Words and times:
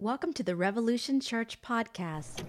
Welcome 0.00 0.32
to 0.34 0.42
the 0.42 0.56
Revolution 0.56 1.20
Church 1.20 1.62
podcast. 1.62 2.44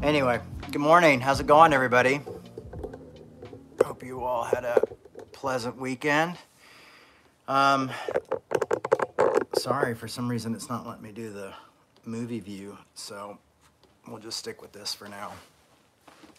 Anyway, 0.00 0.40
good 0.70 0.80
morning. 0.80 1.20
How's 1.20 1.40
it 1.40 1.48
going, 1.48 1.72
everybody? 1.72 2.20
Hope 3.84 4.04
you 4.04 4.22
all 4.22 4.44
had 4.44 4.64
a 4.64 4.75
pleasant 5.36 5.78
weekend. 5.78 6.34
Um, 7.46 7.90
sorry, 9.58 9.94
for 9.94 10.08
some 10.08 10.28
reason 10.28 10.54
it's 10.54 10.70
not 10.70 10.86
letting 10.86 11.02
me 11.02 11.12
do 11.12 11.30
the 11.30 11.52
movie 12.06 12.40
view, 12.40 12.78
so 12.94 13.36
we'll 14.08 14.18
just 14.18 14.38
stick 14.38 14.62
with 14.62 14.72
this 14.72 14.94
for 14.94 15.08
now. 15.08 15.32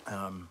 Um, 0.08 0.50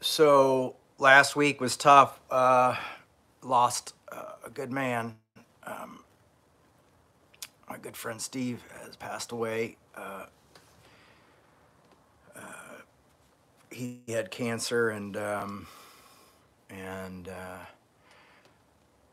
so 0.00 0.76
last 0.98 1.36
week 1.36 1.60
was 1.60 1.76
tough. 1.76 2.18
Uh, 2.30 2.76
lost 3.42 3.92
uh, 4.10 4.32
a 4.46 4.50
good 4.50 4.72
man. 4.72 5.16
Um, 5.64 6.00
my 7.68 7.76
good 7.76 7.98
friend 7.98 8.18
Steve 8.18 8.62
has 8.82 8.96
passed 8.96 9.30
away. 9.30 9.76
Uh, 9.94 10.24
uh, 12.34 12.40
he 13.76 14.00
had 14.08 14.30
cancer 14.30 14.88
and 14.88 15.16
um, 15.16 15.66
and 16.70 17.28
uh, 17.28 17.58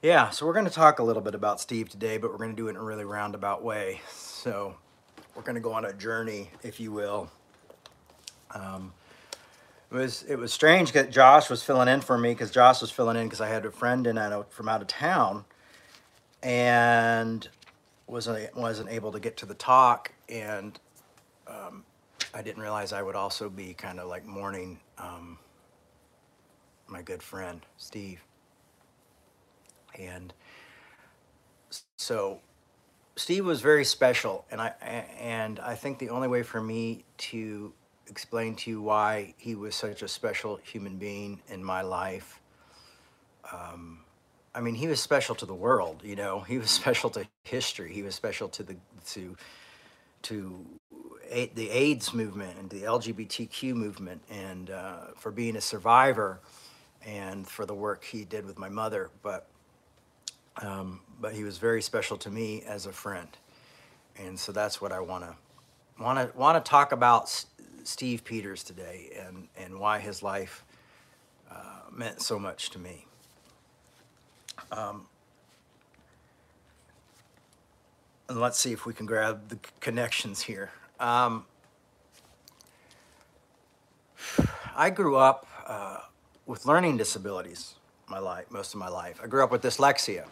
yeah, 0.01 0.29
so 0.29 0.45
we're 0.45 0.53
going 0.53 0.65
to 0.65 0.71
talk 0.71 0.99
a 0.99 1.03
little 1.03 1.21
bit 1.21 1.35
about 1.35 1.59
Steve 1.59 1.89
today, 1.89 2.17
but 2.17 2.31
we're 2.31 2.38
going 2.38 2.51
to 2.51 2.55
do 2.55 2.67
it 2.67 2.71
in 2.71 2.75
a 2.77 2.83
really 2.83 3.05
roundabout 3.05 3.63
way. 3.63 4.01
So 4.09 4.75
we're 5.35 5.43
going 5.43 5.55
to 5.55 5.61
go 5.61 5.73
on 5.73 5.85
a 5.85 5.93
journey, 5.93 6.49
if 6.63 6.79
you 6.79 6.91
will. 6.91 7.29
Um, 8.51 8.93
it 9.91 9.95
was 9.95 10.23
it 10.23 10.38
was 10.38 10.53
strange 10.53 10.93
that 10.93 11.11
Josh 11.11 11.49
was 11.49 11.61
filling 11.61 11.88
in 11.88 12.01
for 12.01 12.17
me 12.17 12.31
because 12.31 12.49
Josh 12.49 12.81
was 12.81 12.89
filling 12.89 13.17
in 13.17 13.27
because 13.27 13.41
I 13.41 13.49
had 13.49 13.66
a 13.66 13.71
friend 13.71 14.07
in 14.07 14.17
out 14.17 14.51
from 14.51 14.69
out 14.69 14.81
of 14.81 14.88
town, 14.88 15.45
and 16.41 17.47
wasn't 18.07 18.55
wasn't 18.55 18.89
able 18.89 19.11
to 19.11 19.19
get 19.19 19.38
to 19.38 19.45
the 19.45 19.53
talk, 19.53 20.13
and 20.29 20.79
um, 21.47 21.83
I 22.33 22.41
didn't 22.41 22.61
realize 22.61 22.93
I 22.93 23.01
would 23.01 23.15
also 23.15 23.49
be 23.49 23.73
kind 23.73 23.99
of 23.99 24.07
like 24.09 24.25
mourning 24.25 24.79
um, 24.97 25.37
my 26.87 27.01
good 27.01 27.23
friend 27.23 27.61
Steve, 27.77 28.21
and 29.97 30.33
so 31.97 32.39
Steve 33.15 33.45
was 33.45 33.61
very 33.61 33.85
special, 33.85 34.45
and 34.51 34.61
I 34.61 34.69
and 35.19 35.59
I 35.59 35.75
think 35.75 35.99
the 35.99 36.09
only 36.09 36.27
way 36.27 36.43
for 36.43 36.61
me 36.61 37.05
to 37.29 37.73
explain 38.07 38.55
to 38.55 38.69
you 38.71 38.81
why 38.81 39.33
he 39.37 39.55
was 39.55 39.75
such 39.75 40.01
a 40.01 40.07
special 40.07 40.57
human 40.63 40.97
being 40.97 41.41
in 41.49 41.63
my 41.63 41.81
life. 41.81 42.41
Um, 43.51 43.99
I 44.55 44.61
mean, 44.61 44.75
he 44.75 44.87
was 44.87 44.99
special 45.01 45.35
to 45.35 45.45
the 45.45 45.53
world. 45.53 46.01
You 46.03 46.15
know, 46.15 46.41
he 46.41 46.57
was 46.57 46.69
special 46.81 47.09
to 47.11 47.25
history. 47.43 47.93
He 47.93 48.03
was 48.03 48.15
special 48.15 48.49
to 48.49 48.63
the 48.63 48.75
to 49.07 49.35
to 50.23 50.66
a, 51.29 51.47
the 51.55 51.69
AIDS 51.69 52.13
movement 52.13 52.57
and 52.59 52.69
the 52.69 52.83
LGBTQ 52.83 53.73
movement, 53.73 54.21
and 54.29 54.69
uh, 54.69 54.97
for 55.16 55.31
being 55.31 55.55
a 55.55 55.61
survivor, 55.61 56.39
and 57.05 57.47
for 57.47 57.66
the 57.66 57.73
work 57.73 58.03
he 58.03 58.23
did 58.25 58.45
with 58.45 58.57
my 58.57 58.69
mother. 58.69 59.09
But 59.21 59.47
um, 60.61 61.01
but 61.19 61.34
he 61.34 61.44
was 61.44 61.57
very 61.57 61.81
special 61.81 62.17
to 62.17 62.29
me 62.29 62.63
as 62.67 62.85
a 62.85 62.91
friend, 62.94 63.29
and 64.17 64.39
so 64.39 64.51
that's 64.51 64.81
what 64.81 64.91
I 64.91 65.00
want 65.00 65.23
to 65.23 65.35
want 66.01 66.19
to 66.19 66.38
want 66.38 66.63
to 66.63 66.69
talk 66.69 66.91
about 66.91 67.23
S- 67.23 67.45
Steve 67.84 68.23
Pieters 68.23 68.66
today, 68.66 69.09
and 69.25 69.47
and 69.57 69.79
why 69.79 70.00
his 70.00 70.23
life 70.23 70.63
uh, 71.51 71.81
meant 71.91 72.22
so 72.22 72.40
much 72.40 72.69
to 72.72 72.79
me. 72.79 73.05
Um, 74.72 75.07
and 78.33 78.41
let's 78.41 78.57
see 78.57 78.71
if 78.71 78.88
we 78.88 78.95
can 78.95 79.05
grab 79.05 79.47
the 79.49 79.59
connections 79.79 80.41
here. 80.41 80.71
Um, 80.99 81.45
I 84.75 84.89
grew 84.89 85.17
up 85.17 85.45
uh, 85.67 85.99
with 86.47 86.66
learning 86.66 86.97
disabilities 86.97 87.75
my 88.09 88.17
life, 88.17 88.45
most 88.49 88.73
of 88.73 88.79
my 88.79 88.89
life. 88.89 89.19
I 89.23 89.27
grew 89.27 89.43
up 89.43 89.51
with 89.51 89.61
dyslexia, 89.61 90.25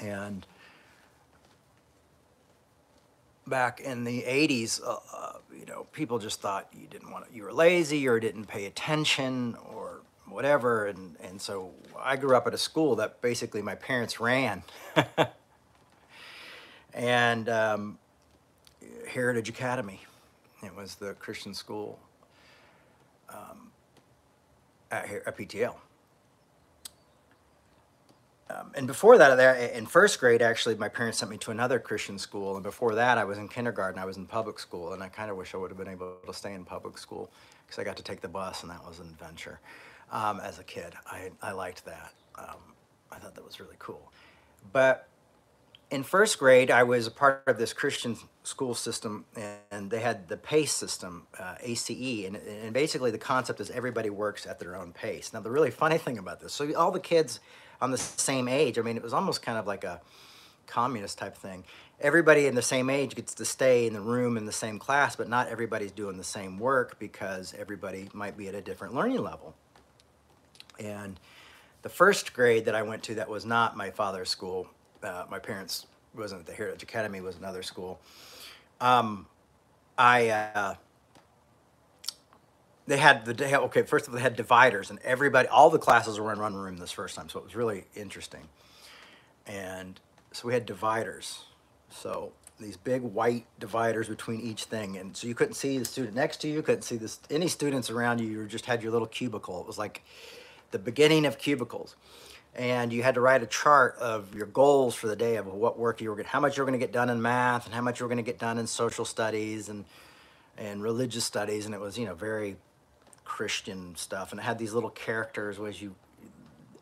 and 0.00 0.46
back 3.46 3.80
in 3.80 4.04
the 4.04 4.22
80s, 4.22 4.82
uh, 4.82 4.96
uh, 5.14 5.32
you 5.54 5.66
know, 5.66 5.86
people 5.92 6.18
just 6.18 6.40
thought 6.40 6.68
you 6.72 6.86
didn't 6.86 7.10
want 7.10 7.28
to, 7.28 7.36
you 7.36 7.42
were 7.42 7.52
lazy 7.52 8.08
or 8.08 8.18
didn't 8.18 8.46
pay 8.46 8.64
attention 8.64 9.56
or 9.74 10.00
whatever. 10.26 10.86
And, 10.86 11.16
and 11.22 11.38
so 11.38 11.72
I 12.02 12.16
grew 12.16 12.34
up 12.34 12.46
at 12.46 12.54
a 12.54 12.58
school 12.58 12.96
that 12.96 13.20
basically 13.20 13.60
my 13.60 13.74
parents 13.74 14.20
ran. 14.20 14.62
and 16.96 17.48
um, 17.50 17.98
Heritage 19.06 19.50
Academy, 19.50 20.00
it 20.64 20.74
was 20.74 20.96
the 20.96 21.12
Christian 21.14 21.54
school 21.54 22.00
um, 23.28 23.70
at, 24.90 25.04
at 25.26 25.36
PTL. 25.36 25.76
Um, 28.48 28.70
and 28.74 28.86
before 28.86 29.18
that, 29.18 29.74
in 29.74 29.86
first 29.86 30.18
grade, 30.20 30.40
actually, 30.40 30.76
my 30.76 30.88
parents 30.88 31.18
sent 31.18 31.30
me 31.30 31.36
to 31.38 31.50
another 31.50 31.78
Christian 31.78 32.18
school. 32.18 32.54
And 32.54 32.62
before 32.62 32.94
that, 32.94 33.18
I 33.18 33.24
was 33.24 33.38
in 33.38 33.48
kindergarten. 33.48 34.00
I 34.00 34.04
was 34.04 34.16
in 34.16 34.24
public 34.24 34.58
school, 34.58 34.92
and 34.92 35.02
I 35.02 35.08
kind 35.08 35.30
of 35.30 35.36
wish 35.36 35.52
I 35.52 35.58
would 35.58 35.70
have 35.70 35.78
been 35.78 35.88
able 35.88 36.14
to 36.26 36.32
stay 36.32 36.54
in 36.54 36.64
public 36.64 36.96
school 36.96 37.30
because 37.66 37.78
I 37.78 37.84
got 37.84 37.96
to 37.96 38.04
take 38.04 38.20
the 38.20 38.28
bus, 38.28 38.62
and 38.62 38.70
that 38.70 38.86
was 38.86 39.00
an 39.00 39.08
adventure. 39.08 39.60
Um, 40.12 40.38
as 40.40 40.60
a 40.60 40.64
kid, 40.64 40.94
I 41.06 41.32
I 41.42 41.50
liked 41.50 41.84
that. 41.84 42.12
Um, 42.38 42.74
I 43.10 43.16
thought 43.16 43.34
that 43.34 43.44
was 43.44 43.58
really 43.58 43.74
cool. 43.80 44.12
But 44.72 45.08
in 45.90 46.02
first 46.02 46.38
grade, 46.38 46.70
I 46.70 46.82
was 46.82 47.06
a 47.06 47.10
part 47.10 47.44
of 47.46 47.58
this 47.58 47.72
Christian 47.72 48.16
school 48.42 48.74
system, 48.74 49.24
and 49.70 49.90
they 49.90 50.00
had 50.00 50.28
the 50.28 50.36
PACE 50.36 50.72
system, 50.72 51.26
uh, 51.38 51.54
ACE, 51.60 52.26
and, 52.26 52.36
and 52.36 52.72
basically 52.72 53.10
the 53.10 53.18
concept 53.18 53.60
is 53.60 53.70
everybody 53.70 54.10
works 54.10 54.46
at 54.46 54.58
their 54.58 54.74
own 54.74 54.92
pace. 54.92 55.32
Now, 55.32 55.40
the 55.40 55.50
really 55.50 55.70
funny 55.70 55.98
thing 55.98 56.18
about 56.18 56.40
this, 56.40 56.52
so 56.52 56.72
all 56.74 56.90
the 56.90 57.00
kids 57.00 57.38
on 57.80 57.92
the 57.92 57.98
same 57.98 58.48
age, 58.48 58.78
I 58.78 58.82
mean, 58.82 58.96
it 58.96 59.02
was 59.02 59.12
almost 59.12 59.42
kind 59.42 59.58
of 59.58 59.66
like 59.66 59.84
a 59.84 60.00
communist 60.66 61.18
type 61.18 61.36
thing. 61.36 61.64
Everybody 62.00 62.46
in 62.46 62.56
the 62.56 62.62
same 62.62 62.90
age 62.90 63.14
gets 63.14 63.32
to 63.34 63.44
stay 63.44 63.86
in 63.86 63.92
the 63.92 64.00
room 64.00 64.36
in 64.36 64.44
the 64.44 64.52
same 64.52 64.78
class, 64.78 65.14
but 65.14 65.28
not 65.28 65.48
everybody's 65.48 65.92
doing 65.92 66.16
the 66.16 66.24
same 66.24 66.58
work 66.58 66.98
because 66.98 67.54
everybody 67.58 68.08
might 68.12 68.36
be 68.36 68.48
at 68.48 68.54
a 68.54 68.60
different 68.60 68.94
learning 68.94 69.22
level. 69.22 69.54
And 70.78 71.18
the 71.82 71.88
first 71.88 72.34
grade 72.34 72.64
that 72.64 72.74
I 72.74 72.82
went 72.82 73.04
to 73.04 73.14
that 73.14 73.30
was 73.30 73.46
not 73.46 73.76
my 73.76 73.90
father's 73.90 74.28
school, 74.28 74.68
uh, 75.02 75.24
my 75.30 75.38
parents 75.38 75.86
wasn't 76.14 76.40
at 76.40 76.46
the 76.46 76.52
Heritage 76.52 76.82
Academy, 76.82 77.20
was 77.20 77.36
another 77.36 77.62
school. 77.62 78.00
Um, 78.80 79.26
I 79.98 80.28
uh, 80.28 80.74
they 82.86 82.96
had 82.96 83.24
the 83.24 83.34
day 83.34 83.54
okay 83.54 83.82
first 83.82 84.06
of 84.06 84.12
all 84.12 84.16
they 84.16 84.22
had 84.22 84.36
dividers 84.36 84.90
and 84.90 84.98
everybody 85.00 85.48
all 85.48 85.70
the 85.70 85.78
classes 85.78 86.20
were 86.20 86.32
in 86.32 86.38
one 86.38 86.54
room 86.54 86.76
this 86.76 86.92
first 86.92 87.16
time 87.16 87.28
so 87.28 87.38
it 87.38 87.44
was 87.44 87.56
really 87.56 87.84
interesting. 87.94 88.48
And 89.46 90.00
so 90.32 90.48
we 90.48 90.54
had 90.54 90.66
dividers. 90.66 91.44
So 91.88 92.32
these 92.58 92.76
big 92.76 93.02
white 93.02 93.46
dividers 93.58 94.08
between 94.08 94.40
each 94.40 94.64
thing 94.64 94.96
and 94.96 95.16
so 95.16 95.26
you 95.26 95.34
couldn't 95.34 95.54
see 95.54 95.78
the 95.78 95.84
student 95.84 96.14
next 96.14 96.40
to 96.42 96.48
you 96.48 96.62
couldn't 96.62 96.82
see 96.82 96.96
this 96.96 97.20
any 97.30 97.48
students 97.48 97.90
around 97.90 98.20
you 98.20 98.26
you 98.26 98.46
just 98.46 98.66
had 98.66 98.82
your 98.82 98.92
little 98.92 99.08
cubicle. 99.08 99.60
It 99.60 99.66
was 99.66 99.78
like 99.78 100.02
the 100.70 100.78
beginning 100.78 101.26
of 101.26 101.38
cubicles 101.38 101.96
and 102.56 102.90
you 102.92 103.02
had 103.02 103.14
to 103.14 103.20
write 103.20 103.42
a 103.42 103.46
chart 103.46 103.96
of 103.98 104.34
your 104.34 104.46
goals 104.46 104.94
for 104.94 105.08
the 105.08 105.16
day 105.16 105.36
of 105.36 105.46
what 105.46 105.78
work 105.78 106.00
you 106.00 106.08
were 106.08 106.16
going 106.16 106.26
how 106.26 106.40
much 106.40 106.56
you 106.56 106.62
were 106.62 106.66
going 106.66 106.78
to 106.78 106.84
get 106.84 106.92
done 106.92 107.10
in 107.10 107.20
math 107.20 107.66
and 107.66 107.74
how 107.74 107.82
much 107.82 108.00
you 108.00 108.04
were 108.04 108.08
going 108.08 108.24
to 108.24 108.28
get 108.30 108.38
done 108.38 108.58
in 108.58 108.66
social 108.66 109.04
studies 109.04 109.68
and 109.68 109.84
and 110.56 110.82
religious 110.82 111.24
studies 111.24 111.66
and 111.66 111.74
it 111.74 111.80
was 111.80 111.98
you 111.98 112.06
know 112.06 112.14
very 112.14 112.56
christian 113.26 113.94
stuff. 113.96 114.30
And 114.30 114.40
it 114.40 114.44
had 114.44 114.58
these 114.58 114.72
little 114.72 114.90
characters 114.90 115.58
was 115.58 115.82
you 115.82 115.94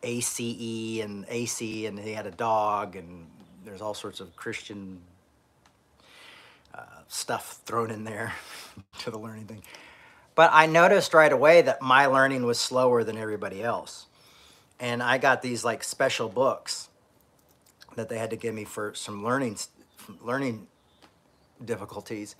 ace 0.02 0.38
and 0.38 1.24
ac 1.28 1.86
and 1.86 1.98
he 1.98 2.12
had 2.12 2.26
a 2.26 2.30
dog 2.30 2.94
and 2.94 3.26
there's 3.64 3.80
all 3.80 3.94
sorts 3.94 4.20
of 4.20 4.36
christian 4.36 5.00
uh, 6.74 6.82
stuff 7.08 7.60
thrown 7.64 7.90
in 7.90 8.04
there 8.04 8.34
to 8.98 9.10
the 9.10 9.18
learning 9.18 9.46
thing. 9.46 9.62
But 10.34 10.50
i 10.52 10.66
noticed 10.66 11.14
right 11.14 11.32
away 11.32 11.62
that 11.62 11.80
my 11.80 12.06
learning 12.06 12.44
was 12.44 12.58
slower 12.60 13.02
than 13.02 13.16
everybody 13.16 13.62
else 13.62 14.06
and 14.80 15.02
i 15.02 15.18
got 15.18 15.42
these 15.42 15.64
like 15.64 15.84
special 15.84 16.28
books 16.28 16.88
that 17.96 18.08
they 18.08 18.18
had 18.18 18.30
to 18.30 18.36
give 18.36 18.54
me 18.54 18.64
for 18.64 18.94
some 18.94 19.24
learning 19.24 19.56
learning 20.22 20.66
difficulties 21.64 22.36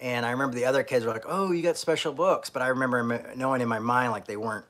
And 0.00 0.26
I 0.26 0.30
remember 0.32 0.54
the 0.56 0.66
other 0.66 0.82
kids 0.82 1.04
were 1.06 1.12
like, 1.12 1.24
"Oh, 1.28 1.52
you 1.52 1.62
got 1.62 1.76
special 1.78 2.12
books," 2.12 2.50
but 2.50 2.62
I 2.62 2.68
remember 2.68 3.32
knowing 3.36 3.62
in 3.62 3.68
my 3.68 3.78
mind 3.80 4.12
like 4.12 4.26
they 4.26 4.36
weren't 4.36 4.66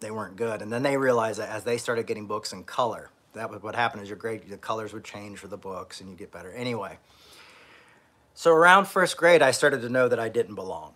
they 0.00 0.10
weren't 0.10 0.36
good. 0.36 0.62
And 0.62 0.72
then 0.72 0.82
they 0.82 0.96
realized 0.96 1.40
that 1.40 1.50
as 1.50 1.64
they 1.64 1.78
started 1.78 2.06
getting 2.06 2.26
books 2.26 2.52
in 2.52 2.64
color, 2.64 3.10
that 3.34 3.50
was 3.50 3.62
what 3.62 3.74
happened. 3.76 4.02
Is 4.02 4.08
your 4.10 4.18
grade 4.18 4.48
the 4.48 4.58
colors 4.58 4.92
would 4.94 5.04
change 5.04 5.38
for 5.38 5.48
the 5.48 5.58
books 5.58 6.00
and 6.00 6.10
you 6.10 6.16
get 6.16 6.32
better. 6.32 6.52
Anyway, 6.52 6.98
so 8.34 8.52
around 8.52 8.86
first 8.86 9.16
grade, 9.16 9.42
I 9.42 9.52
started 9.52 9.82
to 9.82 9.88
know 9.90 10.08
that 10.08 10.20
I 10.20 10.28
didn't 10.28 10.56
belong. 10.56 10.94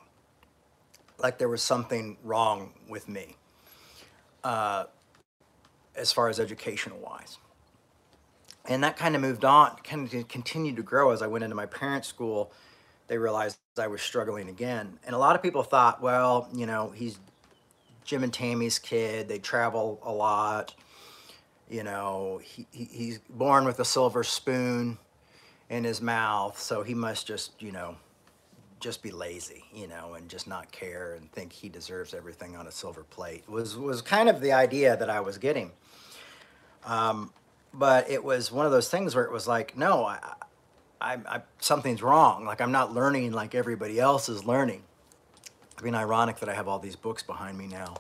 Like 1.18 1.38
there 1.38 1.48
was 1.50 1.62
something 1.62 2.18
wrong 2.24 2.72
with 2.88 3.08
me, 3.08 3.36
uh, 4.44 4.84
as 5.96 6.12
far 6.12 6.28
as 6.28 6.38
educational 6.38 6.98
wise 6.98 7.38
and 8.66 8.82
that 8.82 8.96
kind 8.96 9.14
of 9.14 9.20
moved 9.20 9.44
on, 9.44 9.76
kind 9.84 10.12
of 10.12 10.28
continued 10.28 10.76
to 10.76 10.82
grow 10.82 11.10
as 11.10 11.22
I 11.22 11.26
went 11.26 11.44
into 11.44 11.56
my 11.56 11.66
parents' 11.66 12.08
school. 12.08 12.52
They 13.08 13.18
realized 13.18 13.58
I 13.78 13.88
was 13.88 14.00
struggling 14.00 14.48
again. 14.48 14.98
And 15.04 15.14
a 15.14 15.18
lot 15.18 15.36
of 15.36 15.42
people 15.42 15.62
thought, 15.62 16.00
well, 16.00 16.48
you 16.54 16.64
know, 16.64 16.90
he's 16.90 17.18
Jim 18.04 18.22
and 18.22 18.32
Tammy's 18.32 18.78
kid. 18.78 19.28
They 19.28 19.38
travel 19.38 20.00
a 20.02 20.12
lot. 20.12 20.74
You 21.68 21.82
know, 21.82 22.40
he, 22.42 22.66
he, 22.70 22.84
he's 22.84 23.18
born 23.28 23.64
with 23.64 23.80
a 23.80 23.84
silver 23.84 24.24
spoon 24.24 24.98
in 25.68 25.84
his 25.84 26.00
mouth, 26.00 26.58
so 26.58 26.82
he 26.82 26.94
must 26.94 27.26
just, 27.26 27.60
you 27.60 27.72
know, 27.72 27.96
just 28.84 29.02
be 29.02 29.10
lazy, 29.10 29.64
you 29.74 29.88
know, 29.88 30.12
and 30.12 30.28
just 30.28 30.46
not 30.46 30.70
care 30.70 31.14
and 31.14 31.32
think 31.32 31.54
he 31.54 31.70
deserves 31.70 32.12
everything 32.12 32.54
on 32.54 32.66
a 32.66 32.70
silver 32.70 33.02
plate. 33.02 33.48
Was 33.48 33.78
was 33.78 34.02
kind 34.02 34.28
of 34.28 34.42
the 34.42 34.52
idea 34.52 34.94
that 34.94 35.08
I 35.08 35.20
was 35.20 35.38
getting. 35.38 35.72
Um, 36.84 37.32
but 37.72 38.10
it 38.10 38.22
was 38.22 38.52
one 38.52 38.66
of 38.66 38.72
those 38.72 38.90
things 38.90 39.14
where 39.14 39.24
it 39.24 39.32
was 39.32 39.48
like, 39.48 39.74
no, 39.74 40.04
I, 40.04 40.18
I, 41.00 41.14
I, 41.26 41.42
something's 41.60 42.02
wrong. 42.02 42.44
Like 42.44 42.60
I'm 42.60 42.72
not 42.72 42.92
learning 42.92 43.32
like 43.32 43.54
everybody 43.54 43.98
else 43.98 44.28
is 44.28 44.44
learning. 44.44 44.82
I 45.78 45.82
mean, 45.82 45.94
ironic 45.94 46.40
that 46.40 46.50
I 46.50 46.54
have 46.54 46.68
all 46.68 46.78
these 46.78 46.94
books 46.94 47.22
behind 47.22 47.56
me 47.56 47.66
now, 47.66 47.96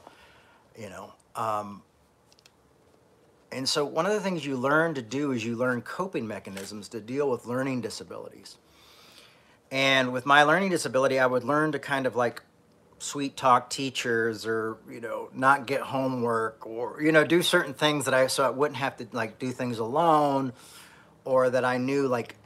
you 0.78 0.90
know. 0.90 1.14
Um, 1.34 1.82
and 3.50 3.66
so 3.66 3.86
one 3.86 4.04
of 4.04 4.12
the 4.12 4.20
things 4.20 4.44
you 4.44 4.58
learn 4.58 4.92
to 4.94 5.02
do 5.02 5.32
is 5.32 5.46
you 5.46 5.56
learn 5.56 5.80
coping 5.80 6.26
mechanisms 6.26 6.88
to 6.88 7.00
deal 7.00 7.30
with 7.30 7.46
learning 7.46 7.80
disabilities. 7.80 8.58
And 9.74 10.12
with 10.12 10.24
my 10.24 10.44
learning 10.44 10.70
disability, 10.70 11.18
I 11.18 11.26
would 11.26 11.42
learn 11.42 11.72
to 11.72 11.80
kind 11.80 12.06
of 12.06 12.14
like 12.14 12.44
sweet 13.00 13.36
talk 13.36 13.68
teachers 13.70 14.46
or 14.46 14.78
you 14.88 15.00
know 15.00 15.28
not 15.34 15.66
get 15.66 15.80
homework 15.80 16.64
or 16.64 17.02
you 17.02 17.10
know 17.10 17.24
do 17.24 17.42
certain 17.42 17.74
things 17.74 18.04
that 18.04 18.14
I 18.14 18.28
so 18.28 18.44
I 18.44 18.50
wouldn't 18.50 18.78
have 18.78 18.96
to 18.98 19.08
like 19.10 19.40
do 19.40 19.50
things 19.50 19.80
alone 19.80 20.52
or 21.24 21.50
that 21.50 21.64
I 21.64 21.78
knew 21.78 22.06
like 22.06 22.36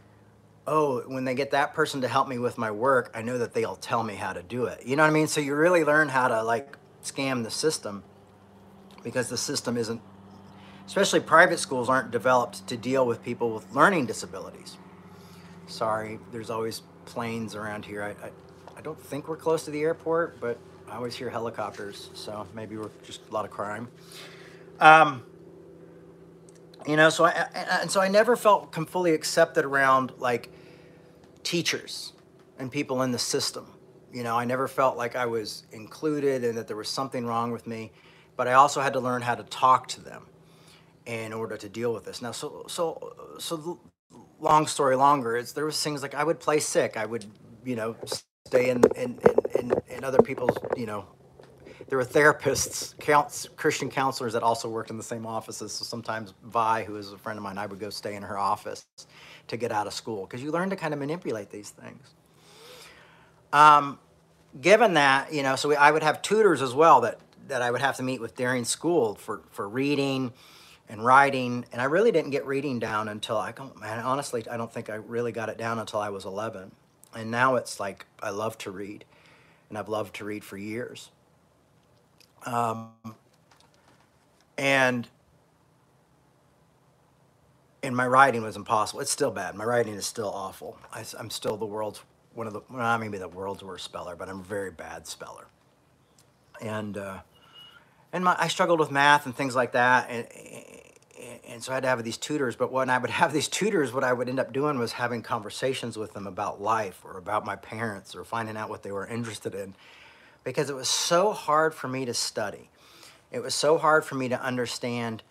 oh 0.67 1.03
when 1.03 1.27
they 1.27 1.35
get 1.35 1.51
that 1.51 1.75
person 1.75 2.01
to 2.01 2.09
help 2.09 2.29
me 2.29 2.39
with 2.39 2.57
my 2.57 2.71
work 2.71 3.13
I 3.15 3.21
know 3.21 3.37
that 3.37 3.53
they'll 3.53 3.77
tell 3.77 4.03
me 4.03 4.15
how 4.15 4.33
to 4.33 4.43
do 4.43 4.65
it. 4.65 4.87
You 4.87 4.97
know 4.97 5.03
what 5.03 5.11
I 5.11 5.13
mean? 5.13 5.27
So 5.27 5.43
you 5.43 5.55
really 5.55 5.85
learn 5.85 6.09
how 6.09 6.29
to 6.29 6.43
like 6.43 6.79
scam 7.05 7.45
the 7.45 7.51
system 7.51 8.05
because 9.05 9.29
the 9.29 9.37
system 9.37 9.77
isn't 9.77 10.01
especially 10.87 11.21
private 11.21 11.59
schools 11.59 11.91
aren't 11.91 12.11
developed 12.11 12.67
to 12.69 12.77
deal 12.79 13.07
with 13.07 13.23
people 13.23 13.53
with 13.53 13.71
learning 13.75 14.07
disabilities. 14.07 14.79
Sorry 15.67 16.19
there's 16.33 16.49
always 16.49 16.81
planes 17.09 17.55
around 17.55 17.85
here 17.85 18.03
I, 18.03 18.11
I 18.27 18.31
I 18.79 18.81
don't 18.81 19.01
think 19.01 19.27
we're 19.27 19.37
close 19.37 19.65
to 19.65 19.73
the 19.73 19.81
airport, 19.81 20.39
but 20.39 20.57
I 20.89 20.95
always 20.95 21.17
hear 21.17 21.29
helicopters, 21.29 22.11
so 22.15 22.47
maybe 22.55 22.77
we're 22.77 22.91
just 23.03 23.23
a 23.29 23.35
lot 23.35 23.45
of 23.45 23.51
crime. 23.51 23.89
Um, 24.79 25.25
you 26.87 26.95
know, 26.95 27.11
so 27.11 27.25
I 27.25 27.31
and 27.81 27.91
so 27.91 28.01
I 28.01 28.07
never 28.07 28.37
felt 28.37 28.73
fully 28.89 29.15
accepted 29.15 29.65
around 29.65 30.13
like 30.19 30.51
teachers 31.43 32.13
and 32.57 32.71
people 32.71 33.03
in 33.03 33.11
the 33.11 33.19
system. 33.19 33.67
You 34.13 34.23
know, 34.23 34.39
I 34.39 34.45
never 34.45 34.69
felt 34.69 34.97
like 34.97 35.17
I 35.17 35.27
was 35.27 35.65
included 35.73 36.45
and 36.45 36.57
that 36.57 36.69
there 36.69 36.77
was 36.77 36.89
something 36.89 37.27
wrong 37.27 37.51
with 37.51 37.67
me. 37.67 37.91
But 38.37 38.47
I 38.47 38.53
also 38.53 38.81
had 38.81 38.93
to 38.93 39.01
learn 39.01 39.23
how 39.23 39.35
to 39.35 39.43
talk 39.43 39.89
to 39.89 40.01
them 40.01 40.27
in 41.05 41.33
order 41.33 41.57
to 41.57 41.69
deal 41.69 41.93
with 41.93 42.05
this. 42.05 42.23
Now, 42.23 42.31
so 42.31 42.65
so 42.69 43.37
so 43.41 43.81
long 44.41 44.67
story 44.67 44.97
longer 44.97 45.37
is 45.37 45.53
there 45.53 45.65
was 45.65 45.83
things 45.83 46.03
like 46.03 46.15
I 46.15 46.25
would 46.25 46.41
play 46.41 46.61
sick. 46.61 46.97
I 46.97 47.07
would 47.07 47.27
you 47.65 47.77
know 47.77 47.97
stay 48.49 48.71
in, 48.71 48.83
in, 48.97 49.19
in, 49.59 49.73
in, 49.91 50.05
other 50.05 50.23
people's, 50.23 50.57
you 50.75 50.87
know, 50.87 51.05
there 51.89 51.99
were 51.99 52.05
therapists, 52.05 52.99
counts, 52.99 53.47
Christian 53.57 53.91
counselors 53.91 54.33
that 54.33 54.43
also 54.43 54.71
worked 54.71 54.89
in 54.89 54.97
the 54.97 55.03
same 55.03 55.27
offices. 55.27 55.73
So 55.73 55.85
sometimes 55.85 56.33
Vi, 56.45 56.85
who 56.85 56.97
is 56.97 57.13
a 57.13 57.19
friend 57.19 57.39
of 57.39 57.43
mine, 57.43 57.59
I 57.59 57.67
would 57.67 57.79
go 57.79 57.91
stay 57.91 58.15
in 58.15 58.23
her 58.23 58.39
office 58.39 58.87
to 59.49 59.57
get 59.59 59.71
out 59.71 59.87
of 59.87 59.93
school 59.93 60.25
because 60.25 60.43
you 60.43 60.51
learn 60.51 60.71
to 60.71 60.77
kind 60.77 60.95
of 60.95 61.01
manipulate 61.01 61.51
these 61.51 61.69
things. 61.69 62.15
Um, 63.53 63.99
given 64.59 64.95
that, 64.95 65.33
you 65.33 65.43
know, 65.43 65.57
so 65.57 65.69
we, 65.69 65.77
I 65.77 65.91
would 65.91 66.03
have 66.03 66.23
tutors 66.23 66.63
as 66.63 66.73
well 66.73 67.03
that, 67.03 67.21
that 67.49 67.61
I 67.61 67.71
would 67.71 67.83
have 67.83 67.97
to 67.99 68.03
meet 68.03 68.21
with 68.23 68.35
during 68.35 68.65
school 68.65 69.15
for, 69.15 69.43
for 69.51 69.69
reading 69.69 70.33
and 70.89 71.05
writing. 71.05 71.65
And 71.73 71.81
I 71.81 71.85
really 71.85 72.13
didn't 72.13 72.31
get 72.31 72.47
reading 72.47 72.79
down 72.79 73.09
until 73.09 73.37
I 73.37 73.53
don't, 73.53 73.79
man, 73.81 73.99
honestly, 74.01 74.45
I 74.51 74.57
don't 74.57 74.73
think 74.73 74.91
I 74.91 74.95
really 74.95 75.33
got 75.33 75.49
it 75.49 75.59
down 75.59 75.79
until 75.79 76.01
I 76.01 76.11
was 76.11 76.25
11 76.25 76.73
and 77.15 77.31
now 77.31 77.57
it's 77.57 77.81
like 77.81 78.07
I 78.23 78.31
love 78.31 78.59
to 78.59 78.71
read, 78.71 79.05
and 79.69 79.79
I've 79.79 79.89
loved 79.89 80.17
to 80.17 80.25
read 80.25 80.45
for 80.45 80.57
years. 80.57 81.11
Um, 82.47 82.91
and 84.57 85.09
and 87.83 87.97
my 87.97 88.07
writing 88.07 88.43
was 88.43 88.57
impossible. 88.57 89.01
It's 89.01 89.11
still 89.11 89.31
bad. 89.31 89.55
My 89.55 89.65
writing 89.65 89.95
is 89.95 90.07
still 90.07 90.29
awful. 90.29 90.79
I, 90.93 91.05
am 91.19 91.31
still 91.31 91.57
the 91.57 91.67
world's 91.67 92.03
one 92.35 92.47
of 92.47 92.53
the 92.53 92.61
well, 92.69 92.79
not 92.79 93.01
maybe 93.01 93.19
the 93.19 93.29
world's 93.29 93.63
worst 93.63 93.85
speller, 93.85 94.17
but 94.17 94.29
I'm 94.29 94.41
a 94.41 94.45
very 94.45 94.71
bad 94.71 95.07
speller. 95.07 95.47
And 96.61 96.97
uh, 96.99 97.21
and 98.13 98.25
my, 98.25 98.37
I 98.39 98.49
struggled 98.49 98.81
with 98.81 98.91
math 98.91 99.27
and 99.27 99.35
things 99.35 99.55
like 99.57 99.73
that, 99.73 100.09
and 100.11 100.27
and 101.47 101.63
so 101.63 101.73
I 101.73 101.77
had 101.77 101.83
to 101.83 101.89
have 101.89 102.05
these 102.05 102.17
tutors. 102.17 102.57
But 102.57 102.73
when 102.73 102.91
I 102.91 102.99
would 102.99 103.11
have 103.23 103.33
these 103.33 103.49
tutors, 103.49 103.93
what 103.93 104.05
I 104.05 104.13
would 104.13 104.29
end 104.29 104.41
up 104.41 104.53
doing 104.53 104.79
was 104.79 104.93
having 104.93 105.23
conversations 105.23 105.97
with 105.97 106.13
them 106.13 106.27
about 106.27 106.61
life 106.61 107.01
or 107.05 107.19
about 107.19 107.45
my 107.45 107.57
parents 107.57 108.15
or 108.15 108.25
finding 108.25 108.57
out 108.57 108.69
what 108.69 108.83
they 108.83 108.93
were 108.93 109.07
interested 109.07 109.55
in, 109.55 109.75
because 110.45 110.71
it 110.71 110.77
was 110.77 110.89
so 110.89 111.33
hard 111.33 111.75
for 111.75 111.89
me 111.89 112.05
to 112.05 112.15
study. 112.15 112.71
It 113.31 113.41
was 113.41 113.55
so 113.55 113.77
hard 113.79 114.05
for 114.05 114.15
me 114.15 114.29
to 114.29 114.41
understand 114.41 115.23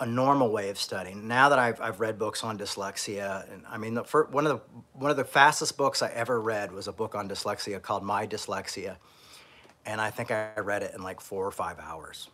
a 0.00 0.06
normal 0.06 0.50
way 0.50 0.70
of 0.70 0.78
studying. 0.78 1.26
Now 1.26 1.48
that 1.48 1.58
I've, 1.58 1.80
I've 1.80 2.00
read 2.00 2.18
books 2.18 2.44
on 2.44 2.56
dyslexia, 2.56 3.52
and 3.52 3.64
I 3.68 3.78
mean, 3.78 3.94
the, 3.94 4.04
for, 4.04 4.24
one 4.26 4.46
of 4.46 4.52
the 4.52 4.62
one 4.92 5.10
of 5.10 5.16
the 5.16 5.24
fastest 5.24 5.76
books 5.76 6.02
I 6.02 6.08
ever 6.10 6.40
read 6.40 6.72
was 6.72 6.86
a 6.86 6.92
book 6.92 7.14
on 7.14 7.28
dyslexia 7.28 7.82
called 7.82 8.04
My 8.04 8.26
Dyslexia, 8.26 8.96
and 9.84 10.00
I 10.00 10.10
think 10.10 10.30
I 10.30 10.52
read 10.58 10.82
it 10.82 10.94
in 10.94 11.02
like 11.02 11.20
four 11.20 11.44
or 11.44 11.50
five 11.50 11.78
hours. 11.80 12.28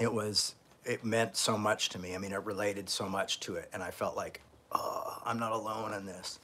It 0.00 0.12
was 0.12 0.56
it 0.84 1.04
meant 1.04 1.36
so 1.36 1.56
much 1.56 1.90
to 1.90 1.98
me. 1.98 2.14
I 2.14 2.18
mean, 2.18 2.32
it 2.32 2.44
related 2.44 2.88
so 2.88 3.08
much 3.08 3.40
to 3.40 3.56
it, 3.56 3.68
and 3.72 3.82
I 3.82 3.90
felt 3.90 4.16
like, 4.16 4.40
oh, 4.72 5.22
I'm 5.24 5.38
not 5.38 5.52
alone 5.52 5.94
in 5.94 6.06
this. 6.06 6.38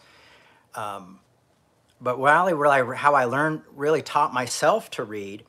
Um, 0.74 1.20
but 2.00 2.18
while 2.18 2.46
I, 2.46 2.94
how 2.94 3.14
I 3.14 3.24
learned, 3.24 3.62
really 3.74 4.02
taught 4.02 4.32
myself 4.32 4.90
to 4.92 5.04
read 5.04 5.44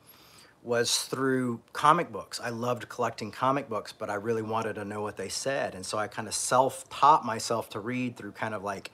was 0.62 1.04
through 1.04 1.60
comic 1.72 2.12
books. 2.12 2.40
I 2.42 2.50
loved 2.50 2.88
collecting 2.88 3.30
comic 3.30 3.68
books, 3.68 3.92
but 3.92 4.10
I 4.10 4.14
really 4.14 4.42
wanted 4.42 4.74
to 4.74 4.84
know 4.84 5.00
what 5.00 5.16
they 5.16 5.28
said. 5.28 5.74
And 5.74 5.86
so 5.86 5.96
I 5.96 6.06
kind 6.06 6.28
of 6.28 6.34
self 6.34 6.88
taught 6.90 7.24
myself 7.24 7.70
to 7.70 7.80
read 7.80 8.16
through 8.16 8.32
kind 8.32 8.54
of 8.54 8.62
like 8.62 8.90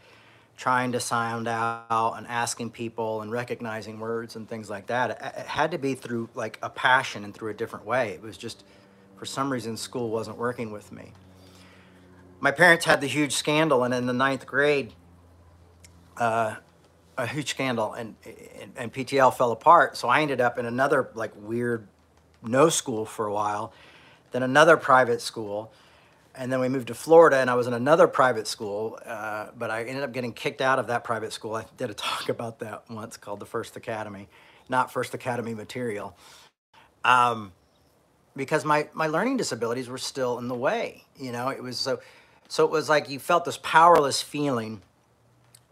trying 0.56 0.92
to 0.92 1.00
sound 1.00 1.48
out 1.48 2.14
and 2.16 2.26
asking 2.28 2.70
people 2.70 3.20
and 3.20 3.30
recognizing 3.30 3.98
words 3.98 4.36
and 4.36 4.48
things 4.48 4.70
like 4.70 4.86
that. 4.86 5.10
It, 5.10 5.46
had 5.46 5.72
to 5.72 5.78
be 5.78 5.94
through 5.94 6.28
like 6.34 6.58
a 6.62 6.70
passion 6.70 7.24
and 7.24 7.34
through 7.34 7.50
a 7.50 7.54
different 7.54 7.84
way. 7.84 8.10
It 8.12 8.22
was 8.22 8.38
just 8.38 8.64
for 9.16 9.26
some 9.26 9.50
reason, 9.50 9.76
school 9.76 10.10
wasn't 10.10 10.36
working 10.36 10.70
with 10.70 10.92
me. 10.92 11.12
My 12.40 12.50
parents 12.50 12.84
had 12.84 13.00
the 13.00 13.06
huge 13.06 13.32
scandal, 13.32 13.84
and 13.84 13.94
in 13.94 14.06
the 14.06 14.12
ninth 14.12 14.46
grade, 14.46 14.92
uh, 16.18 16.56
a 17.16 17.26
huge 17.26 17.50
scandal, 17.50 17.94
and, 17.94 18.14
and, 18.60 18.72
and 18.76 18.92
PTL 18.92 19.34
fell 19.34 19.52
apart. 19.52 19.96
So 19.96 20.08
I 20.08 20.20
ended 20.20 20.40
up 20.40 20.58
in 20.58 20.66
another 20.66 21.10
like 21.14 21.32
weird 21.34 21.88
no 22.42 22.68
school 22.68 23.06
for 23.06 23.26
a 23.26 23.32
while, 23.32 23.72
then 24.32 24.42
another 24.42 24.76
private 24.76 25.22
school, 25.22 25.72
and 26.34 26.52
then 26.52 26.60
we 26.60 26.68
moved 26.68 26.88
to 26.88 26.94
Florida, 26.94 27.38
and 27.38 27.48
I 27.48 27.54
was 27.54 27.66
in 27.66 27.72
another 27.72 28.06
private 28.06 28.46
school. 28.46 28.98
Uh, 29.04 29.48
but 29.56 29.70
I 29.70 29.84
ended 29.84 30.04
up 30.04 30.12
getting 30.12 30.32
kicked 30.32 30.60
out 30.60 30.78
of 30.78 30.88
that 30.88 31.02
private 31.02 31.32
school. 31.32 31.54
I 31.54 31.64
did 31.78 31.90
a 31.90 31.94
talk 31.94 32.28
about 32.28 32.58
that 32.58 32.84
once 32.90 33.16
called 33.16 33.40
the 33.40 33.46
First 33.46 33.76
Academy, 33.76 34.28
not 34.68 34.92
First 34.92 35.14
Academy 35.14 35.54
material. 35.54 36.16
Um, 37.04 37.52
because 38.36 38.64
my 38.64 38.88
my 38.92 39.06
learning 39.06 39.36
disabilities 39.36 39.88
were 39.88 39.98
still 39.98 40.38
in 40.38 40.48
the 40.48 40.54
way 40.54 41.04
you 41.16 41.32
know 41.32 41.48
it 41.48 41.62
was 41.62 41.78
so 41.78 41.98
so 42.48 42.64
it 42.64 42.70
was 42.70 42.88
like 42.88 43.08
you 43.08 43.18
felt 43.18 43.44
this 43.44 43.58
powerless 43.62 44.22
feeling 44.22 44.82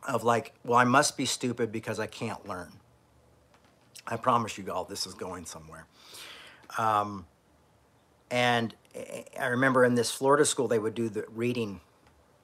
of 0.08 0.24
like 0.24 0.52
well 0.64 0.78
i 0.78 0.84
must 0.84 1.16
be 1.16 1.26
stupid 1.26 1.70
because 1.70 2.00
i 2.00 2.06
can't 2.06 2.46
learn 2.48 2.72
i 4.06 4.16
promise 4.16 4.58
you 4.58 4.70
all 4.70 4.84
this 4.84 5.06
is 5.06 5.14
going 5.14 5.44
somewhere 5.44 5.86
um, 6.78 7.26
and 8.30 8.74
i 9.38 9.46
remember 9.46 9.84
in 9.84 9.94
this 9.94 10.10
florida 10.10 10.44
school 10.44 10.68
they 10.68 10.78
would 10.78 10.94
do 10.94 11.08
the 11.08 11.24
reading 11.34 11.80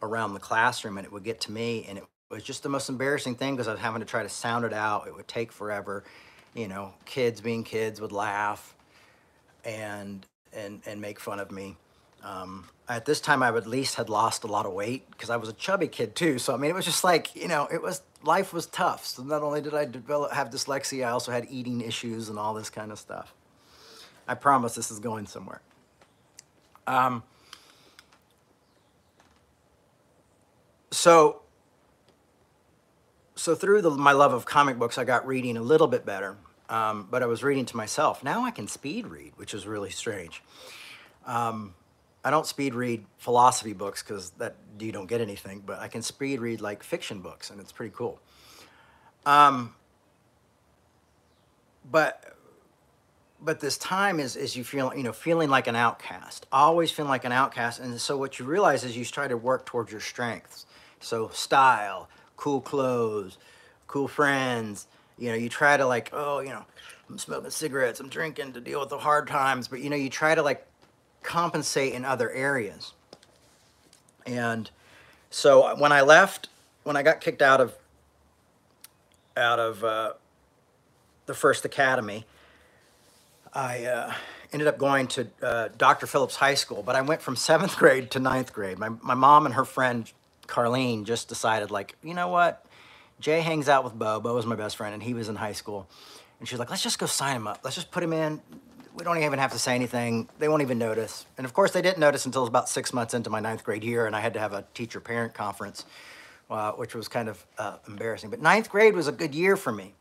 around 0.02 0.34
the 0.34 0.40
classroom 0.40 0.98
and 0.98 1.06
it 1.06 1.12
would 1.12 1.24
get 1.24 1.40
to 1.40 1.52
me 1.52 1.84
and 1.88 1.98
it 1.98 2.04
was 2.30 2.42
just 2.42 2.62
the 2.62 2.68
most 2.68 2.88
embarrassing 2.88 3.34
thing 3.34 3.54
because 3.56 3.66
I 3.66 3.72
was 3.72 3.80
having 3.80 4.00
to 4.00 4.06
try 4.06 4.22
to 4.22 4.28
sound 4.28 4.64
it 4.64 4.72
out. 4.72 5.08
It 5.08 5.14
would 5.14 5.26
take 5.26 5.50
forever. 5.50 6.04
You 6.54 6.68
know, 6.68 6.94
kids 7.04 7.40
being 7.40 7.64
kids 7.64 8.00
would 8.00 8.12
laugh 8.12 8.74
and 9.64 10.26
and 10.52 10.82
and 10.86 11.00
make 11.00 11.20
fun 11.20 11.40
of 11.40 11.50
me. 11.50 11.76
Um, 12.22 12.68
at 12.88 13.06
this 13.06 13.20
time, 13.20 13.42
I 13.42 13.48
at 13.48 13.66
least 13.66 13.94
had 13.94 14.10
lost 14.10 14.44
a 14.44 14.46
lot 14.46 14.66
of 14.66 14.72
weight 14.72 15.10
because 15.10 15.30
I 15.30 15.36
was 15.36 15.48
a 15.48 15.52
chubby 15.54 15.88
kid 15.88 16.14
too. 16.14 16.38
So 16.38 16.54
I 16.54 16.56
mean, 16.56 16.70
it 16.70 16.74
was 16.74 16.84
just 16.84 17.04
like 17.04 17.34
you 17.34 17.48
know, 17.48 17.68
it 17.72 17.82
was 17.82 18.02
life 18.22 18.52
was 18.52 18.66
tough. 18.66 19.06
So 19.06 19.22
not 19.22 19.42
only 19.42 19.60
did 19.60 19.74
I 19.74 19.84
develop 19.84 20.32
have 20.32 20.50
dyslexia, 20.50 21.06
I 21.06 21.10
also 21.10 21.32
had 21.32 21.46
eating 21.50 21.80
issues 21.80 22.28
and 22.28 22.38
all 22.38 22.54
this 22.54 22.70
kind 22.70 22.92
of 22.92 22.98
stuff. 22.98 23.34
I 24.28 24.34
promise 24.34 24.74
this 24.74 24.90
is 24.90 24.98
going 24.98 25.26
somewhere. 25.26 25.60
Um, 26.86 27.22
so 30.90 31.42
so 33.34 33.54
through 33.54 33.80
the, 33.80 33.90
my 33.90 34.12
love 34.12 34.34
of 34.34 34.44
comic 34.44 34.78
books, 34.78 34.98
I 34.98 35.04
got 35.04 35.26
reading 35.26 35.56
a 35.56 35.62
little 35.62 35.86
bit 35.86 36.04
better. 36.04 36.36
Um, 36.70 37.08
but 37.10 37.22
I 37.22 37.26
was 37.26 37.42
reading 37.42 37.66
to 37.66 37.76
myself. 37.76 38.22
Now 38.22 38.44
I 38.44 38.52
can 38.52 38.68
speed 38.68 39.08
read, 39.08 39.32
which 39.36 39.52
is 39.52 39.66
really 39.66 39.90
strange. 39.90 40.42
Um, 41.26 41.74
I 42.24 42.30
don't 42.30 42.46
speed 42.46 42.74
read 42.74 43.04
philosophy 43.18 43.72
books 43.72 44.02
because 44.02 44.30
that 44.38 44.54
you 44.78 44.92
don't 44.92 45.06
get 45.06 45.20
anything, 45.20 45.62
but 45.66 45.80
I 45.80 45.88
can 45.88 46.00
speed 46.00 46.40
read 46.40 46.60
like 46.60 46.82
fiction 46.84 47.20
books, 47.20 47.50
and 47.50 47.60
it's 47.60 47.72
pretty 47.72 47.92
cool. 47.94 48.20
Um, 49.26 49.74
but 51.90 52.36
but 53.40 53.60
this 53.60 53.76
time 53.76 54.20
is 54.20 54.36
is 54.36 54.54
you 54.54 54.62
feel 54.62 54.92
you 54.94 55.02
know 55.02 55.12
feeling 55.12 55.50
like 55.50 55.66
an 55.66 55.76
outcast, 55.76 56.46
always 56.52 56.92
feeling 56.92 57.10
like 57.10 57.24
an 57.24 57.32
outcast, 57.32 57.80
and 57.80 58.00
so 58.00 58.16
what 58.16 58.38
you 58.38 58.44
realize 58.44 58.84
is 58.84 58.96
you 58.96 59.04
try 59.04 59.26
to 59.26 59.36
work 59.36 59.66
towards 59.66 59.90
your 59.90 60.00
strengths. 60.00 60.66
So 61.00 61.30
style, 61.32 62.08
cool 62.36 62.60
clothes, 62.60 63.38
cool 63.88 64.06
friends. 64.06 64.86
You 65.20 65.28
know, 65.28 65.34
you 65.36 65.48
try 65.48 65.76
to 65.76 65.86
like, 65.86 66.10
oh, 66.12 66.40
you 66.40 66.48
know, 66.48 66.64
I'm 67.08 67.18
smoking 67.18 67.50
cigarettes, 67.50 68.00
I'm 68.00 68.08
drinking 68.08 68.54
to 68.54 68.60
deal 68.60 68.80
with 68.80 68.88
the 68.88 68.98
hard 68.98 69.28
times, 69.28 69.68
but 69.68 69.80
you 69.80 69.90
know, 69.90 69.96
you 69.96 70.10
try 70.10 70.34
to 70.34 70.42
like 70.42 70.66
compensate 71.22 71.92
in 71.92 72.04
other 72.04 72.30
areas. 72.30 72.94
And 74.26 74.70
so 75.30 75.76
when 75.76 75.92
I 75.92 76.00
left, 76.00 76.48
when 76.84 76.96
I 76.96 77.02
got 77.02 77.20
kicked 77.20 77.42
out 77.42 77.60
of 77.60 77.74
out 79.36 79.58
of 79.58 79.84
uh, 79.84 80.12
the 81.26 81.34
first 81.34 81.64
academy, 81.64 82.24
I 83.52 83.84
uh, 83.84 84.14
ended 84.52 84.68
up 84.68 84.78
going 84.78 85.06
to 85.08 85.28
uh, 85.42 85.68
Dr. 85.76 86.06
Phillips 86.06 86.36
High 86.36 86.54
School. 86.54 86.82
But 86.82 86.96
I 86.96 87.02
went 87.02 87.22
from 87.22 87.36
seventh 87.36 87.76
grade 87.76 88.10
to 88.12 88.20
ninth 88.20 88.52
grade. 88.52 88.78
My 88.78 88.88
my 88.88 89.14
mom 89.14 89.46
and 89.46 89.54
her 89.54 89.64
friend 89.64 90.10
Carlene 90.46 91.04
just 91.04 91.28
decided, 91.28 91.70
like, 91.70 91.96
you 92.02 92.14
know 92.14 92.28
what? 92.28 92.64
Jay 93.20 93.40
hangs 93.40 93.68
out 93.68 93.84
with 93.84 93.94
Bo. 93.94 94.18
Bo 94.18 94.34
was 94.34 94.46
my 94.46 94.56
best 94.56 94.76
friend, 94.76 94.94
and 94.94 95.02
he 95.02 95.14
was 95.14 95.28
in 95.28 95.36
high 95.36 95.52
school. 95.52 95.88
And 96.38 96.48
she's 96.48 96.58
like, 96.58 96.70
let's 96.70 96.82
just 96.82 96.98
go 96.98 97.06
sign 97.06 97.36
him 97.36 97.46
up. 97.46 97.60
Let's 97.62 97.76
just 97.76 97.90
put 97.90 98.02
him 98.02 98.12
in 98.12 98.40
we 98.94 99.04
don't 99.04 99.22
even 99.22 99.38
have 99.38 99.52
to 99.52 99.58
say 99.58 99.74
anything. 99.74 100.28
They 100.38 100.48
won't 100.48 100.62
even 100.62 100.78
notice. 100.78 101.26
And 101.38 101.44
of 101.44 101.52
course, 101.52 101.72
they 101.72 101.82
didn't 101.82 101.98
notice 101.98 102.26
until 102.26 102.46
about 102.46 102.68
six 102.68 102.92
months 102.92 103.14
into 103.14 103.30
my 103.30 103.40
ninth 103.40 103.64
grade 103.64 103.84
year, 103.84 104.06
and 104.06 104.16
I 104.16 104.20
had 104.20 104.34
to 104.34 104.40
have 104.40 104.52
a 104.52 104.64
teacher 104.74 105.00
parent 105.00 105.34
conference, 105.34 105.84
uh, 106.50 106.72
which 106.72 106.94
was 106.94 107.08
kind 107.08 107.28
of 107.28 107.44
uh, 107.58 107.76
embarrassing. 107.86 108.30
But 108.30 108.40
ninth 108.40 108.68
grade 108.68 108.94
was 108.94 109.08
a 109.08 109.12
good 109.12 109.34
year 109.34 109.56
for 109.56 109.72
me. 109.72 109.94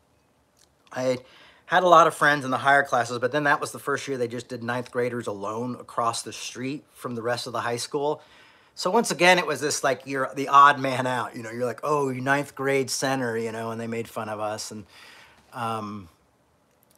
I 0.92 1.18
had 1.66 1.84
a 1.84 1.88
lot 1.88 2.08
of 2.08 2.14
friends 2.14 2.44
in 2.44 2.50
the 2.50 2.58
higher 2.58 2.82
classes, 2.82 3.18
but 3.20 3.30
then 3.30 3.44
that 3.44 3.60
was 3.60 3.70
the 3.70 3.78
first 3.78 4.06
year 4.08 4.18
they 4.18 4.28
just 4.28 4.48
did 4.48 4.62
ninth 4.62 4.90
graders 4.90 5.28
alone 5.28 5.76
across 5.76 6.22
the 6.22 6.32
street 6.32 6.84
from 6.92 7.14
the 7.14 7.22
rest 7.22 7.46
of 7.46 7.52
the 7.52 7.60
high 7.60 7.76
school. 7.76 8.20
So 8.80 8.90
once 8.90 9.10
again, 9.10 9.38
it 9.38 9.46
was 9.46 9.60
this 9.60 9.84
like 9.84 10.06
you're 10.06 10.30
the 10.34 10.48
odd 10.48 10.80
man 10.80 11.06
out. 11.06 11.36
You 11.36 11.42
know, 11.42 11.50
you're 11.50 11.66
like, 11.66 11.80
oh, 11.82 12.08
you 12.08 12.22
ninth 12.22 12.54
grade 12.54 12.88
center, 12.88 13.36
you 13.36 13.52
know, 13.52 13.72
and 13.72 13.78
they 13.78 13.86
made 13.86 14.08
fun 14.08 14.30
of 14.30 14.40
us 14.40 14.70
and. 14.70 14.86
Um, 15.52 16.08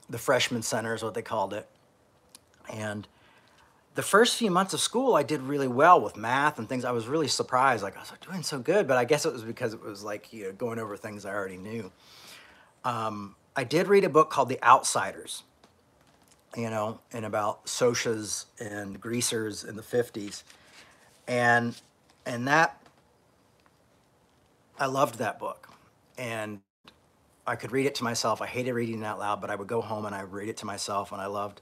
the 0.09 0.19
freshman 0.19 0.63
center 0.63 0.95
is 0.95 1.03
what 1.03 1.15
they 1.15 1.23
called 1.23 1.53
it. 1.53 1.67
And 2.73 3.09
the 3.97 4.03
first 4.03 4.37
few 4.37 4.51
months 4.51 4.75
of 4.75 4.81
school, 4.81 5.17
I 5.17 5.25
did 5.25 5.41
really 5.43 5.67
well 5.67 6.01
with 6.01 6.17
math 6.17 6.61
and 6.61 6.69
things. 6.69 6.85
I 6.85 6.93
was 6.93 7.09
really 7.09 7.27
surprised, 7.27 7.83
like 7.83 7.97
I 7.97 8.01
was 8.01 8.13
doing 8.21 8.45
so 8.45 8.61
good, 8.61 8.87
but 8.87 8.97
I 8.97 9.05
guess 9.05 9.27
it 9.27 9.33
was 9.33 9.43
because 9.43 9.75
it 9.75 9.83
was 9.83 10.05
like 10.05 10.33
you 10.33 10.45
know, 10.45 10.53
going 10.53 10.79
over 10.79 10.97
things 10.97 11.25
I 11.25 11.35
already 11.35 11.57
knew. 11.57 11.91
Um, 12.85 13.35
I 13.57 13.65
did 13.65 13.89
read 13.89 14.05
a 14.05 14.09
book 14.09 14.31
called 14.31 14.51
The 14.51 14.63
Outsiders, 14.63 15.43
you 16.57 16.71
know, 16.71 17.01
and 17.13 17.25
about 17.25 17.65
Socs 17.67 18.45
and 18.61 19.01
greasers 19.01 19.65
in 19.65 19.75
the 19.75 19.83
50s. 19.83 20.45
And, 21.29 21.81
and 22.27 22.49
that, 22.49 22.81
I 24.79 24.87
loved 24.87 25.19
that 25.19 25.39
book. 25.39 25.69
And 26.19 26.61
I 27.47 27.57
could 27.57 27.73
read 27.73 27.87
it 27.87 27.95
to 27.97 28.05
myself. 28.05 28.41
I 28.41 28.47
hated 28.47 28.73
reading 28.73 29.03
it 29.03 29.05
out 29.05 29.19
loud, 29.19 29.41
but 29.41 29.51
I 29.51 29.57
would 29.57 29.69
go 29.69 29.81
home 29.81 30.07
and 30.07 30.15
I 30.15 30.23
read 30.23 30.49
it 30.49 30.57
to 30.59 30.67
myself, 30.67 31.13
and 31.13 31.21
I 31.21 31.27
loved 31.27 31.61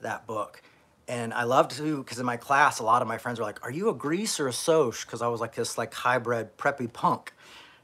that 0.00 0.26
book. 0.26 0.62
And 1.08 1.32
I 1.34 1.44
loved 1.44 1.72
to, 1.72 1.98
because 1.98 2.18
in 2.18 2.26
my 2.26 2.36
class, 2.36 2.78
a 2.80 2.82
lot 2.82 3.02
of 3.02 3.08
my 3.08 3.18
friends 3.18 3.38
were 3.38 3.44
like, 3.44 3.62
are 3.64 3.70
you 3.70 3.88
a 3.90 3.94
grease 3.94 4.40
or 4.40 4.48
a 4.48 4.52
Soc? 4.52 5.02
Because 5.02 5.22
I 5.22 5.28
was 5.28 5.40
like 5.40 5.54
this 5.54 5.78
like 5.78 5.94
hybrid 5.94 6.56
preppy 6.56 6.92
punk, 6.92 7.32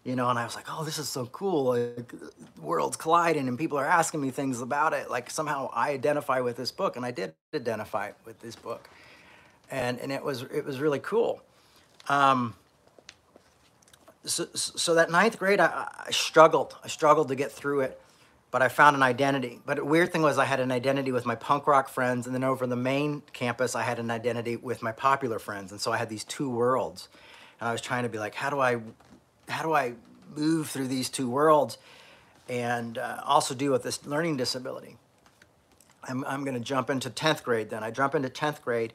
you 0.05 0.17
know, 0.17 0.29
and 0.29 0.39
I 0.39 0.45
was 0.45 0.57
like, 0.57 0.67
oh, 0.69 0.85
this 0.85 0.99
is 0.99 1.09
so 1.09 1.27
cool. 1.27 1.65
Like, 1.65 2.13
worlds 2.61 2.97
colliding 2.97 3.47
and 3.47 3.59
people 3.59 3.79
are 3.79 3.87
asking 3.87 4.21
me 4.21 4.31
things 4.31 4.61
about 4.61 4.93
it. 4.93 5.09
Like 5.11 5.31
somehow 5.31 5.71
I 5.73 5.91
identify 5.91 6.41
with 6.41 6.57
this 6.57 6.73
book 6.73 6.97
and 6.97 7.05
I 7.05 7.13
did 7.13 7.35
identify 7.55 8.11
with 8.25 8.41
this 8.41 8.57
book. 8.57 8.89
And, 9.73 9.99
and 9.99 10.12
it 10.12 10.23
was, 10.23 10.43
it 10.43 10.64
was 10.64 10.79
really 10.79 11.00
cool. 11.00 11.43
Um, 12.09 12.55
so, 14.25 14.47
so 14.55 14.95
that 14.95 15.11
ninth 15.11 15.37
grade, 15.41 15.59
I, 15.59 15.88
I 16.07 16.12
struggled. 16.12 16.76
I 16.85 16.88
struggled 16.88 17.26
to 17.29 17.35
get 17.35 17.50
through 17.50 17.81
it 17.81 18.00
but 18.52 18.61
I 18.61 18.69
found 18.69 18.95
an 18.95 19.02
identity. 19.02 19.61
But 19.64 19.79
the 19.79 19.85
weird 19.85 20.12
thing 20.12 20.21
was 20.21 20.38
I 20.38 20.45
had 20.45 20.61
an 20.61 20.71
identity 20.71 21.11
with 21.11 21.25
my 21.25 21.35
punk 21.35 21.67
rock 21.67 21.88
friends, 21.88 22.26
and 22.26 22.35
then 22.35 22.45
over 22.45 22.67
the 22.67 22.76
main 22.76 23.23
campus, 23.33 23.75
I 23.75 23.83
had 23.83 23.99
an 23.99 24.11
identity 24.11 24.57
with 24.57 24.83
my 24.83 24.93
popular 24.93 25.38
friends. 25.38 25.73
And 25.73 25.81
so 25.81 25.91
I 25.91 25.97
had 25.97 26.11
these 26.11 26.23
two 26.23 26.50
worlds. 26.50 27.09
And 27.59 27.69
I 27.69 27.73
was 27.73 27.81
trying 27.81 28.02
to 28.02 28.11
be 28.11 28.19
like, 28.19 28.35
how 28.35 28.50
do 28.50 28.61
I, 28.61 28.76
how 29.49 29.62
do 29.62 29.73
I 29.73 29.95
move 30.37 30.69
through 30.69 30.88
these 30.88 31.09
two 31.09 31.31
worlds 31.31 31.79
and 32.47 32.99
uh, 32.99 33.23
also 33.25 33.55
deal 33.55 33.73
with 33.73 33.85
this 33.85 34.05
learning 34.07 34.37
disability? 34.37 34.99
I'm, 36.07 36.23
I'm 36.25 36.45
going 36.45 36.55
to 36.55 36.61
jump 36.61 36.91
into 36.91 37.09
10th 37.09 37.43
grade 37.45 37.71
then. 37.71 37.83
I 37.83 37.91
jump 37.91 38.14
into 38.14 38.29
10th 38.29 38.61
grade 38.61 38.93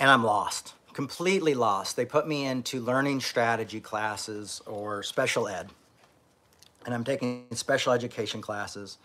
and 0.00 0.10
I'm 0.10 0.24
lost, 0.24 0.74
completely 0.92 1.54
lost. 1.54 1.96
They 1.96 2.04
put 2.04 2.26
me 2.26 2.46
into 2.46 2.80
learning 2.80 3.20
strategy 3.20 3.80
classes 3.80 4.62
or 4.66 5.02
special 5.02 5.48
ed 5.48 5.70
and 6.88 6.94
I'm 6.94 7.04
taking 7.04 7.44
special 7.52 7.92
education 7.92 8.40
classes. 8.40 8.96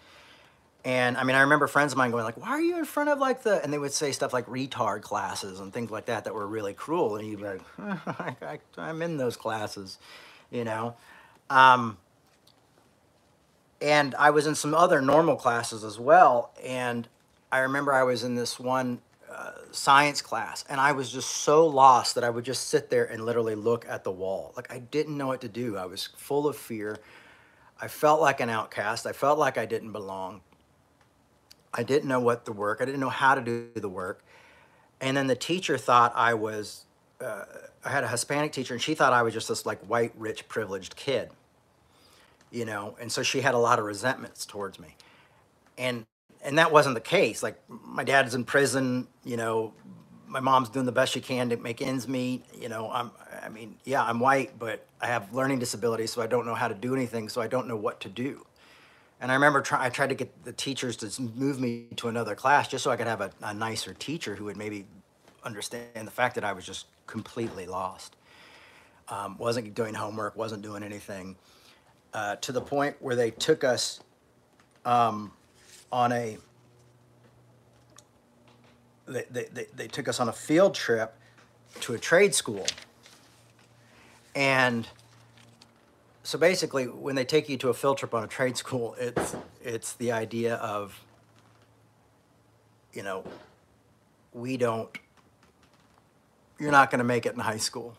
And 0.85 1.17
I 1.17 1.23
mean, 1.25 1.35
I 1.35 1.41
remember 1.41 1.67
friends 1.67 1.91
of 1.91 1.97
mine 1.97 2.11
going 2.11 2.23
like, 2.23 2.37
"Why 2.37 2.49
are 2.49 2.61
you 2.61 2.77
in 2.77 2.85
front 2.85 3.09
of 3.09 3.19
like 3.19 3.43
the?" 3.43 3.61
And 3.61 3.73
they 3.73 3.77
would 3.77 3.91
say 3.91 4.13
stuff 4.13 4.31
like 4.31 4.45
retard 4.47 5.01
classes 5.01 5.59
and 5.59 5.73
things 5.73 5.91
like 5.91 6.05
that 6.05 6.23
that 6.23 6.33
were 6.33 6.47
really 6.47 6.73
cruel. 6.73 7.17
And 7.17 7.27
you'd 7.27 7.39
be 7.39 7.45
like, 7.45 7.61
I, 8.77 8.89
am 8.89 9.01
in 9.01 9.17
those 9.17 9.35
classes," 9.35 9.97
you 10.49 10.63
know. 10.63 10.95
Um, 11.49 11.97
and 13.81 14.15
I 14.15 14.29
was 14.29 14.47
in 14.47 14.55
some 14.55 14.73
other 14.73 15.01
normal 15.01 15.35
classes 15.35 15.83
as 15.83 15.99
well. 15.99 16.51
And 16.63 17.07
I 17.51 17.59
remember 17.59 17.93
I 17.93 18.03
was 18.03 18.23
in 18.23 18.35
this 18.35 18.57
one 18.57 18.99
science 19.71 20.21
class, 20.21 20.63
and 20.69 20.79
I 20.79 20.91
was 20.91 21.11
just 21.11 21.29
so 21.29 21.65
lost 21.67 22.15
that 22.15 22.23
I 22.23 22.29
would 22.29 22.45
just 22.45 22.69
sit 22.69 22.89
there 22.89 23.05
and 23.05 23.25
literally 23.25 23.55
look 23.55 23.85
at 23.87 24.03
the 24.03 24.11
wall. 24.11 24.53
Like 24.55 24.71
I 24.71 24.79
didn't 24.79 25.17
know 25.17 25.27
what 25.27 25.41
to 25.41 25.49
do. 25.49 25.77
I 25.77 25.85
was 25.85 26.09
full 26.15 26.47
of 26.47 26.55
fear. 26.55 26.97
I 27.81 27.87
felt 27.87 28.21
like 28.21 28.39
an 28.39 28.49
outcast. 28.49 29.05
I 29.05 29.11
felt 29.11 29.39
like 29.39 29.57
I 29.57 29.65
didn't 29.65 29.91
belong. 29.91 30.41
I 31.73 31.83
didn't 31.83 32.07
know 32.07 32.19
what 32.19 32.45
the 32.45 32.53
work. 32.53 32.79
I 32.81 32.85
didn't 32.85 32.99
know 32.99 33.09
how 33.09 33.35
to 33.35 33.41
do 33.41 33.69
the 33.75 33.89
work. 33.89 34.23
And 35.01 35.17
then 35.17 35.27
the 35.27 35.35
teacher 35.35 35.77
thought 35.77 36.13
I 36.15 36.33
was, 36.35 36.85
uh, 37.19 37.45
I 37.83 37.89
had 37.89 38.03
a 38.03 38.07
Hispanic 38.07 38.51
teacher 38.51 38.73
and 38.73 38.81
she 38.81 38.93
thought 38.93 39.11
I 39.11 39.23
was 39.23 39.33
just 39.33 39.49
this 39.49 39.65
like 39.65 39.81
white, 39.85 40.13
rich, 40.15 40.47
privileged 40.47 40.95
kid, 40.95 41.29
you 42.51 42.63
know? 42.63 42.95
And 43.01 43.11
so 43.11 43.23
she 43.23 43.41
had 43.41 43.55
a 43.55 43.57
lot 43.57 43.79
of 43.79 43.85
resentments 43.85 44.45
towards 44.45 44.79
me. 44.79 44.95
And, 45.77 46.05
and 46.43 46.57
that 46.57 46.71
wasn't 46.71 46.95
the 46.95 47.01
case. 47.01 47.41
Like 47.41 47.59
my 47.69 48.03
dad's 48.03 48.35
in 48.35 48.43
prison, 48.43 49.07
you 49.23 49.37
know, 49.37 49.73
my 50.27 50.39
mom's 50.39 50.69
doing 50.69 50.85
the 50.85 50.91
best 50.91 51.13
she 51.13 51.21
can 51.21 51.49
to 51.49 51.57
make 51.57 51.81
ends 51.81 52.07
meet. 52.07 52.43
You 52.59 52.69
know, 52.69 52.89
I'm, 52.91 53.11
I 53.41 53.49
mean, 53.49 53.77
yeah, 53.85 54.03
I'm 54.03 54.19
white, 54.19 54.57
but 54.57 54.85
I 54.99 55.07
have 55.07 55.33
learning 55.33 55.59
disabilities, 55.59 56.11
so 56.11 56.21
I 56.21 56.27
don't 56.27 56.45
know 56.45 56.55
how 56.55 56.67
to 56.67 56.73
do 56.73 56.95
anything, 56.95 57.29
so 57.29 57.41
I 57.41 57.47
don't 57.47 57.67
know 57.67 57.75
what 57.75 57.99
to 58.01 58.09
do. 58.09 58.45
And 59.21 59.31
I 59.31 59.35
remember 59.35 59.61
try, 59.61 59.85
I 59.85 59.89
tried 59.89 60.09
to 60.09 60.15
get 60.15 60.43
the 60.43 60.51
teachers 60.51 60.97
to 60.97 61.21
move 61.21 61.59
me 61.59 61.85
to 61.97 62.09
another 62.09 62.35
class 62.35 62.67
just 62.67 62.83
so 62.83 62.91
I 62.91 62.97
could 62.97 63.07
have 63.07 63.21
a, 63.21 63.31
a 63.41 63.53
nicer 63.53 63.93
teacher 63.93 64.35
who 64.35 64.45
would 64.45 64.57
maybe 64.57 64.85
understand 65.43 66.07
the 66.07 66.11
fact 66.11 66.35
that 66.35 66.43
I 66.43 66.51
was 66.51 66.65
just 66.65 66.87
completely 67.07 67.65
lost. 67.65 68.15
Um, 69.09 69.37
wasn't 69.37 69.73
doing 69.75 69.93
homework, 69.93 70.35
wasn't 70.35 70.61
doing 70.61 70.81
anything, 70.81 71.35
uh, 72.13 72.37
to 72.37 72.51
the 72.51 72.61
point 72.61 72.95
where 72.99 73.15
they 73.15 73.31
took 73.31 73.63
us 73.63 73.99
um, 74.85 75.31
on 75.93 76.11
a 76.11 76.37
they, 79.05 79.25
they, 79.29 79.67
they 79.75 79.87
took 79.87 80.07
us 80.07 80.19
on 80.19 80.27
a 80.27 80.33
field 80.33 80.73
trip 80.73 81.15
to 81.81 81.93
a 81.93 81.99
trade 81.99 82.33
school. 82.33 82.65
And 84.33 84.87
so 86.23 86.39
basically, 86.39 86.85
when 86.85 87.15
they 87.15 87.25
take 87.25 87.47
you 87.47 87.57
to 87.57 87.69
a 87.69 87.73
field 87.73 87.99
trip 87.99 88.13
on 88.13 88.23
a 88.23 88.27
trade 88.27 88.57
school, 88.57 88.95
it's 88.97 89.35
it's 89.63 89.93
the 89.93 90.11
idea 90.11 90.55
of, 90.55 90.99
you 92.93 93.03
know, 93.03 93.23
we 94.33 94.57
don't. 94.57 94.89
You're 96.59 96.71
not 96.71 96.89
going 96.89 96.99
to 96.99 97.05
make 97.05 97.25
it 97.25 97.33
in 97.33 97.39
high 97.39 97.57
school, 97.57 97.95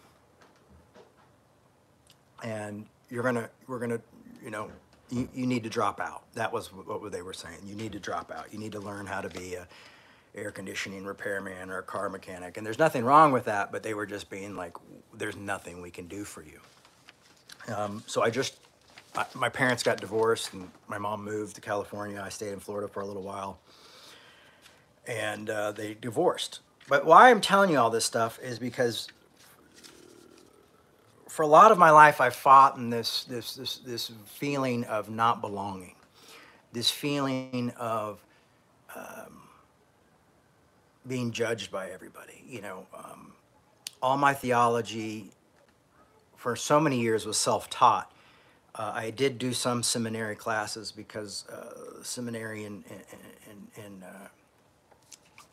and 2.42 2.86
you're 3.10 3.22
gonna 3.22 3.50
we're 3.68 3.78
gonna 3.78 4.00
you 4.42 4.50
know 4.50 4.70
you, 5.10 5.28
you 5.34 5.46
need 5.46 5.62
to 5.64 5.70
drop 5.70 6.00
out. 6.00 6.22
That 6.34 6.52
was 6.52 6.68
what 6.68 7.12
they 7.12 7.22
were 7.22 7.32
saying. 7.32 7.58
You 7.66 7.74
need 7.74 7.92
to 7.92 8.00
drop 8.00 8.30
out. 8.30 8.52
You 8.52 8.58
need 8.58 8.72
to 8.72 8.80
learn 8.80 9.06
how 9.06 9.20
to 9.20 9.28
be 9.28 9.54
a 9.54 9.66
air 10.34 10.50
conditioning 10.50 11.04
repairman 11.04 11.70
or 11.70 11.78
a 11.78 11.82
car 11.82 12.08
mechanic. 12.08 12.56
And 12.56 12.66
there's 12.66 12.78
nothing 12.78 13.04
wrong 13.04 13.30
with 13.32 13.44
that, 13.44 13.70
but 13.70 13.82
they 13.82 13.94
were 13.94 14.06
just 14.06 14.30
being 14.30 14.56
like, 14.56 14.76
there's 15.16 15.36
nothing 15.36 15.80
we 15.80 15.90
can 15.90 16.08
do 16.08 16.24
for 16.24 16.42
you. 16.42 16.60
Um, 17.74 18.02
so 18.06 18.22
I 18.22 18.30
just, 18.30 18.56
I, 19.16 19.26
my 19.34 19.48
parents 19.48 19.82
got 19.82 20.00
divorced 20.00 20.52
and 20.52 20.70
my 20.88 20.98
mom 20.98 21.24
moved 21.24 21.54
to 21.54 21.60
California. 21.60 22.20
I 22.20 22.30
stayed 22.30 22.52
in 22.52 22.58
Florida 22.58 22.88
for 22.88 23.00
a 23.00 23.06
little 23.06 23.22
while 23.22 23.58
and 25.06 25.48
uh, 25.50 25.72
they 25.72 25.94
divorced. 25.94 26.60
But 26.88 27.06
why 27.06 27.30
I'm 27.30 27.40
telling 27.40 27.70
you 27.70 27.78
all 27.78 27.90
this 27.90 28.04
stuff 28.04 28.38
is 28.42 28.58
because 28.58 29.08
for 31.34 31.42
a 31.42 31.48
lot 31.48 31.72
of 31.72 31.78
my 31.78 31.90
life, 31.90 32.20
I 32.20 32.30
fought 32.30 32.76
in 32.76 32.90
this, 32.90 33.24
this, 33.24 33.56
this, 33.56 33.78
this 33.78 34.12
feeling 34.24 34.84
of 34.84 35.10
not 35.10 35.40
belonging, 35.40 35.96
this 36.72 36.92
feeling 36.92 37.72
of 37.76 38.24
um, 38.94 39.42
being 41.08 41.32
judged 41.32 41.72
by 41.72 41.90
everybody. 41.90 42.44
You 42.46 42.62
know, 42.62 42.86
um, 42.96 43.32
all 44.00 44.16
my 44.16 44.32
theology 44.32 45.32
for 46.36 46.54
so 46.54 46.78
many 46.78 47.00
years 47.00 47.26
was 47.26 47.36
self-taught. 47.36 48.12
Uh, 48.76 48.92
I 48.94 49.10
did 49.10 49.36
do 49.36 49.52
some 49.52 49.82
seminary 49.82 50.36
classes 50.36 50.92
because 50.92 51.48
uh, 51.48 52.00
seminary 52.04 52.64
in, 52.64 52.84
in, 52.88 53.00
in, 53.50 53.84
in 53.84 54.02
uh, 54.04 54.28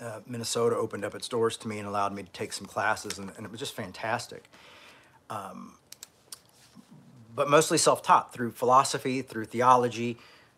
uh, 0.05 0.19
Minnesota 0.27 0.75
opened 0.75 1.03
up 1.03 1.15
its 1.15 1.27
doors 1.27 1.57
to 1.57 1.67
me 1.67 1.79
and 1.79 1.87
allowed 1.87 2.13
me 2.13 2.21
to 2.21 2.31
take 2.33 2.53
some 2.53 2.67
classes, 2.67 3.17
and, 3.17 3.31
and 3.35 3.47
it 3.47 3.51
was 3.51 3.59
just 3.59 3.73
fantastic. 3.73 4.47
Um, 5.31 5.73
but 7.33 7.49
mostly 7.49 7.77
self-taught 7.77 8.33
through 8.33 8.51
philosophy, 8.51 9.21
through 9.21 9.45
theology, 9.45 10.17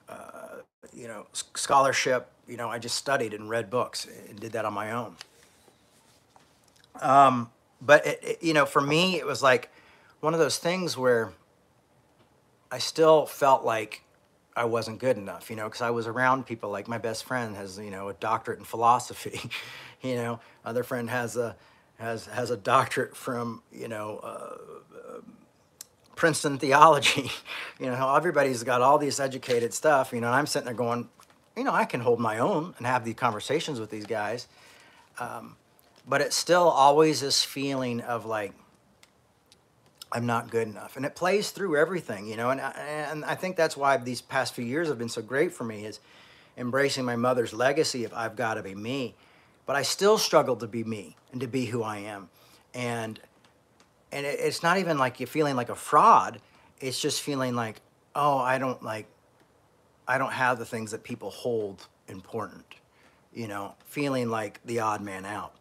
uh, 0.09 0.57
you 0.91 1.07
know, 1.07 1.27
scholarship. 1.31 2.27
You 2.47 2.57
know, 2.57 2.69
I 2.69 2.79
just 2.79 2.95
studied 2.97 3.33
and 3.33 3.49
read 3.49 3.69
books 3.69 4.07
and 4.29 4.39
did 4.39 4.53
that 4.53 4.65
on 4.65 4.73
my 4.73 4.91
own. 4.91 5.15
Um, 6.99 7.51
but 7.81 8.05
it, 8.05 8.19
it, 8.23 8.43
you 8.43 8.53
know, 8.53 8.65
for 8.65 8.81
me, 8.81 9.17
it 9.17 9.25
was 9.25 9.43
like 9.43 9.69
one 10.19 10.33
of 10.33 10.39
those 10.39 10.57
things 10.57 10.97
where 10.97 11.31
I 12.71 12.79
still 12.79 13.27
felt 13.27 13.63
like 13.63 14.03
I 14.55 14.65
wasn't 14.65 14.99
good 14.99 15.17
enough, 15.17 15.49
you 15.49 15.55
know, 15.55 15.65
because 15.65 15.81
I 15.81 15.91
was 15.91 16.07
around 16.07 16.45
people 16.45 16.71
like 16.71 16.87
my 16.87 16.97
best 16.97 17.23
friend 17.23 17.55
has, 17.55 17.77
you 17.77 17.91
know, 17.91 18.09
a 18.09 18.13
doctorate 18.13 18.59
in 18.59 18.65
philosophy, 18.65 19.39
you 20.01 20.15
know, 20.15 20.39
other 20.65 20.83
friend 20.83 21.09
has 21.09 21.37
a 21.37 21.55
has 21.99 22.25
has 22.27 22.51
a 22.51 22.57
doctorate 22.57 23.15
from, 23.15 23.61
you 23.71 23.87
know, 23.87 24.19
uh, 24.23 24.57
uh, 24.97 25.21
Princeton 26.15 26.57
theology, 26.57 27.31
you 27.79 27.87
know, 27.87 28.15
everybody's 28.15 28.63
got 28.63 28.81
all 28.81 28.97
this 28.97 29.19
educated 29.19 29.73
stuff, 29.73 30.13
you 30.13 30.21
know, 30.21 30.29
I'm 30.29 30.45
sitting 30.45 30.65
there 30.65 30.73
going, 30.73 31.09
you 31.55 31.63
know, 31.63 31.73
I 31.73 31.85
can 31.85 32.01
hold 32.01 32.19
my 32.19 32.39
own 32.39 32.73
and 32.77 32.87
have 32.87 33.05
these 33.05 33.15
conversations 33.15 33.79
with 33.79 33.89
these 33.89 34.05
guys, 34.05 34.47
um, 35.19 35.55
but 36.07 36.21
it's 36.21 36.35
still 36.35 36.69
always 36.69 37.21
this 37.21 37.43
feeling 37.43 38.01
of 38.01 38.25
like 38.25 38.53
I'm 40.13 40.27
not 40.27 40.51
good 40.51 40.67
enough. 40.67 40.95
And 40.95 41.05
it 41.05 41.15
plays 41.15 41.49
through 41.49 41.75
everything, 41.75 42.27
you 42.27 42.37
know, 42.37 42.51
and, 42.51 42.61
and 42.61 43.25
I 43.25 43.33
think 43.33 43.55
that's 43.55 43.75
why 43.75 43.97
these 43.97 44.21
past 44.21 44.53
few 44.53 44.63
years 44.63 44.87
have 44.87 44.99
been 44.99 45.09
so 45.09 45.23
great 45.23 45.51
for 45.51 45.63
me 45.63 45.85
is 45.85 45.99
embracing 46.55 47.03
my 47.03 47.15
mother's 47.15 47.51
legacy 47.51 48.03
of 48.05 48.13
I've 48.13 48.35
got 48.35 48.53
to 48.53 48.63
be 48.63 48.75
me. 48.75 49.15
But 49.65 49.75
I 49.75 49.83
still 49.83 50.17
struggle 50.17 50.55
to 50.57 50.67
be 50.67 50.83
me 50.83 51.15
and 51.31 51.41
to 51.41 51.47
be 51.47 51.65
who 51.65 51.83
I 51.83 51.97
am. 51.99 52.29
And 52.73 53.19
and 54.11 54.25
it's 54.25 54.61
not 54.61 54.77
even 54.77 54.97
like 54.97 55.19
you're 55.19 55.27
feeling 55.27 55.55
like 55.55 55.69
a 55.69 55.75
fraud. 55.75 56.39
It's 56.79 56.99
just 56.99 57.21
feeling 57.21 57.55
like, 57.55 57.81
oh, 58.15 58.37
I 58.37 58.57
don't 58.57 58.81
like 58.83 59.07
I 60.07 60.17
don't 60.17 60.33
have 60.33 60.59
the 60.59 60.65
things 60.65 60.91
that 60.91 61.03
people 61.03 61.29
hold 61.29 61.87
important. 62.07 62.65
You 63.33 63.47
know, 63.47 63.75
feeling 63.85 64.29
like 64.29 64.59
the 64.65 64.79
odd 64.79 65.01
man 65.01 65.25
out. 65.25 65.55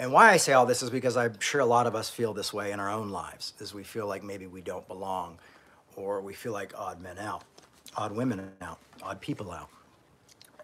And 0.00 0.12
why 0.14 0.30
I 0.30 0.38
say 0.38 0.54
all 0.54 0.64
this 0.64 0.82
is 0.82 0.88
because 0.88 1.18
I'm 1.18 1.38
sure 1.40 1.60
a 1.60 1.66
lot 1.66 1.86
of 1.86 1.94
us 1.94 2.08
feel 2.08 2.32
this 2.32 2.54
way 2.54 2.72
in 2.72 2.80
our 2.80 2.88
own 2.88 3.10
lives, 3.10 3.52
is 3.58 3.74
we 3.74 3.84
feel 3.84 4.06
like 4.06 4.24
maybe 4.24 4.46
we 4.46 4.62
don't 4.62 4.88
belong, 4.88 5.38
or 5.94 6.22
we 6.22 6.32
feel 6.32 6.52
like 6.52 6.72
odd 6.74 7.02
men 7.02 7.18
out, 7.18 7.44
odd 7.98 8.12
women 8.12 8.50
out, 8.62 8.78
odd 9.02 9.20
people 9.20 9.52
out. 9.52 9.68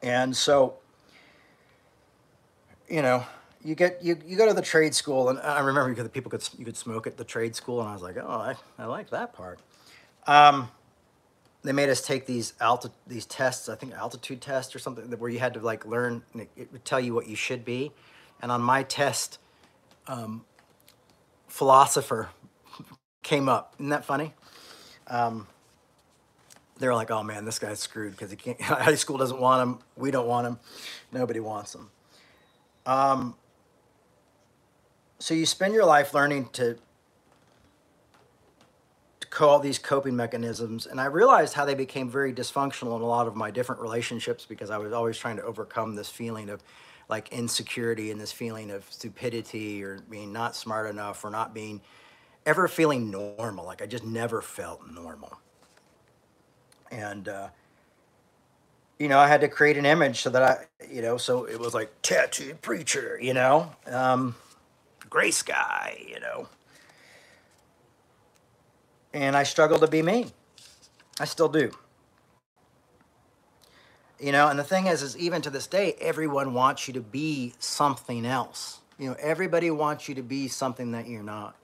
And 0.03 0.35
so, 0.35 0.79
you 2.88 3.03
know, 3.03 3.25
you 3.64 3.75
get 3.75 4.03
you, 4.03 4.18
you 4.27 4.37
go 4.37 4.46
to 4.46 4.55
the 4.55 4.62
trade 4.62 4.94
school, 4.94 5.29
and 5.29 5.38
I 5.40 5.61
remember 5.61 5.90
because 5.90 6.09
people 6.09 6.31
could 6.31 6.49
you 6.59 6.64
could 6.64 6.77
smoke 6.77 7.07
at 7.07 7.16
the 7.16 7.25
trade 7.25 7.57
school, 7.57 7.81
and 7.81 7.88
I 7.88 7.92
was 7.92 8.03
like, 8.03 8.16
oh, 8.16 8.29
I, 8.29 8.55
I 8.79 8.87
like 8.87 9.11
that 9.11 9.33
part. 9.33 9.61
Um, 10.27 10.68
they 11.62 11.72
made 11.72 11.88
us 11.88 12.01
take 12.01 12.27
these 12.27 12.53
alti- 12.61 12.90
these 13.07 13.27
tests, 13.27 13.68
I 13.68 13.75
think 13.75 13.92
altitude 13.94 14.40
tests 14.40 14.75
or 14.75 14.79
something, 14.79 15.05
where 15.18 15.31
you 15.31 15.40
had 15.40 15.55
to 15.55 15.61
like 15.61 15.85
learn. 15.85 16.22
It 16.57 16.70
would 16.72 16.85
tell 16.85 17.01
you 17.01 17.14
what 17.14 17.29
you 17.29 17.37
should 17.37 17.64
be 17.64 17.92
and 18.40 18.53
on 18.53 18.62
my 18.62 18.83
test, 18.83 19.38
um, 20.07 20.44
philosopher 21.49 22.29
came 23.22 23.49
up. 23.49 23.75
Isn't 23.79 23.90
that 23.90 24.05
funny? 24.05 24.33
Um, 25.09 25.46
they're 26.79 26.94
like, 26.94 27.11
oh 27.11 27.22
man, 27.22 27.44
this 27.44 27.59
guy's 27.59 27.81
screwed 27.81 28.12
because 28.12 28.31
he 28.31 28.37
can't. 28.37 28.61
High 28.62 28.94
school 28.94 29.16
doesn't 29.16 29.40
want 29.40 29.62
him. 29.62 29.79
We 29.96 30.11
don't 30.11 30.27
want 30.27 30.46
him. 30.46 30.59
Nobody 31.12 31.40
wants 31.40 31.75
him. 31.75 31.88
Um, 32.87 33.35
so 35.18 35.35
you 35.35 35.44
spend 35.44 35.75
your 35.75 35.85
life 35.85 36.14
learning 36.14 36.51
to 36.53 36.79
to 39.20 39.27
call 39.29 39.59
these 39.59 39.79
coping 39.79 40.14
mechanisms, 40.14 40.87
and 40.87 41.01
I 41.01 41.07
realized 41.07 41.55
how 41.55 41.64
they 41.64 41.75
became 41.75 42.09
very 42.09 42.33
dysfunctional 42.33 42.96
in 42.96 43.03
a 43.03 43.07
lot 43.07 43.27
of 43.27 43.35
my 43.35 43.51
different 43.51 43.81
relationships 43.81 44.46
because 44.46 44.70
I 44.70 44.79
was 44.79 44.92
always 44.92 45.18
trying 45.18 45.37
to 45.37 45.42
overcome 45.42 45.96
this 45.96 46.09
feeling 46.09 46.49
of 46.49 46.62
like 47.09 47.33
insecurity 47.33 48.11
and 48.11 48.20
this 48.20 48.33
feeling 48.33 48.70
of 48.70 48.90
stupidity 48.90 49.83
or 49.83 50.01
being 50.11 50.33
not 50.33 50.55
smart 50.57 50.90
enough 50.90 51.25
or 51.25 51.31
not 51.31 51.55
being 51.55 51.81
ever 52.44 52.68
feeling 52.68 53.11
normal. 53.11 53.64
Like 53.64 53.83
I 53.83 53.87
just 53.87 54.05
never 54.05 54.42
felt 54.42 54.83
normal. 54.90 55.38
And, 56.90 57.29
uh, 57.29 57.49
you 58.99 59.09
know, 59.09 59.19
I 59.19 59.29
had 59.29 59.43
to 59.43 59.49
create 59.49 59.77
an 59.77 59.87
image 59.87 60.23
so 60.23 60.31
that 60.31 60.43
I, 60.43 60.85
you 60.91 61.03
know, 61.03 61.17
so 61.17 61.45
it 61.45 61.59
was 61.59 61.75
like 61.75 61.91
tattooed 62.03 62.63
preacher, 62.63 63.19
you 63.21 63.35
know, 63.35 63.73
um, 63.87 64.35
grace 65.11 65.43
guy, 65.43 65.99
you 66.09 66.21
know. 66.21 66.49
And 69.13 69.37
I 69.37 69.45
struggle 69.45 69.79
to 69.79 69.87
be 69.87 70.03
me. 70.03 70.27
I 71.21 71.25
still 71.25 71.49
do. 71.49 71.71
You 74.19 74.33
know, 74.33 74.49
and 74.49 74.59
the 74.59 74.65
thing 74.65 74.87
is, 74.87 75.03
is 75.03 75.17
even 75.19 75.43
to 75.43 75.51
this 75.51 75.67
day, 75.67 75.95
everyone 76.01 76.55
wants 76.55 76.89
you 76.89 76.95
to 76.95 77.01
be 77.03 77.53
something 77.59 78.25
else. 78.25 78.81
You 78.99 79.11
know, 79.11 79.17
everybody 79.21 79.71
wants 79.71 80.09
you 80.09 80.15
to 80.15 80.23
be 80.23 80.49
something 80.49 80.93
that 80.93 81.07
you're 81.07 81.23
not. 81.23 81.55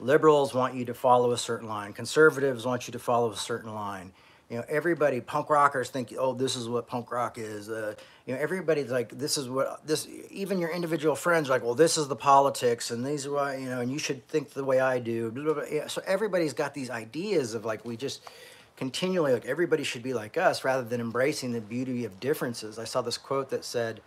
Liberals 0.00 0.52
want 0.52 0.74
you 0.74 0.84
to 0.86 0.94
follow 0.94 1.30
a 1.30 1.38
certain 1.38 1.68
line. 1.68 1.92
Conservatives 1.92 2.66
want 2.66 2.88
you 2.88 2.92
to 2.92 2.98
follow 2.98 3.30
a 3.30 3.36
certain 3.36 3.72
line. 3.72 4.12
You 4.52 4.58
know, 4.58 4.64
everybody, 4.68 5.22
punk 5.22 5.48
rockers 5.48 5.88
think, 5.88 6.12
oh, 6.18 6.34
this 6.34 6.56
is 6.56 6.68
what 6.68 6.86
punk 6.86 7.10
rock 7.10 7.38
is. 7.38 7.70
Uh, 7.70 7.94
you 8.26 8.34
know, 8.34 8.40
everybody's 8.40 8.90
like, 8.90 9.08
this 9.08 9.38
is 9.38 9.48
what 9.48 9.86
this. 9.86 10.06
Even 10.30 10.58
your 10.58 10.68
individual 10.68 11.16
friends 11.16 11.48
are 11.48 11.54
like, 11.54 11.64
well, 11.64 11.74
this 11.74 11.96
is 11.96 12.06
the 12.06 12.16
politics, 12.16 12.90
and 12.90 13.02
these 13.02 13.24
are 13.24 13.32
why 13.32 13.56
you 13.56 13.70
know, 13.70 13.80
and 13.80 13.90
you 13.90 13.98
should 13.98 14.28
think 14.28 14.50
the 14.50 14.62
way 14.62 14.78
I 14.78 14.98
do. 14.98 15.30
Blah, 15.30 15.44
blah, 15.44 15.54
blah. 15.54 15.62
Yeah, 15.72 15.86
so 15.86 16.02
everybody's 16.06 16.52
got 16.52 16.74
these 16.74 16.90
ideas 16.90 17.54
of 17.54 17.64
like 17.64 17.86
we 17.86 17.96
just 17.96 18.28
continually 18.76 19.32
like 19.32 19.46
everybody 19.46 19.84
should 19.84 20.02
be 20.02 20.12
like 20.12 20.36
us 20.36 20.64
rather 20.64 20.82
than 20.82 21.00
embracing 21.00 21.52
the 21.52 21.62
beauty 21.62 22.04
of 22.04 22.20
differences. 22.20 22.78
I 22.78 22.84
saw 22.84 23.00
this 23.00 23.16
quote 23.16 23.48
that 23.50 23.64
said, 23.64 24.02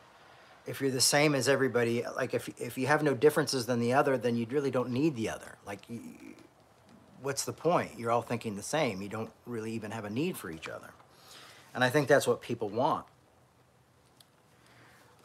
if 0.67 0.79
you're 0.79 0.91
the 0.91 1.01
same 1.01 1.33
as 1.33 1.49
everybody, 1.49 2.03
like 2.15 2.35
if, 2.35 2.49
if 2.61 2.77
you 2.77 2.85
have 2.85 3.01
no 3.01 3.15
differences 3.15 3.65
than 3.65 3.79
the 3.79 3.93
other, 3.93 4.15
then 4.15 4.35
you 4.35 4.45
really 4.51 4.69
don't 4.69 4.91
need 4.91 5.15
the 5.15 5.29
other. 5.29 5.57
Like, 5.65 5.79
you, 5.89 6.01
what's 7.25 7.43
the 7.43 7.53
point? 7.53 7.91
You're 7.97 8.11
all 8.11 8.21
thinking 8.21 8.55
the 8.55 8.63
same. 8.63 9.01
You 9.01 9.09
don't 9.09 9.31
really 9.45 9.71
even 9.71 9.91
have 9.91 10.05
a 10.05 10.09
need 10.09 10.37
for 10.37 10.51
each 10.51 10.69
other. 10.69 10.91
And 11.73 11.83
I 11.83 11.89
think 11.89 12.07
that's 12.07 12.27
what 12.27 12.41
people 12.41 12.69
want. 12.69 13.05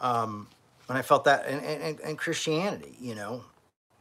Um, 0.01 0.49
and 0.89 0.97
I 0.97 1.03
felt 1.03 1.25
that 1.25 1.47
in, 1.47 1.61
in, 1.61 1.99
in 2.01 2.17
Christianity, 2.17 2.97
you 2.99 3.15
know, 3.15 3.45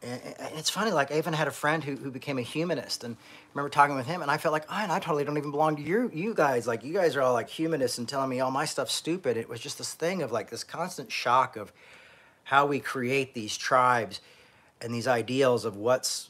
and, 0.02 0.22
it's 0.56 0.70
funny, 0.70 0.92
like 0.92 1.12
I 1.12 1.18
even 1.18 1.34
had 1.34 1.50
a 1.50 1.52
friend 1.52 1.84
who, 1.84 1.98
who 1.98 2.10
became 2.10 2.38
a 2.38 2.42
humanist, 2.42 3.04
and 3.04 3.16
I 3.16 3.20
remember 3.54 3.70
talking 3.70 3.98
with 3.98 4.06
him, 4.06 4.22
and 4.22 4.32
I 4.32 4.38
felt 4.38 4.54
like, 4.54 4.66
oh, 4.70 4.76
and 4.76 4.92
I 4.92 5.00
totally 5.00 5.26
don't 5.26 5.38
even 5.38 5.52
belong 5.52 5.76
to 5.76 5.82
you, 5.82 6.10
you 6.14 6.34
guys. 6.34 6.66
Like 6.66 6.86
you 6.86 6.94
guys 6.94 7.18
are 7.18 7.22
all 7.22 7.34
like 7.34 7.50
humanists 7.50 7.98
and 7.98 8.08
telling 8.08 8.30
me 8.30 8.40
all 8.40 8.50
my 8.50 8.64
stuff's 8.64 8.94
stupid. 8.94 9.36
It 9.36 9.50
was 9.50 9.60
just 9.60 9.78
this 9.78 9.94
thing 9.94 10.22
of 10.22 10.32
like 10.32 10.50
this 10.50 10.64
constant 10.64 11.12
shock 11.12 11.58
of 11.58 11.74
how 12.46 12.66
we 12.66 12.80
create 12.80 13.34
these 13.34 13.58
tribes 13.58 14.22
and 14.82 14.94
these 14.94 15.08
ideals 15.08 15.66
of 15.66 15.76
what's, 15.76 16.30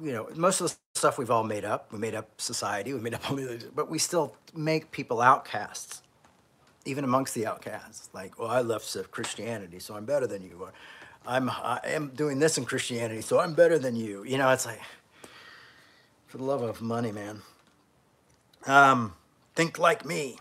you 0.00 0.12
know, 0.12 0.28
most 0.34 0.60
of 0.60 0.70
the 0.70 0.76
stuff 0.94 1.18
we've 1.18 1.30
all 1.30 1.44
made 1.44 1.64
up. 1.64 1.92
We 1.92 1.98
made 1.98 2.14
up 2.14 2.40
society. 2.40 2.92
We 2.92 3.00
made 3.00 3.14
up 3.14 3.30
all 3.30 3.36
these, 3.36 3.64
but 3.64 3.90
we 3.90 3.98
still 3.98 4.34
make 4.54 4.90
people 4.90 5.20
outcasts, 5.20 6.02
even 6.84 7.04
amongst 7.04 7.34
the 7.34 7.46
outcasts. 7.46 8.08
Like, 8.12 8.38
well, 8.38 8.48
I 8.48 8.60
left 8.60 8.96
Christianity, 9.10 9.78
so 9.78 9.96
I'm 9.96 10.04
better 10.04 10.26
than 10.26 10.42
you. 10.42 10.58
Or 10.60 10.72
I'm 11.26 11.48
I 11.48 11.80
am 11.84 12.08
doing 12.14 12.38
this 12.38 12.58
in 12.58 12.64
Christianity, 12.64 13.20
so 13.20 13.40
I'm 13.40 13.54
better 13.54 13.78
than 13.78 13.96
you. 13.96 14.24
You 14.24 14.38
know, 14.38 14.50
it's 14.50 14.66
like, 14.66 14.80
for 16.26 16.38
the 16.38 16.44
love 16.44 16.62
of 16.62 16.82
money, 16.82 17.12
man. 17.12 17.42
Um, 18.66 19.14
think 19.54 19.78
like 19.78 20.04
me. 20.04 20.38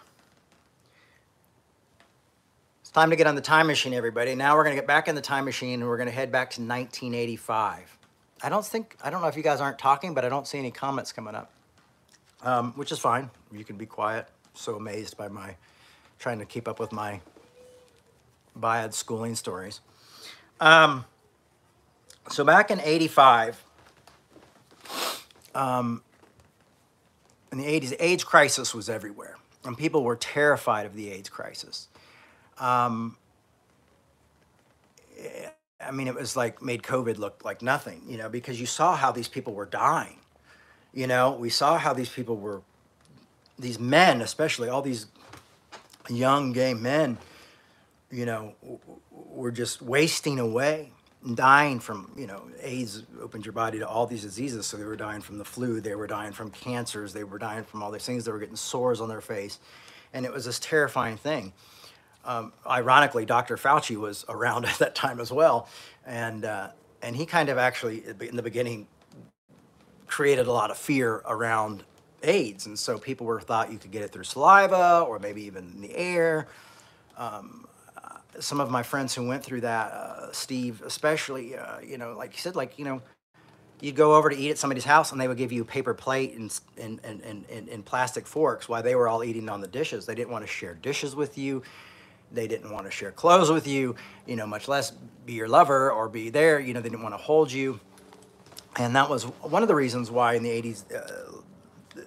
It's 2.81 2.91
time 2.91 3.09
to 3.09 3.15
get 3.15 3.27
on 3.27 3.35
the 3.35 3.41
time 3.41 3.67
machine, 3.67 3.93
everybody. 3.93 4.35
Now 4.35 4.55
we're 4.55 4.63
gonna 4.63 4.75
get 4.75 4.87
back 4.87 5.07
in 5.07 5.15
the 5.15 5.21
time 5.21 5.45
machine, 5.45 5.81
and 5.81 5.89
we're 5.89 5.97
gonna 5.97 6.11
head 6.11 6.31
back 6.31 6.49
to 6.51 6.61
1985. 6.61 7.97
I 8.43 8.49
don't 8.49 8.65
think 8.65 8.97
I 9.01 9.09
don't 9.09 9.21
know 9.21 9.27
if 9.27 9.37
you 9.37 9.41
guys 9.41 9.61
aren't 9.61 9.79
talking, 9.79 10.13
but 10.13 10.25
I 10.25 10.29
don't 10.29 10.45
see 10.45 10.59
any 10.59 10.69
comments 10.69 11.13
coming 11.13 11.33
up, 11.33 11.49
um, 12.41 12.73
which 12.73 12.91
is 12.91 12.99
fine. 12.99 13.31
You 13.53 13.63
can 13.63 13.77
be 13.77 13.85
quiet. 13.85 14.27
So 14.53 14.75
amazed 14.75 15.15
by 15.15 15.29
my 15.29 15.55
trying 16.19 16.39
to 16.39 16.45
keep 16.45 16.67
up 16.67 16.79
with 16.79 16.91
my 16.91 17.21
bad 18.55 18.93
schooling 18.93 19.35
stories. 19.35 19.79
Um, 20.59 21.05
so 22.29 22.43
back 22.43 22.69
in 22.69 22.81
'85, 22.81 23.63
um, 25.55 26.03
in 27.53 27.57
the 27.59 27.65
'80s, 27.65 27.89
the 27.89 28.05
AIDS 28.05 28.25
crisis 28.25 28.75
was 28.75 28.89
everywhere, 28.89 29.37
and 29.63 29.77
people 29.77 30.03
were 30.03 30.17
terrified 30.17 30.85
of 30.85 30.95
the 30.95 31.09
AIDS 31.11 31.29
crisis. 31.29 31.87
Um, 32.59 33.15
I 35.87 35.91
mean, 35.91 36.07
it 36.07 36.15
was 36.15 36.35
like 36.35 36.61
made 36.61 36.83
COVID 36.83 37.17
look 37.17 37.43
like 37.43 37.61
nothing, 37.61 38.01
you 38.07 38.17
know, 38.17 38.29
because 38.29 38.59
you 38.59 38.65
saw 38.65 38.95
how 38.95 39.11
these 39.11 39.27
people 39.27 39.53
were 39.53 39.65
dying. 39.65 40.19
You 40.93 41.07
know, 41.07 41.31
we 41.31 41.49
saw 41.49 41.77
how 41.77 41.93
these 41.93 42.09
people 42.09 42.37
were, 42.37 42.61
these 43.57 43.79
men, 43.79 44.21
especially 44.21 44.69
all 44.69 44.81
these 44.81 45.07
young 46.09 46.53
gay 46.53 46.73
men, 46.73 47.17
you 48.11 48.25
know, 48.25 48.53
were 49.11 49.51
just 49.51 49.81
wasting 49.81 50.39
away 50.39 50.91
dying 51.35 51.79
from, 51.79 52.11
you 52.17 52.27
know, 52.27 52.43
AIDS 52.61 53.03
opened 53.21 53.45
your 53.45 53.53
body 53.53 53.79
to 53.79 53.87
all 53.87 54.05
these 54.05 54.23
diseases. 54.23 54.65
So 54.65 54.77
they 54.77 54.83
were 54.83 54.95
dying 54.95 55.21
from 55.21 55.37
the 55.37 55.45
flu, 55.45 55.79
they 55.79 55.95
were 55.95 56.07
dying 56.07 56.33
from 56.33 56.51
cancers, 56.51 57.13
they 57.13 57.23
were 57.23 57.37
dying 57.37 57.63
from 57.63 57.81
all 57.81 57.91
these 57.91 58.05
things, 58.05 58.25
they 58.25 58.31
were 58.31 58.39
getting 58.39 58.55
sores 58.55 58.99
on 58.99 59.09
their 59.09 59.21
face. 59.21 59.59
And 60.13 60.25
it 60.25 60.33
was 60.33 60.45
this 60.45 60.59
terrifying 60.59 61.17
thing. 61.17 61.53
Um, 62.25 62.53
ironically, 62.65 63.25
Dr. 63.25 63.57
Fauci 63.57 63.97
was 63.97 64.25
around 64.29 64.65
at 64.67 64.79
that 64.79 64.95
time 64.95 65.19
as 65.19 65.31
well, 65.31 65.67
and 66.05 66.45
uh, 66.45 66.69
and 67.01 67.15
he 67.15 67.25
kind 67.25 67.49
of 67.49 67.57
actually 67.57 68.03
in 68.21 68.35
the 68.35 68.43
beginning 68.43 68.87
created 70.07 70.47
a 70.47 70.51
lot 70.51 70.71
of 70.71 70.77
fear 70.77 71.21
around 71.25 71.83
AIDS, 72.23 72.65
and 72.65 72.77
so 72.77 72.97
people 72.97 73.25
were 73.25 73.41
thought 73.41 73.71
you 73.71 73.77
could 73.77 73.91
get 73.91 74.01
it 74.03 74.11
through 74.11 74.23
saliva 74.23 75.05
or 75.07 75.19
maybe 75.19 75.43
even 75.43 75.71
in 75.75 75.81
the 75.81 75.95
air. 75.95 76.47
Um, 77.17 77.67
uh, 77.97 78.17
some 78.39 78.59
of 78.59 78.71
my 78.71 78.83
friends 78.83 79.13
who 79.13 79.27
went 79.27 79.43
through 79.43 79.61
that, 79.61 79.91
uh, 79.91 80.31
Steve 80.31 80.81
especially, 80.85 81.57
uh, 81.57 81.79
you 81.81 81.97
know, 81.97 82.15
like 82.17 82.33
you 82.33 82.39
said, 82.39 82.55
like 82.55 82.79
you 82.79 82.85
know, 82.85 83.01
you'd 83.81 83.95
go 83.95 84.15
over 84.15 84.29
to 84.29 84.35
eat 84.35 84.51
at 84.51 84.57
somebody's 84.57 84.85
house 84.85 85.11
and 85.11 85.19
they 85.19 85.27
would 85.27 85.37
give 85.37 85.51
you 85.51 85.61
a 85.61 85.65
paper 85.65 85.93
plate 85.93 86.33
and, 86.35 86.57
and, 86.77 87.01
and, 87.03 87.21
and, 87.49 87.67
and 87.67 87.85
plastic 87.85 88.25
forks 88.25 88.69
while 88.69 88.81
they 88.81 88.95
were 88.95 89.09
all 89.09 89.25
eating 89.25 89.49
on 89.49 89.59
the 89.59 89.67
dishes. 89.67 90.05
They 90.05 90.15
didn't 90.15 90.31
want 90.31 90.45
to 90.45 90.51
share 90.51 90.73
dishes 90.75 91.17
with 91.17 91.37
you. 91.37 91.61
They 92.33 92.47
didn't 92.47 92.71
want 92.71 92.85
to 92.85 92.91
share 92.91 93.11
clothes 93.11 93.51
with 93.51 93.67
you, 93.67 93.95
you 94.25 94.35
know, 94.35 94.47
much 94.47 94.67
less 94.67 94.91
be 95.25 95.33
your 95.33 95.47
lover 95.47 95.91
or 95.91 96.09
be 96.09 96.29
there. 96.29 96.59
You 96.59 96.73
know, 96.73 96.81
they 96.81 96.89
didn't 96.89 97.03
want 97.03 97.13
to 97.13 97.21
hold 97.21 97.51
you. 97.51 97.79
And 98.75 98.95
that 98.95 99.09
was 99.09 99.23
one 99.23 99.61
of 99.61 99.67
the 99.67 99.75
reasons 99.75 100.09
why 100.09 100.33
in 100.33 100.43
the 100.43 100.49
80s, 100.49 100.83
uh, 100.93 102.01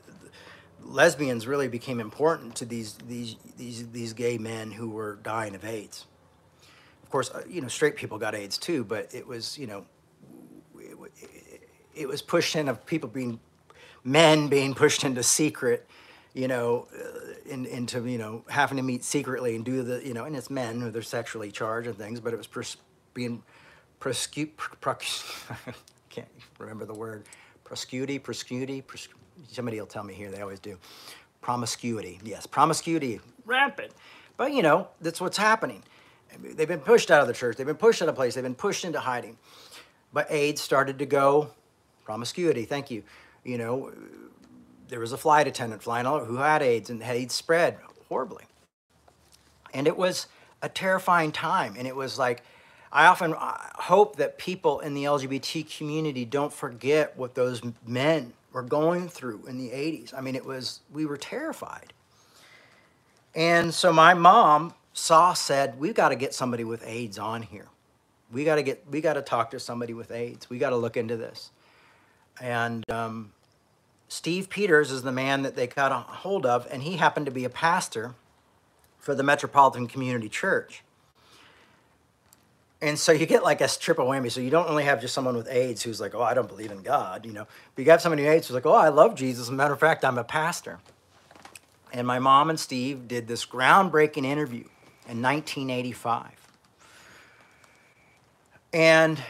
lesbians 0.82 1.46
really 1.46 1.68
became 1.68 2.00
important 2.00 2.56
to 2.56 2.64
these, 2.64 2.94
these, 3.06 3.36
these, 3.56 3.88
these 3.90 4.12
gay 4.12 4.36
men 4.36 4.72
who 4.72 4.90
were 4.90 5.18
dying 5.22 5.54
of 5.54 5.64
AIDS. 5.64 6.06
Of 7.04 7.10
course, 7.10 7.30
uh, 7.30 7.42
you 7.48 7.60
know, 7.60 7.68
straight 7.68 7.94
people 7.94 8.18
got 8.18 8.34
AIDS 8.34 8.58
too, 8.58 8.82
but 8.84 9.14
it 9.14 9.26
was, 9.26 9.56
you 9.56 9.68
know, 9.68 9.86
it, 10.76 11.68
it 11.94 12.08
was 12.08 12.20
pushed 12.20 12.56
in 12.56 12.68
of 12.68 12.84
people 12.84 13.08
being, 13.08 13.38
men 14.02 14.48
being 14.48 14.74
pushed 14.74 15.04
into 15.04 15.22
secret 15.22 15.86
you 16.36 16.48
know, 16.48 16.86
uh, 16.94 17.32
in, 17.46 17.66
into, 17.66 18.06
you 18.06 18.18
know, 18.18 18.44
having 18.48 18.76
to 18.76 18.82
meet 18.82 19.04
secretly 19.04 19.56
and 19.56 19.64
do 19.64 19.82
the, 19.82 20.06
you 20.06 20.14
know, 20.14 20.24
and 20.24 20.36
it's 20.36 20.50
men 20.50 20.80
who 20.80 20.90
they're 20.90 21.02
sexually 21.02 21.50
charged 21.50 21.88
and 21.88 21.96
things, 21.96 22.20
but 22.20 22.32
it 22.32 22.36
was 22.36 22.46
pers- 22.46 22.76
being 23.14 23.42
prosecute, 24.00 24.52
can't 26.10 26.28
remember 26.58 26.84
the 26.84 26.94
word, 26.94 27.24
proscuity, 27.64 28.18
proscuity, 28.18 28.82
pros- 28.82 29.08
somebody 29.48 29.78
will 29.78 29.86
tell 29.86 30.04
me 30.04 30.14
here, 30.14 30.30
they 30.30 30.40
always 30.40 30.60
do. 30.60 30.78
Promiscuity, 31.40 32.20
yes, 32.24 32.46
promiscuity, 32.46 33.20
rampant. 33.44 33.92
But, 34.36 34.52
you 34.52 34.62
know, 34.62 34.88
that's 35.00 35.20
what's 35.20 35.36
happening. 35.38 35.82
They've 36.38 36.68
been 36.68 36.80
pushed 36.80 37.10
out 37.10 37.22
of 37.22 37.28
the 37.28 37.34
church, 37.34 37.56
they've 37.56 37.66
been 37.66 37.76
pushed 37.76 38.02
out 38.02 38.08
of 38.08 38.14
place, 38.14 38.34
they've 38.34 38.44
been 38.44 38.54
pushed 38.54 38.84
into 38.84 39.00
hiding. 39.00 39.38
But 40.12 40.30
AIDS 40.30 40.60
started 40.60 40.98
to 40.98 41.06
go, 41.06 41.50
promiscuity, 42.04 42.64
thank 42.64 42.90
you, 42.90 43.02
you 43.44 43.58
know, 43.58 43.92
there 44.88 45.00
was 45.00 45.12
a 45.12 45.16
flight 45.16 45.46
attendant 45.46 45.82
flying 45.82 46.06
all 46.06 46.24
who 46.24 46.36
had 46.36 46.62
AIDS 46.62 46.90
and 46.90 47.02
AIDS 47.02 47.34
spread 47.34 47.78
horribly. 48.08 48.44
And 49.74 49.86
it 49.86 49.96
was 49.96 50.26
a 50.62 50.68
terrifying 50.68 51.32
time. 51.32 51.74
And 51.78 51.86
it 51.86 51.94
was 51.94 52.18
like, 52.18 52.42
I 52.92 53.06
often 53.06 53.34
uh, 53.34 53.58
hope 53.74 54.16
that 54.16 54.38
people 54.38 54.80
in 54.80 54.94
the 54.94 55.04
LGBT 55.04 55.76
community 55.76 56.24
don't 56.24 56.52
forget 56.52 57.16
what 57.16 57.34
those 57.34 57.60
men 57.86 58.32
were 58.52 58.62
going 58.62 59.08
through 59.08 59.44
in 59.46 59.58
the 59.58 59.70
80s. 59.70 60.14
I 60.14 60.20
mean, 60.20 60.34
it 60.34 60.44
was, 60.44 60.80
we 60.92 61.04
were 61.04 61.18
terrified. 61.18 61.92
And 63.34 63.74
so 63.74 63.92
my 63.92 64.14
mom 64.14 64.72
saw, 64.94 65.34
said, 65.34 65.78
we've 65.78 65.94
got 65.94 66.08
to 66.08 66.16
get 66.16 66.32
somebody 66.32 66.64
with 66.64 66.82
AIDS 66.86 67.18
on 67.18 67.42
here. 67.42 67.66
We 68.32 68.44
got 68.44 68.54
to 68.54 68.62
get, 68.62 68.82
we 68.90 69.02
got 69.02 69.14
to 69.14 69.22
talk 69.22 69.50
to 69.50 69.60
somebody 69.60 69.92
with 69.92 70.10
AIDS. 70.10 70.48
We 70.48 70.58
got 70.58 70.70
to 70.70 70.76
look 70.76 70.96
into 70.96 71.16
this. 71.16 71.50
And 72.40 72.88
um, 72.90 73.32
Steve 74.08 74.48
Pieters 74.48 74.90
is 74.92 75.02
the 75.02 75.12
man 75.12 75.42
that 75.42 75.56
they 75.56 75.66
got 75.66 75.92
a 75.92 75.96
hold 75.96 76.46
of, 76.46 76.66
and 76.70 76.82
he 76.82 76.96
happened 76.96 77.26
to 77.26 77.32
be 77.32 77.44
a 77.44 77.50
pastor 77.50 78.14
for 78.98 79.14
the 79.14 79.22
Metropolitan 79.22 79.86
Community 79.86 80.28
Church. 80.28 80.82
And 82.80 82.98
so 82.98 83.10
you 83.10 83.24
get 83.24 83.42
like 83.42 83.60
a 83.60 83.68
triple 83.68 84.06
whammy. 84.06 84.30
So 84.30 84.40
you 84.40 84.50
don't 84.50 84.68
only 84.68 84.84
have 84.84 85.00
just 85.00 85.14
someone 85.14 85.36
with 85.36 85.48
AIDS 85.48 85.82
who's 85.82 86.00
like, 86.00 86.14
oh, 86.14 86.22
I 86.22 86.34
don't 86.34 86.48
believe 86.48 86.70
in 86.70 86.82
God, 86.82 87.24
you 87.24 87.32
know, 87.32 87.46
but 87.74 87.84
you 87.84 87.90
have 87.90 88.02
somebody 88.02 88.22
with 88.22 88.32
AIDS 88.32 88.48
who's 88.48 88.54
like, 88.54 88.66
oh, 88.66 88.74
I 88.74 88.90
love 88.90 89.14
Jesus. 89.14 89.42
As 89.42 89.48
a 89.48 89.52
matter 89.52 89.72
of 89.72 89.80
fact, 89.80 90.04
I'm 90.04 90.18
a 90.18 90.24
pastor. 90.24 90.78
And 91.92 92.06
my 92.06 92.18
mom 92.18 92.50
and 92.50 92.60
Steve 92.60 93.08
did 93.08 93.28
this 93.28 93.46
groundbreaking 93.46 94.24
interview 94.24 94.64
in 95.08 95.22
1985. 95.22 96.30
And 98.72 99.22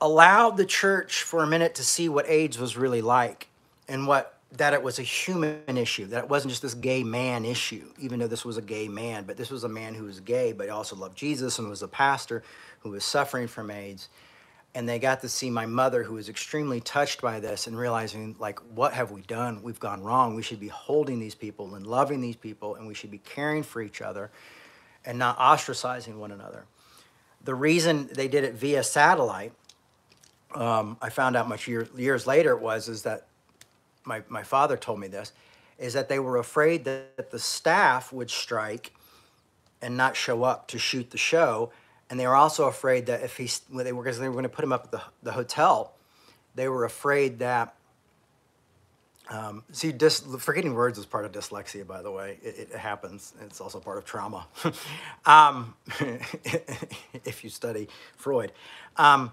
allowed 0.00 0.56
the 0.56 0.66
church 0.66 1.22
for 1.22 1.42
a 1.42 1.46
minute 1.46 1.74
to 1.76 1.84
see 1.84 2.08
what 2.08 2.28
AIDS 2.28 2.58
was 2.58 2.76
really 2.76 3.02
like 3.02 3.48
and 3.88 4.06
what 4.06 4.38
that 4.52 4.74
it 4.74 4.82
was 4.82 4.98
a 4.98 5.02
human 5.02 5.76
issue, 5.76 6.06
that 6.06 6.24
it 6.24 6.28
wasn't 6.28 6.50
just 6.50 6.62
this 6.62 6.74
gay 6.74 7.04
man 7.04 7.44
issue, 7.44 7.92
even 8.00 8.18
though 8.18 8.26
this 8.26 8.44
was 8.44 8.56
a 8.56 8.62
gay 8.62 8.88
man, 8.88 9.24
but 9.24 9.36
this 9.36 9.50
was 9.50 9.62
a 9.62 9.68
man 9.68 9.94
who 9.94 10.04
was 10.04 10.18
gay, 10.20 10.52
but 10.52 10.68
also 10.68 10.96
loved 10.96 11.16
Jesus 11.16 11.58
and 11.58 11.68
was 11.68 11.82
a 11.82 11.88
pastor 11.88 12.42
who 12.80 12.90
was 12.90 13.04
suffering 13.04 13.46
from 13.46 13.70
AIDS. 13.70 14.08
And 14.74 14.88
they 14.88 14.98
got 14.98 15.20
to 15.22 15.28
see 15.28 15.50
my 15.50 15.66
mother, 15.66 16.02
who 16.04 16.14
was 16.14 16.28
extremely 16.28 16.80
touched 16.80 17.20
by 17.20 17.40
this 17.40 17.66
and 17.66 17.76
realizing, 17.76 18.36
like, 18.38 18.60
what 18.74 18.92
have 18.92 19.10
we 19.10 19.20
done? 19.22 19.62
We've 19.62 19.80
gone 19.80 20.02
wrong. 20.02 20.36
We 20.36 20.42
should 20.42 20.60
be 20.60 20.68
holding 20.68 21.18
these 21.18 21.34
people 21.34 21.74
and 21.74 21.86
loving 21.86 22.20
these 22.20 22.36
people, 22.36 22.76
and 22.76 22.86
we 22.86 22.94
should 22.94 23.10
be 23.10 23.18
caring 23.18 23.64
for 23.64 23.82
each 23.82 24.00
other 24.00 24.30
and 25.04 25.18
not 25.18 25.38
ostracizing 25.38 26.16
one 26.16 26.30
another. 26.30 26.66
The 27.42 27.54
reason 27.54 28.10
they 28.12 28.28
did 28.28 28.44
it 28.44 28.54
via 28.54 28.84
satellite 28.84 29.52
um, 30.54 30.96
I 31.00 31.10
found 31.10 31.36
out 31.36 31.48
much 31.48 31.68
year, 31.68 31.88
years 31.96 32.26
later 32.26 32.52
it 32.52 32.60
was 32.60 32.88
is 32.88 33.02
that 33.02 33.26
my, 34.04 34.22
my 34.28 34.42
father 34.42 34.76
told 34.76 34.98
me 34.98 35.08
this 35.08 35.32
is 35.78 35.94
that 35.94 36.08
they 36.08 36.18
were 36.18 36.36
afraid 36.36 36.84
that 36.84 37.30
the 37.30 37.38
staff 37.38 38.12
would 38.12 38.30
strike 38.30 38.92
and 39.80 39.96
not 39.96 40.14
show 40.14 40.42
up 40.42 40.68
to 40.68 40.78
shoot 40.78 41.10
the 41.10 41.18
show. 41.18 41.72
And 42.10 42.20
they 42.20 42.26
were 42.26 42.36
also 42.36 42.66
afraid 42.66 43.06
that 43.06 43.22
if 43.22 43.36
he 43.36 43.48
when 43.70 43.84
they 43.84 43.92
were 43.92 44.02
because 44.02 44.18
they 44.18 44.28
were 44.28 44.34
going 44.34 44.42
to 44.42 44.48
put 44.48 44.64
him 44.64 44.72
up 44.72 44.84
at 44.84 44.90
the, 44.90 45.00
the 45.22 45.32
hotel 45.32 45.94
they 46.54 46.68
were 46.68 46.84
afraid 46.84 47.38
that 47.38 47.74
um, 49.28 49.62
see 49.70 49.92
dis, 49.92 50.24
forgetting 50.40 50.74
words 50.74 50.98
is 50.98 51.06
part 51.06 51.24
of 51.24 51.30
dyslexia 51.30 51.86
by 51.86 52.02
the 52.02 52.10
way. 52.10 52.38
It, 52.42 52.70
it 52.72 52.76
happens. 52.76 53.32
It's 53.42 53.60
also 53.60 53.78
part 53.78 53.98
of 53.98 54.04
trauma. 54.04 54.46
Um, 55.26 55.74
if 57.24 57.44
you 57.44 57.50
study 57.50 57.88
freud. 58.16 58.52
Um, 58.96 59.32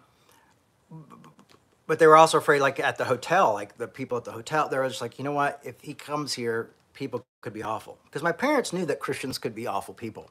but 1.87 1.99
they 1.99 2.07
were 2.07 2.17
also 2.17 2.37
afraid, 2.37 2.61
like 2.61 2.79
at 2.79 2.97
the 2.97 3.05
hotel, 3.05 3.53
like 3.53 3.77
the 3.77 3.87
people 3.87 4.17
at 4.17 4.25
the 4.25 4.31
hotel, 4.31 4.69
they 4.69 4.77
were 4.77 4.87
just 4.87 5.01
like, 5.01 5.17
you 5.17 5.25
know 5.25 5.31
what? 5.31 5.59
If 5.63 5.81
he 5.81 5.93
comes 5.93 6.33
here, 6.33 6.69
people 6.93 7.25
could 7.41 7.53
be 7.53 7.63
awful. 7.63 7.97
Because 8.05 8.23
my 8.23 8.31
parents 8.33 8.73
knew 8.73 8.85
that 8.85 8.99
Christians 8.99 9.37
could 9.37 9.55
be 9.55 9.67
awful 9.67 9.93
people, 9.93 10.29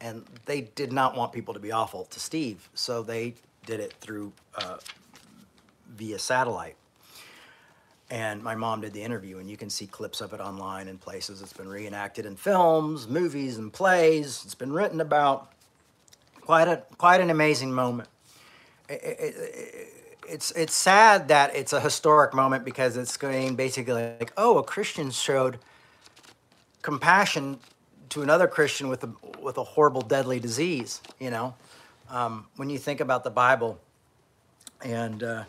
and 0.00 0.24
they 0.46 0.62
did 0.62 0.92
not 0.92 1.16
want 1.16 1.32
people 1.32 1.54
to 1.54 1.60
be 1.60 1.72
awful 1.72 2.04
to 2.06 2.20
Steve, 2.20 2.68
so 2.74 3.02
they 3.02 3.34
did 3.66 3.80
it 3.80 3.94
through 4.00 4.32
uh, 4.56 4.78
via 5.96 6.18
satellite. 6.18 6.76
And 8.10 8.42
my 8.42 8.54
mom 8.54 8.82
did 8.82 8.92
the 8.92 9.02
interview, 9.02 9.38
and 9.38 9.50
you 9.50 9.56
can 9.56 9.70
see 9.70 9.86
clips 9.86 10.20
of 10.20 10.32
it 10.32 10.40
online 10.40 10.88
in 10.88 10.98
places. 10.98 11.42
It's 11.42 11.52
been 11.52 11.68
reenacted 11.68 12.26
in 12.26 12.36
films, 12.36 13.08
movies, 13.08 13.58
and 13.58 13.72
plays. 13.72 14.42
It's 14.44 14.54
been 14.54 14.72
written 14.72 15.00
about. 15.00 15.52
Quite 16.42 16.68
a 16.68 16.84
quite 16.98 17.20
an 17.20 17.30
amazing 17.30 17.72
moment. 17.72 18.08
It- 18.88 19.02
it- 19.02 19.36
it- 19.36 19.95
it's 20.28 20.50
it's 20.52 20.74
sad 20.74 21.28
that 21.28 21.54
it's 21.54 21.72
a 21.72 21.80
historic 21.80 22.34
moment 22.34 22.64
because 22.64 22.96
it's 22.96 23.16
going 23.16 23.56
basically 23.56 23.92
like, 23.92 24.32
oh, 24.36 24.58
a 24.58 24.62
Christian 24.62 25.10
showed 25.10 25.58
compassion 26.82 27.58
to 28.10 28.22
another 28.22 28.46
Christian 28.46 28.88
with 28.88 29.04
a 29.04 29.10
with 29.40 29.58
a 29.58 29.64
horrible, 29.64 30.02
deadly 30.02 30.40
disease. 30.40 31.00
You 31.18 31.30
know, 31.30 31.54
um, 32.10 32.46
when 32.56 32.70
you 32.70 32.78
think 32.78 33.00
about 33.00 33.24
the 33.24 33.30
Bible 33.30 33.78
and 34.84 35.22
uh, 35.22 35.44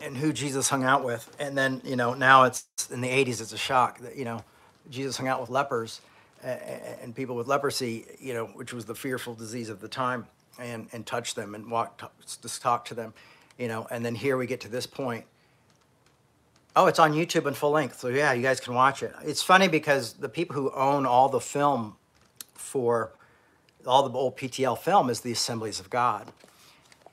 and 0.00 0.16
who 0.16 0.32
Jesus 0.32 0.68
hung 0.68 0.84
out 0.84 1.04
with, 1.04 1.34
and 1.38 1.56
then 1.56 1.80
you 1.84 1.96
know 1.96 2.14
now 2.14 2.44
it's 2.44 2.66
in 2.90 3.00
the 3.00 3.08
'80s. 3.08 3.40
It's 3.40 3.52
a 3.52 3.58
shock 3.58 4.00
that 4.00 4.16
you 4.16 4.24
know 4.24 4.44
Jesus 4.90 5.16
hung 5.16 5.28
out 5.28 5.40
with 5.40 5.50
lepers 5.50 6.00
and 6.42 7.14
people 7.14 7.36
with 7.36 7.46
leprosy. 7.46 8.06
You 8.20 8.34
know, 8.34 8.46
which 8.46 8.72
was 8.72 8.84
the 8.84 8.94
fearful 8.94 9.34
disease 9.34 9.68
of 9.68 9.80
the 9.80 9.88
time, 9.88 10.26
and 10.58 10.88
and 10.92 11.06
touched 11.06 11.36
them 11.36 11.54
and 11.54 11.70
walked 11.70 12.02
just 12.42 12.62
talk 12.62 12.84
to 12.86 12.94
them. 12.94 13.14
You 13.58 13.68
know, 13.68 13.86
and 13.90 14.04
then 14.04 14.14
here 14.14 14.36
we 14.36 14.46
get 14.46 14.60
to 14.62 14.68
this 14.68 14.86
point 14.86 15.26
Oh, 16.74 16.86
it's 16.86 16.98
on 16.98 17.12
YouTube 17.12 17.46
in 17.46 17.54
full 17.54 17.70
length. 17.70 18.00
So 18.00 18.08
yeah, 18.08 18.32
you 18.32 18.42
guys 18.42 18.58
can 18.58 18.74
watch 18.74 19.02
it. 19.02 19.12
It's 19.24 19.42
funny 19.42 19.68
because 19.68 20.14
the 20.14 20.28
people 20.28 20.56
who 20.56 20.70
own 20.70 21.04
all 21.04 21.28
the 21.28 21.40
film 21.40 21.96
for 22.54 23.12
all 23.86 24.08
the 24.08 24.16
old 24.16 24.38
PTL 24.38 24.78
film 24.78 25.10
is 25.10 25.20
the 25.20 25.32
Assemblies 25.32 25.80
of 25.80 25.90
God. 25.90 26.32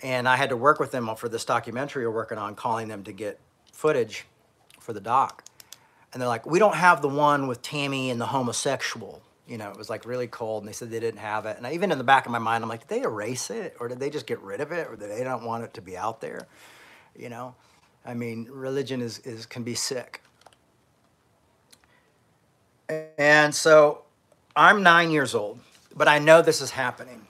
And 0.01 0.29
I 0.29 0.37
had 0.37 0.49
to 0.49 0.55
work 0.55 0.79
with 0.79 0.91
them 0.91 1.13
for 1.17 1.27
this 1.27 1.43
documentary 1.43 2.07
we're 2.07 2.13
working 2.13 2.37
on, 2.37 2.55
calling 2.55 2.87
them 2.87 3.03
to 3.03 3.11
get 3.11 3.37
footage 3.73 4.25
for 4.79 4.93
the 4.93 5.01
doc. 5.01 5.43
And 6.13 6.21
they're 6.21 6.29
like, 6.29 6.45
we 6.45 6.57
don't 6.57 6.75
have 6.75 7.01
the 7.01 7.09
one 7.09 7.47
with 7.47 7.61
Tammy 7.61 8.09
and 8.09 8.21
the 8.21 8.27
homosexual. 8.27 9.21
You 9.49 9.57
know, 9.57 9.71
it 9.71 9.77
was 9.77 9.89
like 9.89 10.05
really 10.05 10.27
cold, 10.27 10.61
and 10.61 10.69
they 10.69 10.73
said 10.73 10.91
they 10.91 10.99
didn't 10.99 11.19
have 11.19 11.47
it. 11.47 11.57
And 11.57 11.65
I, 11.65 11.73
even 11.73 11.91
in 11.91 11.97
the 11.97 12.03
back 12.03 12.27
of 12.27 12.31
my 12.31 12.37
mind, 12.37 12.63
I'm 12.63 12.69
like, 12.69 12.87
did 12.87 12.89
they 12.89 13.01
erase 13.01 13.49
it, 13.49 13.75
or 13.79 13.87
did 13.87 13.99
they 13.99 14.11
just 14.11 14.27
get 14.27 14.39
rid 14.41 14.61
of 14.61 14.71
it, 14.71 14.87
or 14.87 14.95
did 14.95 15.09
they 15.09 15.23
not 15.23 15.41
want 15.41 15.63
it 15.63 15.73
to 15.73 15.81
be 15.81 15.97
out 15.97 16.21
there? 16.21 16.47
You 17.17 17.29
know, 17.29 17.55
I 18.05 18.13
mean, 18.13 18.47
religion 18.51 19.01
is, 19.01 19.17
is 19.19 19.47
can 19.47 19.63
be 19.63 19.73
sick. 19.73 20.21
And 23.17 23.53
so 23.53 24.03
I'm 24.55 24.83
nine 24.83 25.09
years 25.09 25.33
old, 25.33 25.59
but 25.95 26.07
I 26.07 26.19
know 26.19 26.43
this 26.43 26.61
is 26.61 26.71
happening. 26.71 27.25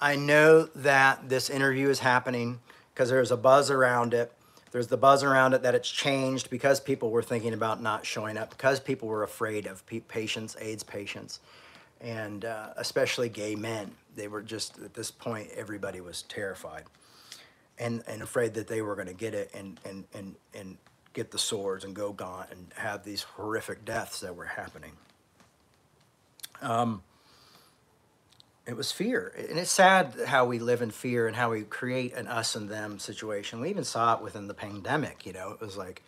I 0.00 0.16
know 0.16 0.64
that 0.74 1.28
this 1.28 1.48
interview 1.48 1.88
is 1.88 2.00
happening 2.00 2.60
because 2.92 3.10
there's 3.10 3.30
a 3.30 3.36
buzz 3.36 3.70
around 3.70 4.12
it. 4.12 4.32
There's 4.72 4.88
the 4.88 4.96
buzz 4.96 5.22
around 5.22 5.54
it 5.54 5.62
that 5.62 5.74
it's 5.74 5.90
changed 5.90 6.50
because 6.50 6.80
people 6.80 7.10
were 7.10 7.22
thinking 7.22 7.54
about 7.54 7.80
not 7.80 8.04
showing 8.04 8.36
up, 8.36 8.50
because 8.50 8.80
people 8.80 9.08
were 9.08 9.22
afraid 9.22 9.66
of 9.66 9.84
patients, 10.08 10.56
AIDS 10.60 10.82
patients, 10.82 11.40
and 12.00 12.44
uh, 12.44 12.70
especially 12.76 13.28
gay 13.28 13.54
men. 13.54 13.92
They 14.16 14.28
were 14.28 14.42
just, 14.42 14.78
at 14.78 14.94
this 14.94 15.10
point, 15.10 15.48
everybody 15.54 16.00
was 16.00 16.22
terrified 16.22 16.84
and, 17.78 18.02
and 18.06 18.22
afraid 18.22 18.54
that 18.54 18.66
they 18.66 18.82
were 18.82 18.94
going 18.94 19.08
to 19.08 19.14
get 19.14 19.34
it 19.34 19.50
and, 19.54 19.78
and, 19.84 20.04
and, 20.14 20.34
and 20.54 20.76
get 21.12 21.30
the 21.30 21.38
swords 21.38 21.84
and 21.84 21.94
go 21.94 22.12
gaunt 22.12 22.50
and 22.50 22.66
have 22.76 23.04
these 23.04 23.22
horrific 23.22 23.84
deaths 23.84 24.20
that 24.20 24.34
were 24.34 24.44
happening. 24.44 24.92
Um, 26.60 27.02
it 28.66 28.76
was 28.76 28.90
fear. 28.90 29.32
And 29.48 29.58
it's 29.58 29.70
sad 29.70 30.14
how 30.26 30.44
we 30.44 30.58
live 30.58 30.82
in 30.82 30.90
fear 30.90 31.26
and 31.26 31.36
how 31.36 31.50
we 31.50 31.62
create 31.62 32.14
an 32.14 32.26
us 32.26 32.56
and 32.56 32.68
them 32.68 32.98
situation. 32.98 33.60
We 33.60 33.70
even 33.70 33.84
saw 33.84 34.16
it 34.16 34.22
within 34.22 34.48
the 34.48 34.54
pandemic, 34.54 35.24
you 35.24 35.32
know, 35.32 35.52
it 35.52 35.60
was 35.60 35.76
like 35.76 36.02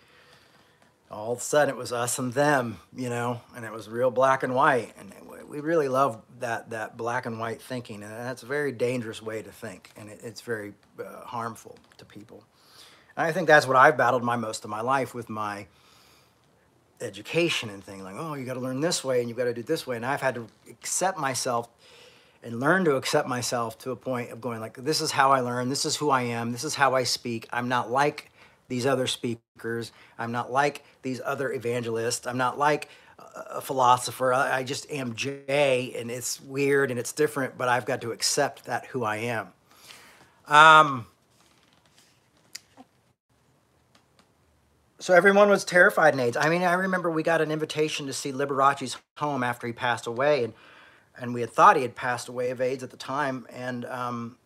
all 1.10 1.32
of 1.32 1.38
a 1.38 1.40
sudden 1.40 1.74
it 1.74 1.78
was 1.78 1.92
us 1.92 2.18
and 2.18 2.32
them, 2.32 2.80
you 2.94 3.08
know, 3.08 3.40
and 3.56 3.64
it 3.64 3.72
was 3.72 3.88
real 3.88 4.10
black 4.10 4.42
and 4.42 4.54
white. 4.54 4.92
And 4.98 5.12
we 5.48 5.60
really 5.60 5.88
love 5.88 6.20
that, 6.40 6.70
that 6.70 6.96
black 6.96 7.26
and 7.26 7.38
white 7.38 7.62
thinking. 7.62 8.02
And 8.02 8.12
that's 8.12 8.42
a 8.42 8.46
very 8.46 8.72
dangerous 8.72 9.22
way 9.22 9.40
to 9.40 9.50
think. 9.50 9.90
And 9.96 10.10
it, 10.10 10.20
it's 10.22 10.42
very 10.42 10.74
uh, 10.98 11.24
harmful 11.24 11.78
to 11.96 12.04
people. 12.04 12.44
And 13.16 13.26
I 13.26 13.32
think 13.32 13.46
that's 13.46 13.66
what 13.66 13.76
I've 13.76 13.96
battled 13.96 14.22
my 14.22 14.36
most 14.36 14.64
of 14.64 14.70
my 14.70 14.82
life 14.82 15.14
with 15.14 15.30
my 15.30 15.66
education 17.00 17.70
and 17.70 17.82
thing 17.82 18.02
like, 18.02 18.16
oh, 18.18 18.34
you 18.34 18.44
got 18.44 18.54
to 18.54 18.60
learn 18.60 18.80
this 18.80 19.04
way 19.04 19.20
and 19.20 19.28
you've 19.28 19.38
got 19.38 19.44
to 19.44 19.54
do 19.54 19.62
this 19.62 19.86
way. 19.86 19.96
And 19.96 20.04
I've 20.04 20.20
had 20.20 20.34
to 20.34 20.48
accept 20.68 21.18
myself 21.18 21.68
and 22.42 22.60
learn 22.60 22.84
to 22.84 22.96
accept 22.96 23.28
myself 23.28 23.78
to 23.78 23.90
a 23.90 23.96
point 23.96 24.30
of 24.30 24.40
going 24.40 24.60
like, 24.60 24.76
this 24.76 25.00
is 25.00 25.10
how 25.10 25.32
I 25.32 25.40
learn. 25.40 25.68
This 25.68 25.84
is 25.84 25.96
who 25.96 26.10
I 26.10 26.22
am. 26.22 26.52
This 26.52 26.64
is 26.64 26.74
how 26.74 26.94
I 26.94 27.02
speak. 27.04 27.48
I'm 27.52 27.68
not 27.68 27.90
like 27.90 28.30
these 28.68 28.86
other 28.86 29.06
speakers. 29.06 29.92
I'm 30.18 30.30
not 30.32 30.52
like 30.52 30.84
these 31.02 31.20
other 31.24 31.52
evangelists. 31.52 32.26
I'm 32.26 32.38
not 32.38 32.58
like 32.58 32.88
a- 33.18 33.60
philosopher. 33.60 34.32
I 34.32 34.58
I 34.58 34.62
just 34.62 34.90
am 34.90 35.14
Jay, 35.14 35.94
and 35.96 36.10
it's 36.10 36.40
weird 36.40 36.90
and 36.90 36.98
it's 36.98 37.12
different, 37.12 37.58
but 37.58 37.68
I've 37.68 37.86
got 37.86 38.00
to 38.02 38.12
accept 38.12 38.64
that 38.66 38.86
who 38.86 39.04
I 39.04 39.16
am. 39.16 39.48
Um, 40.46 41.06
so 44.98 45.14
everyone 45.14 45.48
was 45.48 45.64
terrified 45.64 46.14
in 46.14 46.20
AIDS. 46.20 46.36
I 46.36 46.48
mean, 46.48 46.62
I 46.62 46.72
remember 46.74 47.10
we 47.10 47.22
got 47.22 47.40
an 47.40 47.50
invitation 47.50 48.06
to 48.06 48.12
see 48.12 48.32
Liberace's 48.32 48.96
home 49.18 49.42
after 49.42 49.66
he 49.66 49.72
passed 49.72 50.06
away, 50.06 50.44
and 50.44 50.54
and 51.20 51.34
we 51.34 51.40
had 51.40 51.50
thought 51.50 51.76
he 51.76 51.82
had 51.82 51.94
passed 51.94 52.28
away 52.28 52.50
of 52.50 52.60
AIDS 52.60 52.82
at 52.82 52.90
the 52.90 52.96
time, 52.96 53.46
and 53.50 53.84
um, 53.84 54.36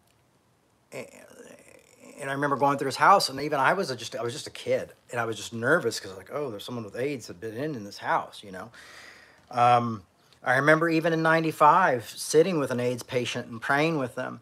and 0.93 2.31
I 2.31 2.35
remember 2.35 2.57
going 2.57 2.79
through 2.79 2.87
his 2.87 2.97
house, 2.97 3.29
and 3.29 3.41
even 3.41 3.59
I 3.59 3.73
was 3.73 3.95
just 3.97 4.17
I 4.17 4.23
was 4.23 4.33
just 4.33 4.47
a 4.47 4.51
kid, 4.51 4.93
and 5.11 5.21
I 5.21 5.25
was 5.25 5.37
just 5.37 5.53
nervous 5.53 5.99
because 5.99 6.17
like, 6.17 6.31
oh, 6.33 6.51
there's 6.51 6.65
someone 6.65 6.85
with 6.85 6.97
AIDS 6.97 7.27
that 7.27 7.41
been 7.41 7.57
in 7.57 7.75
in 7.75 7.85
this 7.85 7.99
house, 7.99 8.43
you 8.45 8.53
know. 8.53 8.71
Um, 9.51 10.03
I 10.43 10.57
remember 10.57 10.89
even 10.89 11.13
in 11.13 11.23
'95 11.23 12.09
sitting 12.09 12.59
with 12.59 12.71
an 12.71 12.81
AIDS 12.81 13.03
patient 13.03 13.49
and 13.49 13.61
praying 13.61 13.99
with 13.99 14.15
them, 14.15 14.41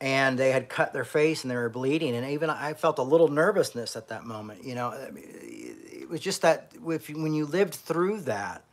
and 0.00 0.38
they 0.38 0.52
had 0.52 0.68
cut 0.68 0.92
their 0.92 1.04
face 1.04 1.42
and 1.42 1.50
they 1.50 1.56
were 1.56 1.68
bleeding, 1.68 2.14
and 2.14 2.28
even 2.30 2.50
I 2.50 2.74
felt 2.74 2.98
a 2.98 3.02
little 3.02 3.28
nervousness 3.28 3.96
at 3.96 4.08
that 4.08 4.24
moment, 4.24 4.64
you 4.64 4.74
know. 4.74 4.92
It 4.92 6.08
was 6.10 6.20
just 6.20 6.42
that 6.42 6.72
if 6.86 7.08
when 7.08 7.34
you 7.34 7.46
lived 7.46 7.74
through 7.74 8.22
that 8.22 8.64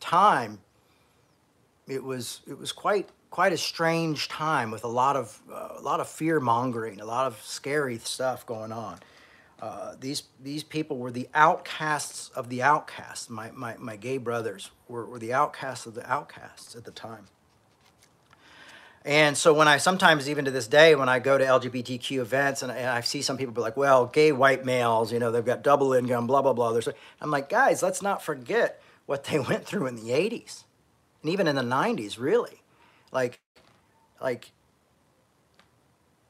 time, 0.00 0.58
it 1.88 2.02
was 2.02 2.40
it 2.46 2.58
was 2.58 2.72
quite 2.72 3.08
quite 3.30 3.52
a 3.52 3.56
strange 3.56 4.28
time 4.28 4.70
with 4.70 4.84
a 4.84 4.88
lot 4.88 5.16
of 5.16 5.40
uh, 5.52 5.74
a 5.76 5.80
lot 5.80 6.00
of 6.00 6.08
fear 6.08 6.40
mongering, 6.40 7.00
a 7.00 7.04
lot 7.04 7.26
of 7.26 7.40
scary 7.42 7.98
stuff 7.98 8.46
going 8.46 8.72
on. 8.72 8.98
Uh, 9.60 9.94
these 9.98 10.24
these 10.42 10.62
people 10.62 10.98
were 10.98 11.10
the 11.10 11.28
outcasts 11.34 12.28
of 12.30 12.48
the 12.48 12.62
outcasts. 12.62 13.30
My 13.30 13.50
my, 13.52 13.76
my 13.78 13.96
gay 13.96 14.18
brothers 14.18 14.70
were, 14.88 15.06
were 15.06 15.18
the 15.18 15.32
outcasts 15.32 15.86
of 15.86 15.94
the 15.94 16.10
outcasts 16.10 16.74
at 16.74 16.84
the 16.84 16.90
time. 16.90 17.26
And 19.04 19.36
so 19.36 19.54
when 19.54 19.68
I 19.68 19.76
sometimes 19.76 20.28
even 20.28 20.46
to 20.46 20.50
this 20.50 20.66
day 20.66 20.96
when 20.96 21.08
I 21.08 21.20
go 21.20 21.38
to 21.38 21.44
LGBTQ 21.44 22.18
events 22.18 22.62
and, 22.62 22.72
and 22.72 22.88
I 22.88 23.02
see 23.02 23.22
some 23.22 23.36
people 23.38 23.54
be 23.54 23.60
like, 23.60 23.76
well, 23.76 24.06
gay 24.06 24.32
white 24.32 24.64
males, 24.64 25.12
you 25.12 25.20
know, 25.20 25.30
they've 25.30 25.44
got 25.44 25.62
double 25.62 25.92
income, 25.92 26.26
blah 26.26 26.42
blah 26.42 26.52
blah. 26.52 26.78
I'm 27.20 27.30
like, 27.30 27.48
guys, 27.48 27.82
let's 27.82 28.02
not 28.02 28.22
forget 28.22 28.82
what 29.06 29.24
they 29.24 29.38
went 29.50 29.64
through 29.64 29.86
in 29.86 29.94
the 29.94 30.10
'80s 30.10 30.64
and 31.26 31.32
even 31.32 31.48
in 31.48 31.56
the 31.56 31.62
90s 31.62 32.20
really. 32.20 32.62
Like 33.10 33.40
like 34.20 34.52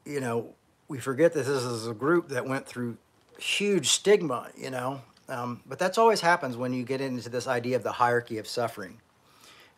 you 0.05 0.19
know 0.19 0.55
we 0.87 0.97
forget 0.97 1.33
that 1.33 1.45
this 1.45 1.63
is 1.63 1.85
a 1.85 1.93
group 1.93 2.29
that 2.29 2.47
went 2.47 2.65
through 2.65 2.97
huge 3.37 3.89
stigma 3.89 4.49
you 4.57 4.71
know? 4.71 5.01
Um, 5.29 5.61
but 5.67 5.77
that's 5.77 5.99
always 5.99 6.21
happens 6.21 6.57
when 6.57 6.73
you 6.73 6.83
get 6.83 6.99
into 6.99 7.29
this 7.29 7.47
idea 7.47 7.75
of 7.75 7.83
the 7.83 7.91
hierarchy 7.91 8.37
of 8.37 8.47
suffering. 8.47 8.97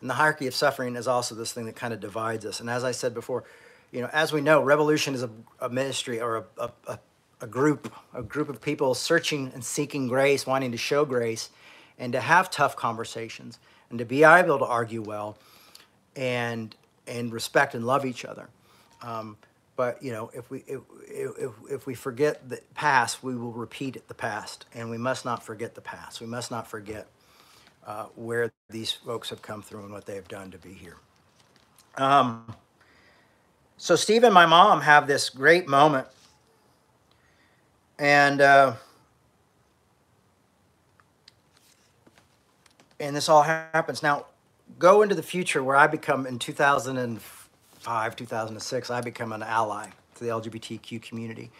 And 0.00 0.08
the 0.08 0.14
hierarchy 0.14 0.46
of 0.46 0.54
suffering 0.54 0.94
is 0.96 1.08
also 1.08 1.34
this 1.34 1.52
thing 1.52 1.66
that 1.66 1.74
kind 1.74 1.92
of 1.92 2.00
divides 2.00 2.46
us. 2.46 2.60
And 2.60 2.70
as 2.70 2.82
i 2.82 2.92
said 2.92 3.12
before 3.12 3.44
you 3.92 4.00
know 4.00 4.08
as 4.14 4.32
we 4.32 4.40
know 4.40 4.62
revolution 4.62 5.14
is 5.14 5.22
a, 5.22 5.30
a 5.60 5.68
ministry 5.68 6.18
or 6.18 6.36
a, 6.38 6.44
a, 6.56 6.70
a, 6.86 6.98
a 7.42 7.46
group 7.46 7.92
a 8.14 8.22
group 8.22 8.48
of 8.48 8.62
people 8.62 8.94
searching 8.94 9.50
and 9.52 9.62
seeking 9.62 10.08
grace 10.08 10.46
wanting 10.46 10.72
to 10.72 10.78
show 10.78 11.04
grace 11.04 11.50
and 11.98 12.14
to 12.14 12.20
have 12.20 12.50
tough 12.50 12.74
conversations 12.74 13.58
and 13.90 13.98
to 13.98 14.04
be 14.04 14.24
able 14.24 14.58
to 14.58 14.64
argue 14.64 15.02
well 15.02 15.36
and 16.16 16.74
and 17.06 17.32
respect 17.32 17.74
and 17.74 17.84
love 17.84 18.06
each 18.06 18.24
other. 18.24 18.48
Um, 19.02 19.36
but 19.76 20.02
you 20.02 20.12
know, 20.12 20.30
if 20.32 20.50
we 20.50 20.64
if, 20.66 20.80
if, 21.08 21.52
if 21.70 21.86
we 21.86 21.94
forget 21.94 22.48
the 22.48 22.60
past, 22.74 23.22
we 23.22 23.36
will 23.36 23.52
repeat 23.52 24.06
the 24.08 24.14
past, 24.14 24.66
and 24.74 24.90
we 24.90 24.98
must 24.98 25.24
not 25.24 25.42
forget 25.42 25.74
the 25.74 25.80
past. 25.80 26.20
We 26.20 26.26
must 26.26 26.50
not 26.50 26.66
forget 26.66 27.08
uh, 27.86 28.06
where 28.14 28.52
these 28.68 28.92
folks 28.92 29.30
have 29.30 29.42
come 29.42 29.62
through 29.62 29.84
and 29.84 29.92
what 29.92 30.06
they 30.06 30.14
have 30.14 30.28
done 30.28 30.50
to 30.50 30.58
be 30.58 30.72
here. 30.72 30.96
Um, 31.96 32.54
so 33.76 33.96
Steve 33.96 34.24
and 34.24 34.34
my 34.34 34.46
mom 34.46 34.80
have 34.82 35.06
this 35.06 35.28
great 35.28 35.68
moment, 35.68 36.06
and. 37.98 38.40
Uh, 38.40 38.74
and 43.00 43.16
this 43.16 43.28
all 43.28 43.42
happens 43.42 44.02
now 44.02 44.26
go 44.78 45.02
into 45.02 45.14
the 45.14 45.22
future 45.22 45.64
where 45.64 45.76
i 45.76 45.86
become 45.86 46.26
in 46.26 46.38
2005 46.38 48.16
2006 48.16 48.90
i 48.90 49.00
become 49.00 49.32
an 49.32 49.42
ally 49.42 49.88
to 50.14 50.24
the 50.24 50.30
lgbtq 50.30 51.02
community 51.02 51.50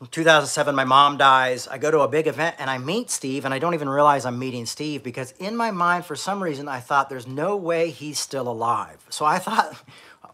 In 0.00 0.08
2007, 0.08 0.74
my 0.74 0.84
mom 0.84 1.16
dies. 1.16 1.68
I 1.68 1.78
go 1.78 1.90
to 1.90 2.00
a 2.00 2.08
big 2.08 2.26
event 2.26 2.56
and 2.58 2.70
I 2.70 2.78
meet 2.78 3.10
Steve, 3.10 3.44
and 3.46 3.54
I 3.54 3.58
don't 3.58 3.74
even 3.74 3.88
realize 3.88 4.26
I'm 4.26 4.38
meeting 4.38 4.66
Steve 4.66 5.02
because 5.02 5.32
in 5.40 5.56
my 5.56 5.70
mind, 5.72 6.04
for 6.04 6.16
some 6.16 6.42
reason, 6.42 6.68
I 6.68 6.80
thought 6.80 7.08
there's 7.08 7.26
no 7.26 7.56
way 7.56 7.90
he's 7.90 8.18
still 8.18 8.48
alive. 8.48 9.04
So 9.10 9.24
I 9.24 9.38
thought 9.38 9.76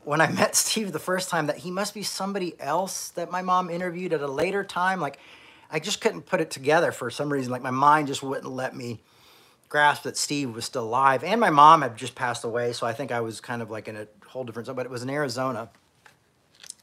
when 0.05 0.21
I 0.21 0.29
met 0.33 0.57
Steve 0.57 0.93
the 0.93 0.99
first 0.99 1.31
time 1.31 1.47
that 1.47 1.59
he 1.59 1.71
must 1.71 1.95
be 1.95 2.03
somebody 2.03 2.55
else 2.61 3.11
that 3.11 3.31
my 3.31 3.43
mom 3.43 3.71
interviewed 3.71 4.13
at 4.13 4.23
a 4.23 4.29
later 4.29 4.65
time. 4.65 5.01
Like, 5.01 5.19
I 5.71 5.79
just 5.81 6.01
couldn't 6.01 6.23
put 6.23 6.41
it 6.41 6.51
together 6.51 6.93
for 6.93 7.11
some 7.11 7.33
reason. 7.33 7.53
Like, 7.53 7.63
my 7.63 7.71
mind 7.71 8.09
just 8.09 8.23
wouldn't 8.23 8.53
let 8.53 8.77
me 8.77 9.01
grasp 9.71 10.03
that 10.03 10.19
Steve 10.19 10.55
was 10.55 10.67
still 10.67 10.85
alive. 10.85 11.25
And 11.25 11.41
my 11.41 11.49
mom 11.49 11.81
had 11.81 11.97
just 11.97 12.15
passed 12.15 12.45
away, 12.45 12.75
so 12.75 12.87
I 12.87 12.93
think 12.93 13.11
I 13.11 13.21
was 13.21 13.41
kind 13.41 13.63
of 13.63 13.71
like 13.71 13.89
in 13.89 13.97
a 13.97 14.07
whole 14.27 14.45
different 14.45 14.67
zone, 14.67 14.77
but 14.77 14.85
it 14.85 14.91
was 14.91 15.03
in 15.03 15.09
Arizona. 15.09 15.71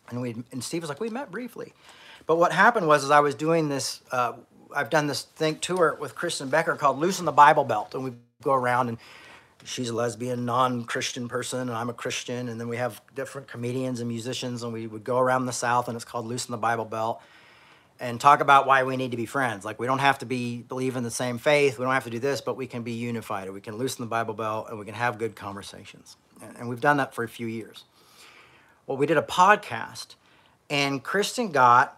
And 0.09 0.21
we 0.21 0.43
and 0.51 0.63
Steve 0.63 0.81
was 0.81 0.89
like, 0.89 0.99
we 0.99 1.09
met 1.09 1.29
briefly. 1.29 1.73
But 2.25 2.37
what 2.37 2.51
happened 2.51 2.87
was, 2.87 3.03
is 3.03 3.11
I 3.11 3.19
was 3.19 3.35
doing 3.35 3.69
this. 3.69 4.01
Uh, 4.11 4.33
I've 4.75 4.89
done 4.89 5.07
this 5.07 5.23
think 5.23 5.61
tour 5.61 5.97
with 5.99 6.15
Kristen 6.15 6.49
Becker 6.49 6.75
called 6.75 6.97
"Loosen 6.97 7.25
the 7.25 7.31
Bible 7.31 7.63
Belt," 7.63 7.93
and 7.93 8.03
we 8.03 8.13
go 8.41 8.53
around 8.53 8.89
and 8.89 8.97
she's 9.63 9.89
a 9.89 9.93
lesbian, 9.93 10.45
non-Christian 10.45 11.27
person, 11.27 11.61
and 11.61 11.71
I'm 11.71 11.89
a 11.89 11.93
Christian, 11.93 12.47
and 12.47 12.59
then 12.59 12.67
we 12.69 12.77
have 12.77 13.01
different 13.15 13.47
comedians 13.47 13.99
and 13.99 14.07
musicians, 14.07 14.63
and 14.63 14.71
we 14.71 14.87
would 14.87 15.03
go 15.03 15.19
around 15.19 15.45
the 15.45 15.53
South, 15.53 15.87
and 15.87 15.95
it's 15.95 16.05
called 16.05 16.25
"Loosen 16.25 16.51
the 16.51 16.57
Bible 16.57 16.85
Belt," 16.85 17.21
and 17.99 18.19
talk 18.19 18.41
about 18.41 18.67
why 18.67 18.83
we 18.83 18.97
need 18.97 19.11
to 19.11 19.17
be 19.17 19.25
friends. 19.25 19.65
Like 19.65 19.79
we 19.79 19.87
don't 19.87 19.99
have 19.99 20.19
to 20.19 20.25
be 20.25 20.57
believe 20.61 20.95
in 20.95 21.03
the 21.03 21.11
same 21.11 21.37
faith, 21.37 21.77
we 21.77 21.85
don't 21.85 21.93
have 21.93 22.05
to 22.05 22.09
do 22.09 22.19
this, 22.19 22.41
but 22.41 22.57
we 22.57 22.67
can 22.67 22.83
be 22.83 22.93
unified, 22.93 23.47
or 23.47 23.53
we 23.53 23.61
can 23.61 23.77
loosen 23.77 24.03
the 24.03 24.09
Bible 24.09 24.33
belt, 24.33 24.67
and 24.69 24.79
we 24.79 24.85
can 24.85 24.95
have 24.95 25.17
good 25.17 25.35
conversations, 25.35 26.17
and, 26.41 26.69
we've 26.69 26.81
done 26.81 26.97
that 26.97 27.13
for 27.13 27.23
a 27.23 27.29
few 27.29 27.47
years. 27.47 27.83
Well, 28.85 28.97
we 28.97 29.05
did 29.05 29.17
a 29.17 29.21
podcast, 29.21 30.15
and 30.69 31.03
Kristen 31.03 31.51
got 31.51 31.97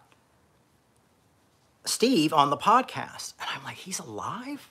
Steve 1.84 2.32
on 2.32 2.50
the 2.50 2.56
podcast. 2.56 3.34
And 3.40 3.48
I'm 3.54 3.64
like, 3.64 3.76
he's 3.76 3.98
alive? 3.98 4.70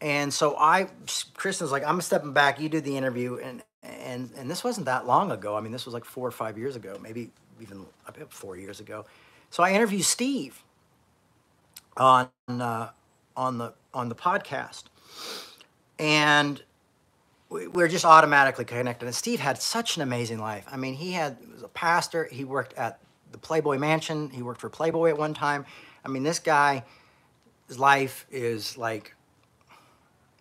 And 0.00 0.32
so 0.32 0.56
I, 0.56 0.88
Kristen's 1.34 1.72
like, 1.72 1.84
I'm 1.84 2.00
stepping 2.00 2.32
back. 2.32 2.60
You 2.60 2.68
do 2.68 2.80
the 2.80 2.96
interview. 2.96 3.38
And, 3.38 3.62
and, 3.82 4.30
and 4.36 4.50
this 4.50 4.62
wasn't 4.62 4.86
that 4.86 5.06
long 5.06 5.32
ago. 5.32 5.56
I 5.56 5.60
mean, 5.60 5.72
this 5.72 5.84
was 5.84 5.94
like 5.94 6.04
four 6.04 6.26
or 6.26 6.30
five 6.30 6.56
years 6.56 6.76
ago, 6.76 6.98
maybe 7.02 7.30
even 7.60 7.84
four 8.28 8.56
years 8.56 8.80
ago. 8.80 9.04
So 9.50 9.62
I 9.62 9.72
interviewed 9.72 10.04
Steve 10.04 10.62
on, 11.96 12.28
uh, 12.48 12.90
on 13.36 13.58
the, 13.58 13.74
on 13.94 14.08
the 14.08 14.14
podcast. 14.14 14.84
And 15.98 16.62
we, 17.48 17.66
we're 17.66 17.88
just 17.88 18.04
automatically 18.04 18.64
connected. 18.64 19.06
And 19.06 19.14
Steve 19.14 19.40
had 19.40 19.60
such 19.60 19.96
an 19.96 20.02
amazing 20.02 20.38
life. 20.38 20.66
I 20.70 20.76
mean, 20.76 20.94
he 20.94 21.12
had, 21.12 21.38
was 21.52 21.62
a 21.62 21.68
pastor. 21.68 22.28
He 22.30 22.44
worked 22.44 22.74
at 22.74 23.00
the 23.32 23.38
Playboy 23.38 23.78
Mansion. 23.78 24.30
He 24.30 24.42
worked 24.42 24.60
for 24.60 24.68
Playboy 24.70 25.10
at 25.10 25.18
one 25.18 25.34
time. 25.34 25.64
I 26.04 26.08
mean, 26.08 26.22
this 26.22 26.38
guy, 26.38 26.84
his 27.66 27.78
life 27.78 28.26
is 28.30 28.76
like 28.78 29.14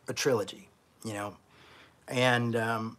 a 0.08 0.14
trilogy, 0.14 0.70
you 1.04 1.14
know, 1.14 1.36
and 2.08 2.56
um, 2.56 2.98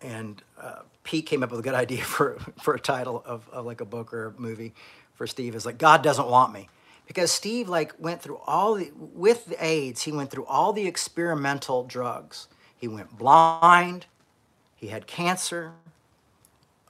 and 0.00 0.42
uh, 0.60 0.80
Pete 1.04 1.26
came 1.26 1.42
up 1.42 1.50
with 1.50 1.60
a 1.60 1.62
good 1.62 1.74
idea 1.86 2.02
for 2.02 2.38
for 2.60 2.74
a 2.74 2.80
title 2.80 3.22
of, 3.26 3.48
of 3.50 3.66
like 3.66 3.80
a 3.80 3.84
book 3.84 4.12
or 4.12 4.28
a 4.28 4.40
movie 4.40 4.74
for 5.14 5.26
Steve 5.26 5.54
is 5.54 5.66
like 5.66 5.78
God 5.78 6.02
doesn't 6.02 6.28
want 6.28 6.52
me 6.52 6.68
because 7.06 7.30
Steve 7.30 7.68
like 7.68 7.94
went 7.98 8.22
through 8.22 8.38
all 8.46 8.74
the 8.74 8.90
with 8.96 9.46
the 9.46 9.64
AIDS 9.64 10.02
he 10.02 10.12
went 10.12 10.30
through 10.30 10.46
all 10.46 10.72
the 10.72 10.86
experimental 10.86 11.84
drugs 11.84 12.48
he 12.76 12.88
went 12.88 13.16
blind 13.16 14.06
he 14.76 14.88
had 14.88 15.06
cancer 15.06 15.72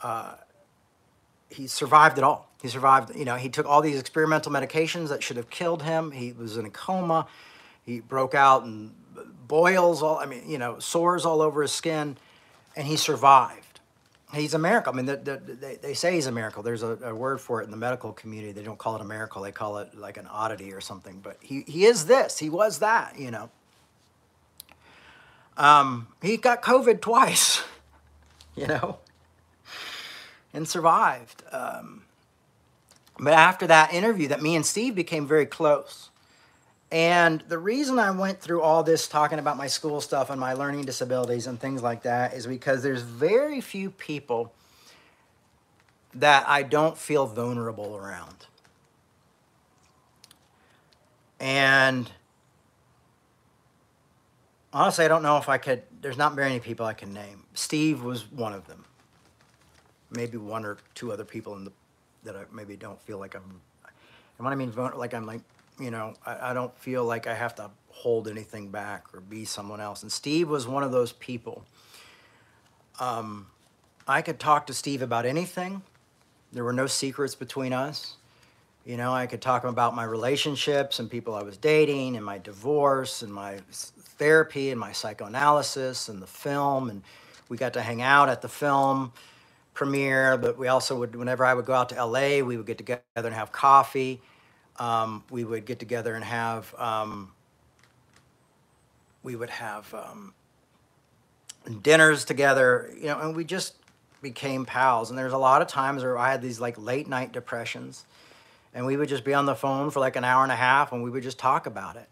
uh, 0.03 0.35
he 1.48 1.66
survived 1.66 2.18
it 2.18 2.25
all. 2.25 2.48
He 2.61 2.68
survived, 2.68 3.14
you 3.14 3.25
know, 3.25 3.37
he 3.37 3.48
took 3.48 3.66
all 3.66 3.81
these 3.81 3.98
experimental 3.98 4.53
medications 4.53 5.09
that 5.09 5.22
should 5.22 5.37
have 5.37 5.51
killed 5.51 5.83
him. 5.83 6.11
He 6.11 6.33
was 6.33 6.57
in 6.57 6.64
a 6.64 6.70
coma. 6.70 7.27
He 7.85 8.01
broke 8.01 8.35
out 8.35 8.64
and 8.64 8.94
boils 9.46 10.03
all, 10.03 10.18
I 10.18 10.27
mean, 10.27 10.48
you 10.48 10.59
know, 10.59 10.79
sores 10.79 11.27
all 11.27 11.42
over 11.42 11.62
his 11.62 11.72
skin, 11.72 12.16
and 12.77 12.87
he 12.87 12.96
survived. 12.96 13.62
He's 14.35 14.55
a 14.55 14.59
miracle. 14.59 14.92
I 14.92 14.97
mean, 14.97 15.07
the, 15.07 15.16
the, 15.16 15.37
they, 15.37 15.77
they 15.77 15.95
say 15.95 16.14
he's 16.14 16.27
a 16.27 16.33
miracle. 16.33 16.62
There's 16.62 16.83
a, 16.83 16.99
a, 17.03 17.14
word 17.14 17.40
for 17.40 17.61
it 17.61 17.64
in 17.64 17.71
the 17.71 17.77
medical 17.77 18.12
community. 18.12 18.53
They 18.53 18.62
don't 18.62 18.79
call 18.79 18.97
it 18.97 19.03
a 19.03 19.05
miracle. 19.05 19.42
They 19.42 19.53
call 19.53 19.79
it 19.79 19.95
like 19.95 20.16
an 20.16 20.27
oddity 20.27 20.73
or 20.73 20.81
something. 20.81 21.21
But 21.23 21.37
he, 21.40 21.64
he 21.66 21.85
is 21.85 22.07
this. 22.07 22.38
He 22.38 22.49
was 22.49 22.79
that, 22.79 23.18
you 23.18 23.31
know. 23.31 23.51
Um, 25.59 26.09
he 26.23 26.38
got 26.38 26.62
COVID 26.62 27.03
twice, 27.03 27.62
you 28.57 28.66
know 28.66 28.99
and 30.53 30.68
survived. 30.68 31.42
Um, 31.51 32.05
but 33.18 33.33
after 33.33 33.66
that 33.66 33.92
interview, 33.92 34.29
that 34.29 34.42
me 34.42 34.57
and 34.57 34.64
Steve 34.64 34.95
became 34.95 35.27
very 35.27 35.47
close. 35.47 36.11
And 36.92 37.40
the 37.48 37.59
reason 37.59 37.98
I 37.98 38.11
went 38.11 38.40
through 38.40 38.62
all 38.62 38.83
this 38.83 39.09
talking 39.09 39.38
about 39.38 39.57
my 39.57 39.66
school 39.66 40.00
stuff 40.00 40.31
and 40.31 40.38
my 40.38 40.52
learning 40.52 40.85
disabilities 40.85 41.46
and 41.46 41.59
things 41.59 41.83
like 41.83 42.02
that 42.02 42.35
is 42.35 42.46
because 42.46 42.83
there's 42.83 43.02
very 43.02 43.61
few 43.61 43.90
people 43.90 44.52
that 46.14 46.46
I 46.46 46.62
don't 46.62 46.96
feel 46.96 47.26
vulnerable 47.26 47.96
around. 47.96 48.46
And 51.40 52.11
honestly, 54.72 55.07
I 55.07 55.09
don't 55.09 55.22
know 55.22 55.38
if 55.38 55.48
I 55.48 55.57
could, 55.57 55.83
there's 56.02 56.18
not 56.18 56.35
very 56.35 56.50
many 56.50 56.61
people 56.61 56.87
I 56.87 56.92
can 56.92 57.12
name. 57.12 57.44
Steve 57.55 58.02
was 58.05 58.31
one 58.31 58.52
of 58.52 58.68
them 58.68 58.85
maybe 60.14 60.37
one 60.37 60.64
or 60.64 60.78
two 60.94 61.12
other 61.12 61.24
people 61.24 61.57
in 61.57 61.64
the 61.64 61.72
that 62.24 62.37
I 62.37 62.44
maybe 62.52 62.76
don't 62.76 63.00
feel 63.02 63.18
like 63.18 63.35
I'm. 63.35 63.42
And 64.38 64.44
when 64.44 64.52
I 64.52 64.57
mean 64.57 64.72
like 64.96 65.14
I'm 65.14 65.26
like 65.26 65.40
you 65.83 65.90
know 65.90 66.14
I, 66.25 66.51
I 66.51 66.55
don't 66.55 66.77
feel 66.79 67.05
like 67.05 67.27
I 67.27 67.35
have 67.35 67.55
to 67.57 67.71
hold 67.88 68.29
anything 68.29 68.68
back 68.68 69.05
or 69.14 69.21
be 69.21 69.45
someone 69.45 69.81
else. 69.81 70.03
And 70.03 70.11
Steve 70.11 70.49
was 70.49 70.66
one 70.66 70.83
of 70.83 70.92
those 70.92 71.12
people. 71.12 71.64
Um, 72.99 73.47
I 74.09 74.23
could 74.23 74.40
talk 74.40 74.66
to 74.66 74.75
Steve 74.75 75.03
about 75.03 75.27
anything. 75.27 75.83
There 76.53 76.64
were 76.64 76.73
no 76.73 76.87
secrets 76.87 77.35
between 77.35 77.73
us. 77.73 78.16
You 78.85 78.97
know, 78.97 79.12
I 79.12 79.27
could 79.27 79.40
talk 79.40 79.62
him 79.62 79.71
about 79.71 79.95
my 79.95 80.05
relationships 80.05 80.99
and 80.99 81.09
people 81.09 81.35
I 81.35 81.42
was 81.42 81.57
dating 81.57 82.16
and 82.16 82.25
my 82.25 82.38
divorce 82.38 83.23
and 83.23 83.33
my 83.33 83.59
therapy 83.71 84.71
and 84.71 84.81
my 84.81 84.92
psychoanalysis 84.92 86.09
and 86.09 86.21
the 86.21 86.27
film. 86.27 86.90
And 86.90 87.03
we 87.49 87.57
got 87.57 87.75
to 87.75 87.83
hang 87.83 88.03
out 88.03 88.29
at 88.29 88.42
the 88.42 88.49
film 88.49 89.12
premiere, 89.75 90.37
but 90.37 90.59
we 90.59 90.68
also 90.68 90.99
would, 90.99 91.16
whenever 91.16 91.45
I 91.45 91.55
would 91.55 91.64
go 91.64 91.75
out 91.75 91.88
to 91.90 92.05
LA, 92.05 92.40
we 92.45 92.57
would 92.57 92.66
get 92.66 92.79
together 92.79 93.03
and 93.16 93.35
have 93.35 93.53
coffee. 93.53 94.21
Um, 94.83 95.23
we 95.31 95.45
would 95.45 95.64
get 95.64 95.79
together 95.79 96.14
and 96.14 96.25
have, 96.25 96.75
um, 96.77 97.33
we 99.23 99.37
would 99.37 99.51
have 99.51 99.92
um, 99.95 100.35
dinners 101.83 102.25
together, 102.25 102.90
you 102.97 103.07
know, 103.07 103.21
and 103.21 103.37
we 103.37 103.45
just 103.45 103.77
became 104.23 104.64
pals. 104.64 105.11
And 105.11 105.18
there's 105.18 105.33
a 105.33 105.38
lot 105.38 105.62
of 105.62 105.68
times 105.68 106.03
where 106.03 106.18
I 106.18 106.33
had 106.33 106.42
these 106.42 106.59
like 106.59 106.77
late 106.79 107.07
night 107.07 107.33
depressions, 107.33 108.05
and 108.75 108.85
we 108.85 108.97
would 108.97 109.09
just 109.09 109.25
be 109.25 109.35
on 109.35 109.47
the 109.47 109.55
phone 109.55 109.90
for 109.90 110.01
like 110.01 110.16
an 110.16 110.25
hour 110.25 110.42
and 110.42 110.51
a 110.51 110.57
half, 110.57 110.90
and 110.90 111.05
we 111.05 111.11
would 111.11 111.23
just 111.23 111.38
talk 111.38 111.66
about 111.66 111.95
it. 111.95 112.09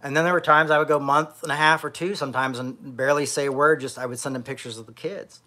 And 0.00 0.16
then 0.16 0.22
there 0.22 0.32
were 0.32 0.40
times 0.40 0.70
I 0.70 0.78
would 0.78 0.86
go 0.86 1.00
month 1.00 1.42
and 1.42 1.50
a 1.50 1.56
half 1.56 1.82
or 1.82 1.90
two 1.90 2.14
sometimes 2.14 2.60
and 2.60 2.96
barely 2.96 3.26
say 3.26 3.46
a 3.46 3.52
word. 3.52 3.80
Just 3.80 3.98
I 3.98 4.06
would 4.06 4.20
send 4.20 4.36
him 4.36 4.44
pictures 4.44 4.78
of 4.78 4.86
the 4.86 4.92
kids 4.92 5.40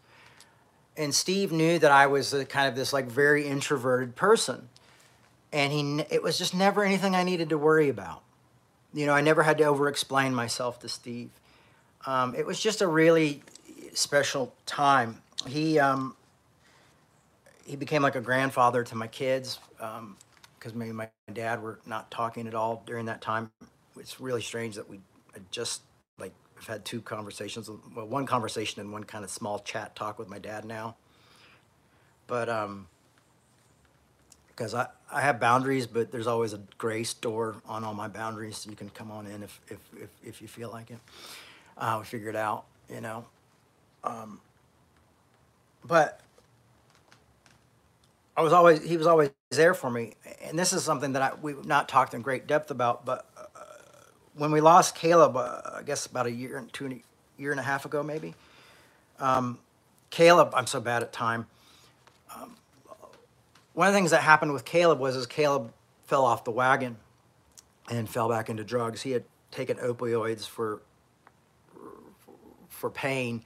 and 0.97 1.15
Steve 1.15 1.51
knew 1.51 1.79
that 1.79 1.91
I 1.91 2.07
was 2.07 2.33
a, 2.33 2.45
kind 2.45 2.67
of 2.67 2.75
this 2.75 2.93
like 2.93 3.05
very 3.05 3.47
introverted 3.47 4.15
person, 4.15 4.69
and 5.51 5.71
he 5.73 6.05
it 6.13 6.23
was 6.23 6.37
just 6.37 6.53
never 6.53 6.83
anything 6.83 7.15
I 7.15 7.23
needed 7.23 7.49
to 7.49 7.57
worry 7.57 7.89
about. 7.89 8.23
You 8.93 9.05
know, 9.05 9.13
I 9.13 9.21
never 9.21 9.43
had 9.43 9.57
to 9.59 9.65
over-explain 9.65 10.33
myself 10.33 10.79
to 10.79 10.89
Steve. 10.89 11.29
Um, 12.05 12.35
it 12.35 12.45
was 12.45 12.59
just 12.59 12.81
a 12.81 12.87
really 12.87 13.41
special 13.93 14.53
time. 14.65 15.21
He 15.47 15.79
um, 15.79 16.15
he 17.65 17.75
became 17.75 18.01
like 18.01 18.15
a 18.15 18.21
grandfather 18.21 18.83
to 18.83 18.95
my 18.95 19.07
kids 19.07 19.59
because 19.77 19.97
um, 19.97 20.17
maybe 20.75 20.91
my 20.91 21.09
dad 21.33 21.61
were 21.61 21.79
not 21.85 22.11
talking 22.11 22.47
at 22.47 22.55
all 22.55 22.83
during 22.85 23.05
that 23.05 23.21
time. 23.21 23.51
It's 23.99 24.19
really 24.19 24.41
strange 24.41 24.75
that 24.75 24.89
we 24.89 24.99
just 25.51 25.81
I've 26.61 26.67
had 26.67 26.85
two 26.85 27.01
conversations, 27.01 27.71
well, 27.95 28.05
one 28.05 28.27
conversation 28.27 28.81
and 28.81 28.91
one 28.91 29.03
kind 29.03 29.23
of 29.23 29.31
small 29.31 29.59
chat 29.59 29.95
talk 29.95 30.19
with 30.19 30.29
my 30.29 30.37
dad 30.37 30.63
now. 30.63 30.95
But 32.27 32.49
um, 32.49 32.87
because 34.61 34.75
I, 34.75 34.85
I 35.11 35.21
have 35.21 35.39
boundaries, 35.39 35.87
but 35.87 36.11
there's 36.11 36.27
always 36.27 36.53
a 36.53 36.59
grace 36.77 37.15
door 37.15 37.55
on 37.67 37.83
all 37.83 37.95
my 37.95 38.07
boundaries. 38.07 38.67
You 38.69 38.75
can 38.75 38.91
come 38.91 39.09
on 39.09 39.25
in 39.25 39.41
if, 39.41 39.59
if, 39.67 39.79
if, 39.99 40.09
if 40.23 40.39
you 40.39 40.47
feel 40.47 40.69
like 40.69 40.91
it. 40.91 40.99
Uh, 41.79 41.97
we 41.97 42.05
figure 42.05 42.29
it 42.29 42.35
out, 42.35 42.65
you 42.87 43.01
know. 43.01 43.25
Um, 44.03 44.39
but 45.83 46.19
I 48.37 48.43
was 48.43 48.53
always, 48.53 48.83
he 48.87 48.97
was 48.97 49.07
always 49.07 49.31
there 49.49 49.73
for 49.73 49.89
me. 49.89 50.13
And 50.43 50.59
this 50.59 50.73
is 50.73 50.83
something 50.83 51.13
that 51.13 51.23
I, 51.23 51.31
we've 51.41 51.65
not 51.65 51.89
talked 51.89 52.13
in 52.13 52.21
great 52.21 52.45
depth 52.45 52.69
about, 52.69 53.03
but 53.03 53.25
when 54.35 54.51
we 54.51 54.61
lost 54.61 54.93
Caleb, 54.93 55.37
uh, 55.37 55.61
I 55.77 55.81
guess 55.83 56.05
about 56.05 56.27
a 56.27 56.31
year 56.31 56.57
and 56.57 56.71
two 56.71 57.01
year 57.35 57.49
and 57.49 57.59
a 57.59 57.63
half 57.63 57.85
ago, 57.85 58.03
maybe. 58.03 58.35
Um, 59.19 59.57
Caleb, 60.11 60.51
I'm 60.53 60.67
so 60.67 60.79
bad 60.79 61.01
at 61.01 61.11
time. 61.11 61.47
Um, 62.35 62.55
one 63.81 63.87
of 63.87 63.95
the 63.95 63.97
things 63.97 64.11
that 64.11 64.21
happened 64.21 64.53
with 64.53 64.63
Caleb 64.63 64.99
was 64.99 65.15
as 65.15 65.25
Caleb 65.25 65.73
fell 66.03 66.23
off 66.23 66.43
the 66.43 66.51
wagon 66.51 66.97
and 67.89 68.07
fell 68.07 68.29
back 68.29 68.47
into 68.47 68.63
drugs. 68.63 69.01
He 69.01 69.09
had 69.09 69.23
taken 69.49 69.77
opioids 69.77 70.47
for 70.47 70.83
for 72.69 72.91
pain, 72.91 73.43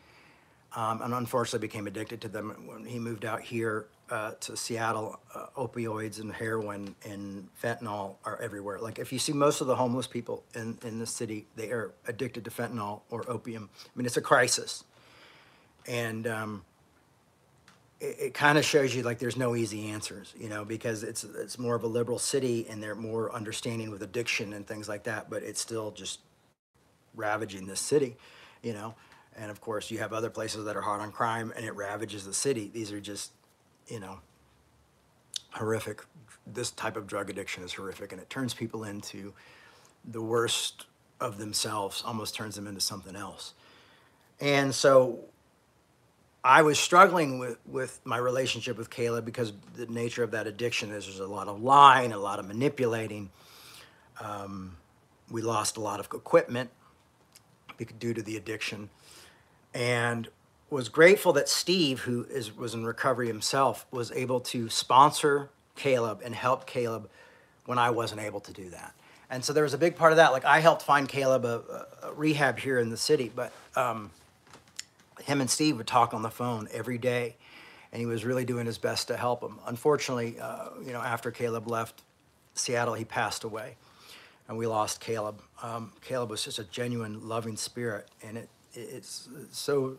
um, 0.76 1.02
and 1.02 1.14
unfortunately 1.14 1.66
became 1.66 1.88
addicted 1.88 2.20
to 2.20 2.28
them 2.28 2.50
when 2.68 2.84
he 2.84 3.00
moved 3.00 3.24
out 3.24 3.44
here 3.44 3.86
uh, 4.10 4.32
to 4.42 4.58
Seattle. 4.58 5.22
Uh, 5.34 5.46
opioids 5.56 6.20
and 6.20 6.34
heroin 6.34 6.94
and 7.06 7.48
fentanyl 7.64 8.18
are 8.26 8.38
everywhere. 8.42 8.78
Like 8.80 9.00
if 9.00 9.14
you 9.14 9.20
see 9.20 9.32
most 9.32 9.62
of 9.62 9.68
the 9.68 9.78
homeless 9.78 10.06
people 10.06 10.44
in 10.54 10.78
in 10.84 11.00
the 11.00 11.08
city, 11.08 11.46
they 11.56 11.72
are 11.72 11.94
addicted 12.10 12.44
to 12.44 12.52
fentanyl 12.52 13.04
or 13.10 13.24
opium. 13.32 13.70
I 13.86 13.90
mean, 13.98 14.06
it's 14.06 14.18
a 14.18 14.22
crisis, 14.22 14.84
and 15.88 16.28
um, 16.28 16.66
it, 18.00 18.16
it 18.20 18.34
kind 18.34 18.58
of 18.58 18.66
shows 18.66 18.94
you 18.96 19.04
like 19.04 19.20
there's 19.20 19.38
no 19.38 19.56
easy 19.56 19.90
answers, 19.90 20.34
you 20.38 20.50
know, 20.50 20.66
because 20.66 21.04
it's 21.04 21.24
it's 21.24 21.58
more 21.58 21.76
of 21.76 21.84
a 21.84 21.88
liberal 21.88 22.20
city 22.20 22.68
and 22.70 22.82
they're 22.82 22.96
more 22.96 23.34
understanding 23.34 23.92
with 23.92 24.02
addiction 24.02 24.54
and 24.54 24.68
things 24.68 24.90
like 24.90 25.04
that, 25.04 25.30
but 25.30 25.44
it's 25.44 25.62
still 25.62 25.92
just 25.92 26.20
ravaging 27.16 27.66
this 27.68 27.80
city, 27.80 28.18
you 28.62 28.74
know. 28.74 28.96
And 29.38 29.52
of 29.52 29.60
course, 29.62 29.92
you 29.92 30.00
have 30.00 30.14
other 30.14 30.30
places 30.30 30.66
that 30.66 30.78
are 30.78 30.82
hard 30.82 31.02
on 31.02 31.12
crime 31.12 31.52
and 31.56 31.66
it 31.66 31.76
ravages 31.76 32.26
the 32.26 32.34
city. 32.34 32.70
These 32.74 32.92
are 32.92 33.02
just, 33.02 33.32
you 33.88 34.00
know, 34.00 34.20
horrific. 35.52 36.04
This 36.48 36.72
type 36.72 36.96
of 36.96 37.08
drug 37.08 37.30
addiction 37.30 37.64
is 37.64 37.74
horrific 37.74 38.12
and 38.12 38.22
it 38.22 38.30
turns 38.30 38.54
people 38.54 38.84
into 38.84 39.34
the 40.06 40.22
worst 40.22 40.86
of 41.20 41.38
themselves, 41.38 42.04
almost 42.06 42.36
turns 42.36 42.56
them 42.56 42.68
into 42.68 42.82
something 42.82 43.16
else. 43.16 43.54
And 44.40 44.74
so 44.76 45.20
I 46.46 46.62
was 46.62 46.78
struggling 46.78 47.40
with, 47.40 47.58
with 47.66 48.00
my 48.04 48.18
relationship 48.18 48.78
with 48.78 48.92
Caleb 48.92 49.26
because 49.26 49.52
the 49.74 49.88
nature 49.88 50.22
of 50.22 50.30
that 50.32 50.46
addiction 50.46 50.92
is 50.92 51.06
there's 51.06 51.20
a 51.20 51.26
lot 51.26 51.48
of 51.48 51.60
lying, 51.60 52.14
a 52.14 52.20
lot 52.20 52.38
of 52.38 52.46
manipulating. 52.46 53.32
Um, 54.22 54.78
we 55.32 55.42
lost 55.42 55.78
a 55.78 55.82
lot 55.82 56.00
of 56.00 56.06
equipment 56.14 56.70
due 57.98 58.14
to 58.14 58.22
the 58.22 58.38
addiction 58.38 58.92
and 59.74 60.28
was 60.70 60.88
grateful 60.88 61.34
that 61.34 61.50
Steve, 61.50 62.02
who 62.02 62.26
is, 62.30 62.56
was 62.56 62.76
in 62.76 62.86
recovery 62.86 63.26
himself, 63.26 63.88
was 63.90 64.12
able 64.12 64.40
to 64.42 64.70
sponsor 64.70 65.50
Caleb 65.76 66.22
and 66.24 66.36
help 66.36 66.68
Caleb 66.68 67.10
when 67.66 67.80
I 67.80 67.90
wasn't 67.90 68.22
able 68.22 68.40
to 68.42 68.54
do 68.54 68.70
that. 68.70 68.94
And 69.32 69.44
so 69.44 69.52
there 69.52 69.64
was 69.64 69.74
a 69.74 69.80
big 69.80 69.96
part 69.96 70.12
of 70.14 70.18
that. 70.18 70.32
Like 70.32 70.46
I 70.46 70.60
helped 70.60 70.84
find 70.84 71.10
Caleb 71.10 71.44
a, 71.44 71.88
a 72.04 72.14
rehab 72.14 72.60
here 72.60 72.78
in 72.78 72.92
the 72.92 72.98
city, 72.98 73.32
but 73.36 73.52
um, 73.76 74.12
him 75.24 75.42
and 75.42 75.50
Steve 75.50 75.78
would 75.78 75.88
talk 75.88 76.14
on 76.14 76.22
the 76.22 76.30
phone 76.30 76.68
every 76.72 76.98
day, 76.98 77.36
and 77.92 78.00
he 78.00 78.06
was 78.06 78.26
really 78.26 78.46
doing 78.46 78.66
his 78.66 78.78
best 78.78 79.08
to 79.08 79.18
help 79.18 79.42
him. 79.42 79.60
Unfortunately, 79.66 80.40
uh, 80.40 80.70
you 80.86 80.92
know, 80.92 81.02
after 81.02 81.32
Caleb 81.32 81.68
left 81.68 82.04
Seattle, 82.54 82.94
he 82.94 83.06
passed 83.06 83.44
away, 83.44 83.76
and 84.48 84.58
we 84.58 84.68
lost 84.68 85.00
Caleb. 85.00 85.42
Um, 85.62 85.94
Caleb 86.02 86.30
was 86.30 86.44
just 86.44 86.60
a 86.60 86.64
genuine, 86.64 87.28
loving 87.28 87.58
spirit, 87.58 88.08
and 88.24 88.38
it 88.38 88.50
it's 88.74 89.30
so 89.52 89.98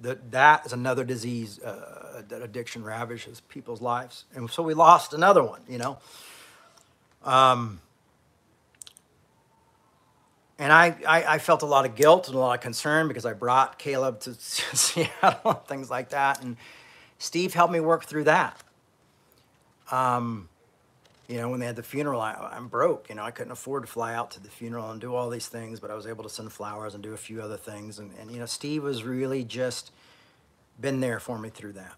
that 0.00 0.32
that 0.32 0.66
is 0.66 0.72
another 0.72 1.04
disease 1.04 1.60
uh, 1.60 2.22
that 2.28 2.42
addiction 2.42 2.82
ravages 2.82 3.40
people's 3.40 3.80
lives, 3.80 4.24
and 4.34 4.50
so 4.50 4.62
we 4.62 4.74
lost 4.74 5.14
another 5.14 5.42
one. 5.42 5.62
You 5.68 5.78
know. 5.78 5.98
Um, 7.24 7.80
and 10.58 10.72
I, 10.72 10.96
I, 11.06 11.24
I, 11.34 11.38
felt 11.38 11.62
a 11.62 11.66
lot 11.66 11.86
of 11.86 11.94
guilt 11.94 12.28
and 12.28 12.36
a 12.36 12.38
lot 12.38 12.54
of 12.54 12.60
concern 12.60 13.08
because 13.08 13.24
I 13.24 13.32
brought 13.32 13.78
Caleb 13.78 14.20
to 14.20 14.34
Seattle 14.38 15.40
and 15.44 15.64
things 15.66 15.90
like 15.90 16.10
that. 16.10 16.42
And 16.42 16.56
Steve 17.18 17.54
helped 17.54 17.72
me 17.72 17.80
work 17.80 18.04
through 18.04 18.24
that. 18.24 18.62
Um, 19.90 20.48
you 21.28 21.38
know, 21.38 21.48
when 21.48 21.60
they 21.60 21.66
had 21.66 21.76
the 21.76 21.82
funeral, 21.82 22.20
I, 22.20 22.52
am 22.54 22.68
broke. 22.68 23.08
You 23.08 23.14
know, 23.14 23.22
I 23.22 23.30
couldn't 23.30 23.52
afford 23.52 23.84
to 23.84 23.86
fly 23.90 24.14
out 24.14 24.30
to 24.32 24.42
the 24.42 24.50
funeral 24.50 24.90
and 24.90 25.00
do 25.00 25.14
all 25.14 25.30
these 25.30 25.46
things, 25.46 25.80
but 25.80 25.90
I 25.90 25.94
was 25.94 26.06
able 26.06 26.24
to 26.24 26.30
send 26.30 26.52
flowers 26.52 26.94
and 26.94 27.02
do 27.02 27.14
a 27.14 27.16
few 27.16 27.40
other 27.40 27.56
things. 27.56 27.98
And, 27.98 28.10
and 28.20 28.30
you 28.30 28.38
know, 28.38 28.46
Steve 28.46 28.82
was 28.82 29.04
really 29.04 29.44
just 29.44 29.92
been 30.80 31.00
there 31.00 31.20
for 31.20 31.38
me 31.38 31.48
through 31.48 31.72
that. 31.72 31.94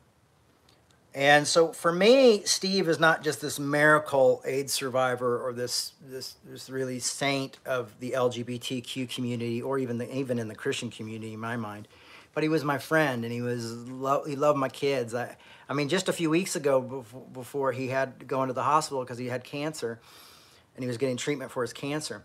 And 1.15 1.47
so 1.47 1.73
for 1.73 1.93
me, 1.93 2.43
Steve 2.45 2.89
is 2.89 2.99
not 2.99 3.23
just 3.23 3.41
this 3.41 3.61
miracle 3.61 4.43
AIDS 4.45 4.73
survivor 4.73 5.41
or 5.47 5.53
this 5.53 5.93
this 6.05 6.35
this 6.45 6.69
really 6.69 6.99
saint 6.99 7.59
of 7.65 7.99
the 8.01 8.13
LGBTQ 8.13 9.15
community 9.15 9.63
or 9.63 9.79
even 9.79 9.99
the 9.99 10.13
even 10.13 10.41
in 10.41 10.49
the 10.49 10.57
Christian 10.57 10.91
community 10.91 11.35
in 11.35 11.41
my 11.41 11.57
mind, 11.57 11.87
but 12.35 12.43
he 12.43 12.49
was 12.49 12.65
my 12.65 12.79
friend 12.79 13.23
and 13.25 13.33
he 13.33 13.43
was 13.43 13.73
lo- 13.89 14.25
he 14.27 14.35
loved 14.35 14.59
my 14.59 14.69
kids. 14.69 15.15
I 15.15 15.37
I 15.69 15.73
mean, 15.73 15.89
just 15.89 16.09
a 16.09 16.13
few 16.13 16.31
weeks 16.31 16.57
ago, 16.57 16.81
before, 16.81 17.27
before 17.33 17.73
he 17.73 17.89
had 17.89 18.19
to 18.19 18.27
go 18.27 18.43
into 18.43 18.53
the 18.53 18.65
hospital 18.65 19.03
because 19.05 19.19
he 19.19 19.27
had 19.27 19.45
cancer, 19.45 20.01
and 20.75 20.83
he 20.83 20.89
was 20.89 20.99
getting 20.99 21.17
treatment 21.17 21.53
for 21.53 21.63
his 21.63 21.73
cancer. 21.73 22.25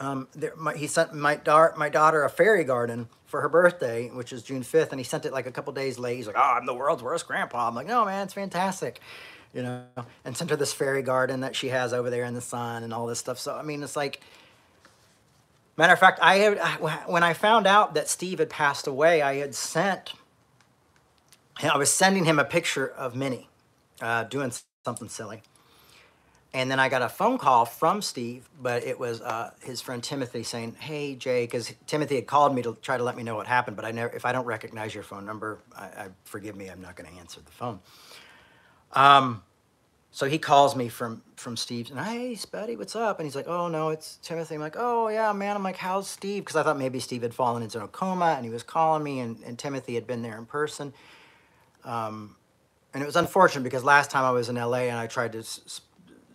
Um, 0.00 0.28
there, 0.34 0.54
my, 0.56 0.74
he 0.74 0.86
sent 0.86 1.12
my, 1.14 1.40
my 1.76 1.88
daughter 1.88 2.22
a 2.24 2.30
fairy 2.30 2.64
garden 2.64 3.08
for 3.26 3.40
her 3.40 3.48
birthday, 3.48 4.08
which 4.08 4.32
is 4.32 4.42
June 4.42 4.62
5th, 4.62 4.90
and 4.90 5.00
he 5.00 5.04
sent 5.04 5.26
it 5.26 5.32
like 5.32 5.46
a 5.46 5.50
couple 5.50 5.72
days 5.72 5.98
late. 5.98 6.16
He's 6.16 6.26
like, 6.26 6.36
"Oh, 6.38 6.40
I'm 6.56 6.66
the 6.66 6.74
world's 6.74 7.02
worst 7.02 7.26
grandpa." 7.26 7.68
I'm 7.68 7.74
like, 7.74 7.86
"No, 7.86 8.04
man, 8.04 8.24
it's 8.24 8.34
fantastic," 8.34 9.00
you 9.52 9.62
know. 9.62 9.84
And 10.24 10.36
sent 10.36 10.50
her 10.50 10.56
this 10.56 10.72
fairy 10.72 11.02
garden 11.02 11.40
that 11.40 11.56
she 11.56 11.68
has 11.68 11.92
over 11.92 12.10
there 12.10 12.24
in 12.24 12.34
the 12.34 12.40
sun 12.40 12.84
and 12.84 12.94
all 12.94 13.06
this 13.06 13.18
stuff. 13.18 13.38
So 13.38 13.54
I 13.54 13.62
mean, 13.62 13.82
it's 13.82 13.96
like, 13.96 14.20
matter 15.76 15.92
of 15.92 15.98
fact, 15.98 16.20
I 16.22 16.36
had 16.36 16.58
when 17.06 17.22
I 17.22 17.32
found 17.32 17.66
out 17.66 17.94
that 17.94 18.08
Steve 18.08 18.38
had 18.38 18.50
passed 18.50 18.86
away, 18.86 19.20
I 19.20 19.36
had 19.36 19.54
sent 19.54 20.14
I 21.62 21.76
was 21.76 21.92
sending 21.92 22.24
him 22.24 22.38
a 22.38 22.44
picture 22.44 22.86
of 22.86 23.16
Minnie 23.16 23.48
uh, 24.00 24.24
doing 24.24 24.52
something 24.84 25.08
silly. 25.08 25.42
And 26.54 26.70
then 26.70 26.80
I 26.80 26.88
got 26.88 27.02
a 27.02 27.10
phone 27.10 27.36
call 27.36 27.66
from 27.66 28.00
Steve, 28.00 28.48
but 28.60 28.82
it 28.82 28.98
was 28.98 29.20
uh, 29.20 29.50
his 29.62 29.82
friend 29.82 30.02
Timothy 30.02 30.42
saying, 30.42 30.76
"Hey 30.78 31.14
Jay," 31.14 31.44
because 31.44 31.74
Timothy 31.86 32.14
had 32.14 32.26
called 32.26 32.54
me 32.54 32.62
to 32.62 32.76
try 32.80 32.96
to 32.96 33.04
let 33.04 33.16
me 33.16 33.22
know 33.22 33.36
what 33.36 33.46
happened. 33.46 33.76
But 33.76 33.84
I 33.84 33.90
never, 33.90 34.16
if 34.16 34.24
I 34.24 34.32
don't 34.32 34.46
recognize 34.46 34.94
your 34.94 35.04
phone 35.04 35.26
number, 35.26 35.58
I, 35.76 35.84
I 35.84 36.08
forgive 36.24 36.56
me, 36.56 36.68
I'm 36.68 36.80
not 36.80 36.96
going 36.96 37.10
to 37.10 37.18
answer 37.18 37.40
the 37.42 37.50
phone. 37.50 37.80
Um, 38.92 39.42
so 40.10 40.26
he 40.26 40.38
calls 40.38 40.74
me 40.74 40.88
from 40.88 41.22
from 41.36 41.56
Steve's 41.56 41.90
and 41.90 42.00
hey 42.00 42.32
Spuddy, 42.32 42.78
what's 42.78 42.96
up? 42.96 43.18
And 43.18 43.26
he's 43.26 43.36
like, 43.36 43.46
oh 43.46 43.68
no, 43.68 43.90
it's 43.90 44.18
Timothy. 44.22 44.54
I'm 44.54 44.60
like, 44.60 44.76
oh 44.78 45.08
yeah, 45.08 45.32
man. 45.34 45.54
I'm 45.54 45.62
like, 45.62 45.76
how's 45.76 46.08
Steve? 46.08 46.44
Because 46.44 46.56
I 46.56 46.62
thought 46.62 46.78
maybe 46.78 46.98
Steve 46.98 47.22
had 47.22 47.34
fallen 47.34 47.62
into 47.62 47.82
a 47.82 47.88
coma 47.88 48.34
and 48.36 48.44
he 48.44 48.50
was 48.50 48.62
calling 48.62 49.02
me, 49.02 49.20
and, 49.20 49.38
and 49.44 49.58
Timothy 49.58 49.94
had 49.94 50.06
been 50.06 50.22
there 50.22 50.38
in 50.38 50.46
person. 50.46 50.94
Um, 51.84 52.36
and 52.94 53.02
it 53.02 53.06
was 53.06 53.16
unfortunate 53.16 53.64
because 53.64 53.84
last 53.84 54.10
time 54.10 54.24
I 54.24 54.30
was 54.30 54.48
in 54.48 54.56
LA 54.56 54.88
and 54.88 54.96
I 54.96 55.06
tried 55.06 55.32
to 55.32 55.44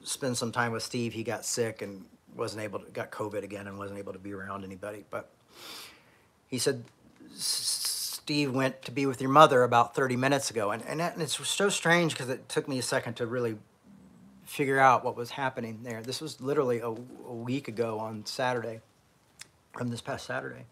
spend 0.03 0.37
some 0.37 0.51
time 0.51 0.71
with 0.71 0.83
Steve, 0.83 1.13
he 1.13 1.23
got 1.23 1.45
sick 1.45 1.81
and 1.81 2.05
wasn't 2.35 2.63
able 2.63 2.79
to, 2.79 2.91
got 2.91 3.11
COVID 3.11 3.43
again 3.43 3.67
and 3.67 3.77
wasn't 3.77 3.99
able 3.99 4.13
to 4.13 4.19
be 4.19 4.33
around 4.33 4.63
anybody. 4.63 5.05
But 5.09 5.29
he 6.47 6.57
said, 6.57 6.83
Steve 7.35 8.53
went 8.53 8.81
to 8.83 8.91
be 8.91 9.05
with 9.05 9.21
your 9.21 9.29
mother 9.29 9.63
about 9.63 9.95
30 9.95 10.15
minutes 10.15 10.49
ago. 10.49 10.71
And, 10.71 10.83
and, 10.85 11.01
and 11.01 11.21
it's 11.21 11.47
so 11.47 11.69
strange 11.69 12.13
because 12.13 12.29
it 12.29 12.47
took 12.49 12.67
me 12.67 12.79
a 12.79 12.83
second 12.83 13.15
to 13.15 13.25
really 13.25 13.57
figure 14.45 14.79
out 14.79 15.03
what 15.03 15.15
was 15.15 15.31
happening 15.31 15.79
there. 15.83 16.01
This 16.01 16.21
was 16.21 16.39
literally 16.41 16.79
a, 16.79 16.87
a 16.87 17.33
week 17.33 17.67
ago 17.67 17.99
on 17.99 18.25
Saturday, 18.25 18.81
from 19.73 19.89
this 19.89 20.01
past 20.01 20.25
Saturday 20.25 20.65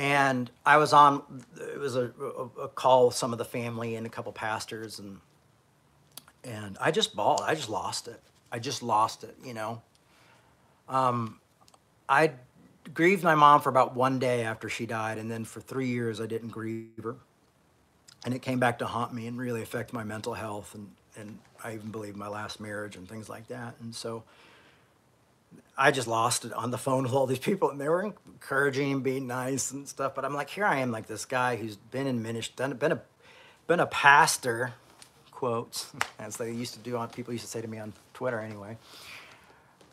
and 0.00 0.50
I 0.64 0.78
was 0.78 0.94
on. 0.94 1.22
It 1.60 1.78
was 1.78 1.94
a, 1.94 2.10
a, 2.18 2.62
a, 2.62 2.68
call 2.68 3.08
with 3.08 3.16
some 3.16 3.32
of 3.32 3.38
the 3.38 3.44
family 3.44 3.96
and 3.96 4.06
a 4.06 4.08
couple 4.08 4.32
pastors, 4.32 4.98
and 4.98 5.20
and 6.44 6.76
I 6.80 6.90
just 6.90 7.14
bawled. 7.14 7.42
I 7.44 7.54
just 7.54 7.68
lost 7.68 8.08
it. 8.08 8.20
I 8.50 8.58
just 8.58 8.82
lost 8.82 9.24
it. 9.24 9.36
You 9.44 9.54
know. 9.54 9.82
Um, 10.88 11.38
I 12.08 12.32
grieved 12.92 13.22
my 13.22 13.34
mom 13.34 13.60
for 13.60 13.68
about 13.68 13.94
one 13.94 14.18
day 14.18 14.42
after 14.42 14.68
she 14.68 14.86
died, 14.86 15.18
and 15.18 15.30
then 15.30 15.44
for 15.44 15.60
three 15.60 15.88
years 15.88 16.20
I 16.20 16.26
didn't 16.26 16.48
grieve 16.48 16.88
her, 17.02 17.16
and 18.24 18.34
it 18.34 18.42
came 18.42 18.58
back 18.58 18.78
to 18.80 18.86
haunt 18.86 19.14
me 19.14 19.26
and 19.26 19.38
really 19.38 19.62
affect 19.62 19.92
my 19.92 20.04
mental 20.04 20.34
health, 20.34 20.74
and 20.74 20.90
and 21.16 21.38
I 21.62 21.74
even 21.74 21.90
believe 21.90 22.16
my 22.16 22.28
last 22.28 22.60
marriage 22.60 22.96
and 22.96 23.08
things 23.08 23.28
like 23.28 23.48
that, 23.48 23.74
and 23.80 23.94
so. 23.94 24.24
I 25.76 25.90
just 25.90 26.06
lost 26.06 26.44
it 26.44 26.52
on 26.52 26.70
the 26.70 26.78
phone 26.78 27.04
with 27.04 27.12
all 27.12 27.26
these 27.26 27.38
people, 27.38 27.70
and 27.70 27.80
they 27.80 27.88
were 27.88 28.02
encouraging 28.02 28.92
and 28.92 29.02
being 29.02 29.26
nice 29.26 29.72
and 29.72 29.88
stuff. 29.88 30.14
But 30.14 30.24
I'm 30.24 30.34
like, 30.34 30.50
here 30.50 30.64
I 30.64 30.78
am, 30.78 30.92
like 30.92 31.06
this 31.06 31.24
guy 31.24 31.56
who's 31.56 31.76
been 31.76 32.06
in 32.06 32.22
ministry, 32.22 32.54
done, 32.54 32.74
been 32.74 32.92
a, 32.92 33.02
been 33.66 33.80
a 33.80 33.86
pastor, 33.86 34.74
quotes, 35.40 35.90
as 36.18 36.36
they 36.36 36.52
used 36.52 36.74
to 36.74 36.80
do 36.80 36.98
on 36.98 37.08
people 37.08 37.32
used 37.32 37.46
to 37.46 37.50
say 37.50 37.62
to 37.62 37.66
me 37.66 37.78
on 37.78 37.94
Twitter 38.12 38.38
anyway. 38.40 38.76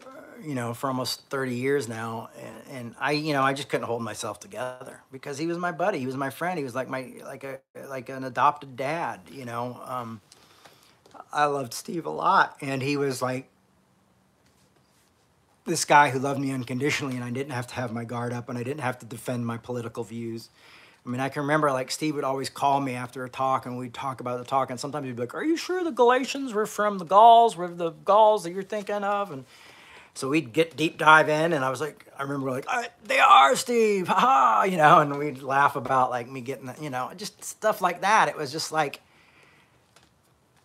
Uh, 0.05 0.09
you 0.43 0.53
know, 0.53 0.73
for 0.73 0.87
almost 0.87 1.21
30 1.29 1.55
years 1.55 1.87
now, 1.87 2.29
and, 2.37 2.55
and 2.77 2.95
I, 2.99 3.13
you 3.13 3.31
know, 3.31 3.43
I 3.43 3.53
just 3.53 3.69
couldn't 3.69 3.87
hold 3.87 4.01
myself 4.01 4.41
together 4.41 4.99
because 5.09 5.37
he 5.37 5.47
was 5.47 5.57
my 5.57 5.71
buddy, 5.71 5.99
he 5.99 6.05
was 6.05 6.17
my 6.17 6.29
friend, 6.29 6.57
he 6.57 6.65
was 6.65 6.75
like 6.75 6.89
my, 6.89 7.13
like 7.23 7.45
a, 7.45 7.59
like 7.87 8.09
an 8.09 8.25
adopted 8.25 8.75
dad. 8.75 9.21
You 9.31 9.45
know, 9.45 9.79
um, 9.85 10.19
I 11.31 11.45
loved 11.45 11.73
Steve 11.73 12.05
a 12.05 12.09
lot, 12.09 12.57
and 12.59 12.83
he 12.83 12.97
was 12.97 13.21
like 13.21 13.49
this 15.65 15.85
guy 15.85 16.09
who 16.09 16.19
loved 16.19 16.41
me 16.41 16.51
unconditionally 16.51 17.15
and 17.15 17.23
I 17.23 17.29
didn't 17.29 17.51
have 17.51 17.67
to 17.67 17.75
have 17.75 17.93
my 17.93 18.03
guard 18.03 18.33
up 18.33 18.49
and 18.49 18.57
I 18.57 18.63
didn't 18.63 18.81
have 18.81 18.99
to 18.99 19.05
defend 19.05 19.45
my 19.45 19.57
political 19.57 20.03
views. 20.03 20.49
I 21.08 21.10
mean, 21.10 21.22
I 21.22 21.30
can 21.30 21.43
remember 21.43 21.72
like 21.72 21.89
Steve 21.89 22.16
would 22.16 22.26
always 22.26 22.49
call 22.49 22.82
me 22.82 22.93
after 22.93 23.24
a 23.24 23.30
talk 23.30 23.66
and 23.66 23.78
we'd 23.78 23.93
talk 23.93 24.20
about 24.20 24.39
the 24.39 24.43
talk. 24.43 24.70
And 24.70 24.78
sometimes 24.78 25.05
he'd 25.05 25.16
be 25.16 25.22
like, 25.22 25.34
Are 25.34 25.43
you 25.43 25.55
sure 25.55 25.82
the 25.82 25.91
Galatians 25.91 26.53
were 26.53 26.66
from 26.66 26.97
the 26.97 27.05
Gauls, 27.05 27.55
were 27.55 27.70
the 27.70 27.91
Gauls 27.91 28.43
that 28.43 28.51
you're 28.51 28.62
thinking 28.62 29.05
of? 29.05 29.32
And 29.32 29.45
so 30.14 30.28
we'd 30.28 30.51
get 30.51 30.76
deep 30.76 30.97
dive 30.97 31.30
in. 31.30 31.53
And 31.53 31.64
I 31.64 31.70
was 31.70 31.80
like, 31.80 32.05
I 32.20 32.24
remember 32.24 32.51
like, 32.51 32.68
They 33.05 33.20
are, 33.20 33.55
Steve, 33.55 34.10
ha, 34.10 34.66
you 34.70 34.76
know, 34.76 34.99
and 34.99 35.18
we'd 35.18 35.41
laugh 35.41 35.78
about 35.78 36.10
like 36.10 36.30
me 36.30 36.41
getting, 36.41 36.74
you 36.82 36.89
know, 36.89 37.10
just 37.16 37.41
stuff 37.41 37.82
like 37.82 38.01
that. 38.01 38.28
It 38.28 38.36
was 38.36 38.51
just 38.51 38.74
like, 38.74 38.99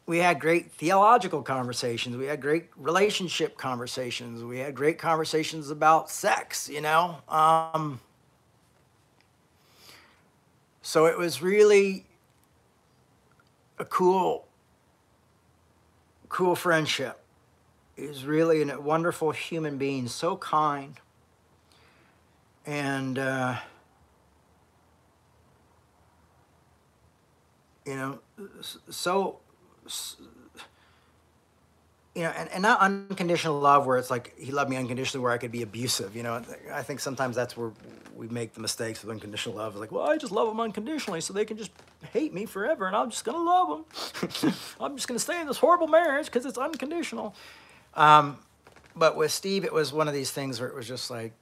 we 0.07 0.18
had 0.18 0.40
great 0.40 0.72
theological 0.72 1.43
conversations. 1.43 2.16
We 2.16 2.26
had 2.26 2.40
great 2.40 2.66
relationship 2.76 3.57
conversations. 3.57 4.43
We 4.43 4.59
had 4.59 4.74
great 4.74 4.99
conversations 4.99 5.70
about 5.70 6.11
sex, 6.11 6.68
you 6.68 6.80
know. 6.80 7.18
Um, 7.28 8.01
so 10.82 11.06
it 11.06 11.16
was 11.16 11.40
really 11.40 12.04
a 13.78 13.84
cool, 13.84 14.46
cool 16.28 16.56
friendship. 16.56 17.20
He 17.96 18.06
was 18.06 18.24
really 18.24 18.68
a 18.68 18.80
wonderful 18.80 19.30
human 19.30 19.78
being, 19.78 20.08
so 20.08 20.36
kind. 20.36 20.98
And, 22.66 23.18
uh, 23.18 23.56
you 27.86 27.96
know, 27.96 28.18
so 28.90 29.38
you 32.14 32.22
know, 32.22 32.30
and, 32.36 32.50
and 32.50 32.62
not 32.62 32.80
unconditional 32.80 33.58
love 33.58 33.86
where 33.86 33.96
it's 33.96 34.10
like 34.10 34.38
he 34.38 34.52
loved 34.52 34.68
me 34.68 34.76
unconditionally 34.76 35.22
where 35.22 35.32
I 35.32 35.38
could 35.38 35.52
be 35.52 35.62
abusive, 35.62 36.14
you 36.14 36.22
know. 36.22 36.42
I 36.72 36.82
think 36.82 37.00
sometimes 37.00 37.34
that's 37.34 37.56
where 37.56 37.72
we 38.14 38.28
make 38.28 38.52
the 38.52 38.60
mistakes 38.60 39.02
with 39.02 39.10
unconditional 39.10 39.56
love. 39.56 39.72
It's 39.72 39.80
like, 39.80 39.92
well, 39.92 40.08
I 40.08 40.18
just 40.18 40.32
love 40.32 40.48
them 40.48 40.60
unconditionally 40.60 41.22
so 41.22 41.32
they 41.32 41.46
can 41.46 41.56
just 41.56 41.70
hate 42.12 42.34
me 42.34 42.44
forever 42.44 42.86
and 42.86 42.94
I'm 42.94 43.10
just 43.10 43.24
going 43.24 43.38
to 43.38 43.42
love 43.42 43.68
them. 43.68 44.52
I'm 44.80 44.96
just 44.96 45.08
going 45.08 45.16
to 45.16 45.22
stay 45.22 45.40
in 45.40 45.46
this 45.46 45.56
horrible 45.56 45.88
marriage 45.88 46.26
because 46.26 46.44
it's 46.44 46.58
unconditional. 46.58 47.34
Um, 47.94 48.38
but 48.94 49.16
with 49.16 49.32
Steve, 49.32 49.64
it 49.64 49.72
was 49.72 49.92
one 49.92 50.06
of 50.06 50.12
these 50.12 50.30
things 50.30 50.60
where 50.60 50.68
it 50.68 50.74
was 50.74 50.86
just 50.86 51.10
like, 51.10 51.32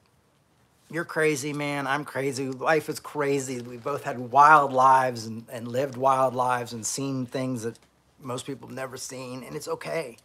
you're 0.89 1.05
crazy, 1.05 1.53
man. 1.53 1.87
I'm 1.87 2.05
crazy. 2.05 2.49
Life 2.49 2.89
is 2.89 3.01
crazy. 3.01 3.61
We 3.61 3.77
both 3.77 4.05
had 4.05 4.19
wild 4.19 4.73
lives 4.73 5.27
and, 5.27 5.47
and 5.51 5.69
lived 5.69 5.97
wild 5.97 6.35
lives 6.35 6.73
and 6.73 6.85
seen 6.85 7.27
things 7.27 7.63
that 7.63 7.79
most 8.21 8.45
people 8.45 8.69
have 8.69 8.77
never 8.77 8.97
seen, 8.97 9.43
and 9.45 9.55
it's 9.57 9.69
okay. 9.69 10.17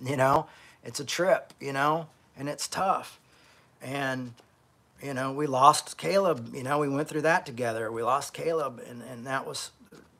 You 0.00 0.16
know, 0.16 0.46
it's 0.84 1.00
a 1.00 1.04
trip, 1.04 1.52
you 1.60 1.72
know, 1.72 2.08
and 2.36 2.48
it's 2.48 2.68
tough. 2.68 3.18
And, 3.82 4.34
you 5.02 5.14
know, 5.14 5.32
we 5.32 5.46
lost 5.46 5.98
Caleb, 5.98 6.54
you 6.54 6.62
know, 6.62 6.78
we 6.78 6.88
went 6.88 7.08
through 7.08 7.22
that 7.22 7.46
together. 7.46 7.90
We 7.90 8.02
lost 8.02 8.32
Caleb, 8.32 8.80
and, 8.88 9.02
and 9.02 9.26
that 9.26 9.46
was 9.46 9.70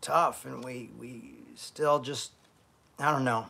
tough. 0.01 0.45
And 0.45 0.65
we, 0.65 0.91
we 0.99 1.35
still 1.57 2.01
just, 2.01 2.33
I 2.99 3.11
don't 3.11 3.25
know, 3.25 3.47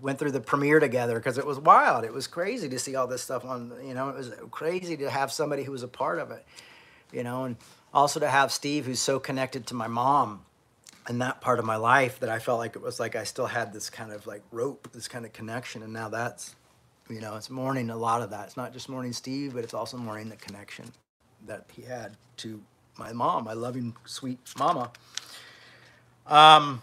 went 0.00 0.18
through 0.18 0.32
the 0.32 0.40
premiere 0.40 0.80
together 0.80 1.16
because 1.16 1.38
it 1.38 1.46
was 1.46 1.58
wild. 1.58 2.04
It 2.04 2.12
was 2.12 2.26
crazy 2.26 2.68
to 2.68 2.78
see 2.78 2.96
all 2.96 3.06
this 3.06 3.22
stuff 3.22 3.44
on, 3.44 3.72
you 3.84 3.94
know, 3.94 4.08
it 4.10 4.16
was 4.16 4.32
crazy 4.50 4.96
to 4.98 5.10
have 5.10 5.32
somebody 5.32 5.62
who 5.62 5.72
was 5.72 5.82
a 5.82 5.88
part 5.88 6.18
of 6.18 6.30
it, 6.30 6.44
you 7.12 7.22
know, 7.22 7.44
and 7.44 7.56
also 7.94 8.20
to 8.20 8.28
have 8.28 8.52
Steve, 8.52 8.86
who's 8.86 9.00
so 9.00 9.18
connected 9.18 9.66
to 9.68 9.74
my 9.74 9.86
mom 9.86 10.42
in 11.08 11.18
that 11.18 11.40
part 11.40 11.58
of 11.58 11.64
my 11.64 11.76
life 11.76 12.20
that 12.20 12.28
I 12.28 12.38
felt 12.38 12.58
like 12.58 12.76
it 12.76 12.82
was 12.82 12.98
like 12.98 13.16
I 13.16 13.24
still 13.24 13.46
had 13.46 13.72
this 13.72 13.90
kind 13.90 14.12
of 14.12 14.26
like 14.26 14.42
rope, 14.50 14.88
this 14.92 15.08
kind 15.08 15.24
of 15.24 15.32
connection. 15.32 15.82
And 15.82 15.92
now 15.92 16.08
that's, 16.08 16.56
you 17.08 17.20
know, 17.20 17.36
it's 17.36 17.50
mourning 17.50 17.90
a 17.90 17.96
lot 17.96 18.22
of 18.22 18.30
that. 18.30 18.46
It's 18.46 18.56
not 18.56 18.72
just 18.72 18.88
mourning 18.88 19.12
Steve, 19.12 19.54
but 19.54 19.64
it's 19.64 19.74
also 19.74 19.96
mourning 19.96 20.28
the 20.28 20.36
connection 20.36 20.86
that 21.46 21.64
he 21.72 21.82
had 21.82 22.16
to 22.38 22.60
my 22.98 23.12
mom, 23.12 23.44
my 23.44 23.52
loving, 23.52 23.94
sweet 24.04 24.38
mama. 24.58 24.90
Um, 26.26 26.82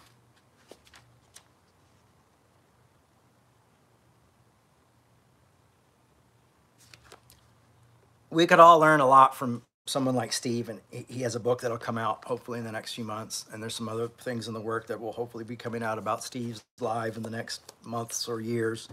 we 8.30 8.48
could 8.48 8.60
all 8.60 8.80
learn 8.80 9.00
a 9.00 9.08
lot 9.08 9.36
from 9.36 9.64
someone 9.86 10.16
like 10.16 10.32
Steve, 10.32 10.70
and 10.70 10.80
he 10.92 11.22
has 11.22 11.36
a 11.36 11.40
book 11.40 11.62
that'll 11.62 11.78
come 11.78 11.98
out 11.98 12.24
hopefully 12.26 12.60
in 12.60 12.66
the 12.66 12.72
next 12.72 12.94
few 12.94 13.04
months. 13.04 13.46
And 13.52 13.62
there's 13.62 13.76
some 13.76 13.90
other 13.90 14.08
things 14.08 14.48
in 14.48 14.54
the 14.54 14.62
work 14.62 14.88
that 14.88 15.00
will 15.00 15.12
hopefully 15.12 15.44
be 15.44 15.56
coming 15.56 15.84
out 15.84 15.98
about 15.98 16.24
Steve's 16.24 16.64
life 16.80 17.18
in 17.18 17.24
the 17.24 17.30
next 17.30 17.74
months 17.84 18.28
or 18.28 18.40
years. 18.40 18.88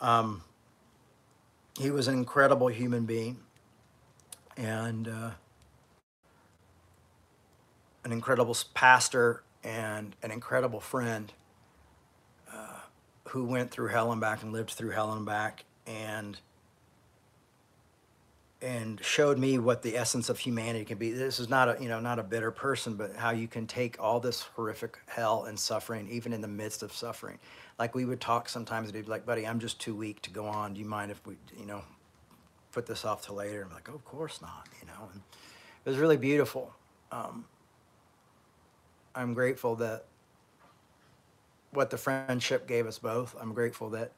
Um, 0.00 0.42
he 1.78 1.90
was 1.90 2.08
an 2.08 2.14
incredible 2.14 2.68
human 2.68 3.04
being 3.04 3.38
and 4.56 5.08
uh, 5.08 5.30
an 8.04 8.12
incredible 8.12 8.56
pastor 8.74 9.42
and 9.62 10.14
an 10.22 10.30
incredible 10.30 10.80
friend 10.80 11.32
uh, 12.52 12.80
who 13.28 13.44
went 13.44 13.70
through 13.70 13.88
hell 13.88 14.12
and 14.12 14.20
back 14.20 14.42
and 14.42 14.52
lived 14.52 14.70
through 14.70 14.90
hell 14.90 15.12
and 15.12 15.24
back. 15.24 15.64
And 15.86 16.38
and 18.64 18.98
showed 19.04 19.38
me 19.38 19.58
what 19.58 19.82
the 19.82 19.94
essence 19.94 20.30
of 20.30 20.38
humanity 20.38 20.86
can 20.86 20.96
be. 20.96 21.10
This 21.10 21.38
is 21.38 21.50
not 21.50 21.68
a 21.68 21.82
you 21.82 21.88
know 21.88 22.00
not 22.00 22.18
a 22.18 22.22
bitter 22.22 22.50
person, 22.50 22.94
but 22.94 23.14
how 23.14 23.30
you 23.30 23.46
can 23.46 23.66
take 23.66 23.96
all 24.00 24.20
this 24.20 24.40
horrific 24.40 24.98
hell 25.06 25.44
and 25.44 25.58
suffering, 25.58 26.08
even 26.08 26.32
in 26.32 26.40
the 26.40 26.48
midst 26.48 26.82
of 26.82 26.90
suffering. 26.90 27.38
Like 27.78 27.94
we 27.94 28.06
would 28.06 28.22
talk 28.22 28.48
sometimes, 28.48 28.90
they'd 28.90 29.04
be 29.04 29.10
like, 29.10 29.26
"Buddy, 29.26 29.46
I'm 29.46 29.60
just 29.60 29.78
too 29.80 29.94
weak 29.94 30.22
to 30.22 30.30
go 30.30 30.46
on. 30.46 30.72
Do 30.72 30.80
you 30.80 30.86
mind 30.86 31.10
if 31.10 31.24
we 31.26 31.36
you 31.58 31.66
know 31.66 31.82
put 32.72 32.86
this 32.86 33.04
off 33.04 33.26
till 33.26 33.34
later?" 33.34 33.62
I'm 33.62 33.72
like, 33.72 33.88
oh, 33.90 33.96
"Of 33.96 34.04
course 34.06 34.40
not." 34.40 34.66
You 34.80 34.86
know, 34.86 35.10
and 35.12 35.20
it 35.84 35.88
was 35.90 35.98
really 35.98 36.16
beautiful. 36.16 36.72
Um, 37.12 37.44
I'm 39.14 39.34
grateful 39.34 39.76
that 39.76 40.06
what 41.70 41.90
the 41.90 41.98
friendship 41.98 42.66
gave 42.66 42.86
us 42.86 42.98
both. 42.98 43.36
I'm 43.38 43.52
grateful 43.52 43.90
that 43.90 44.12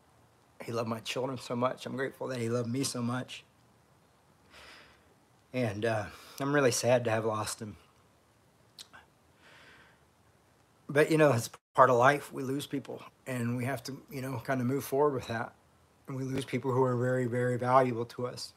he 0.65 0.71
loved 0.71 0.89
my 0.89 1.01
children 1.01 1.37
so 1.37 1.57
much. 1.57 1.85
I'm 1.85 1.97
grateful 1.97 2.29
that 2.29 2.39
he 2.39 2.49
loved 2.49 2.71
me 2.71 2.85
so 2.85 3.03
much. 3.03 3.43
And 5.57 5.87
uh, 5.87 6.05
I'm 6.39 6.55
really 6.55 6.71
sad 6.71 7.03
to 7.07 7.11
have 7.11 7.25
lost 7.25 7.63
him. 7.63 7.79
But, 10.87 11.11
you 11.11 11.17
know, 11.17 11.33
it's 11.33 11.49
part 11.75 11.89
of 11.89 11.97
life. 11.97 12.31
We 12.31 12.43
lose 12.43 12.67
people, 12.67 13.03
and 13.27 13.57
we 13.57 13.65
have 13.65 13.83
to, 13.85 13.99
you 14.11 14.21
know, 14.21 14.39
kind 14.45 14.61
of 14.61 14.67
move 14.67 14.85
forward 14.85 15.15
with 15.15 15.29
that. 15.29 15.55
And 16.09 16.17
we 16.19 16.25
lose 16.25 16.45
people 16.45 16.73
who 16.73 16.83
are 16.83 16.95
very, 16.95 17.25
very 17.25 17.57
valuable 17.57 18.05
to 18.05 18.27
us 18.27 18.53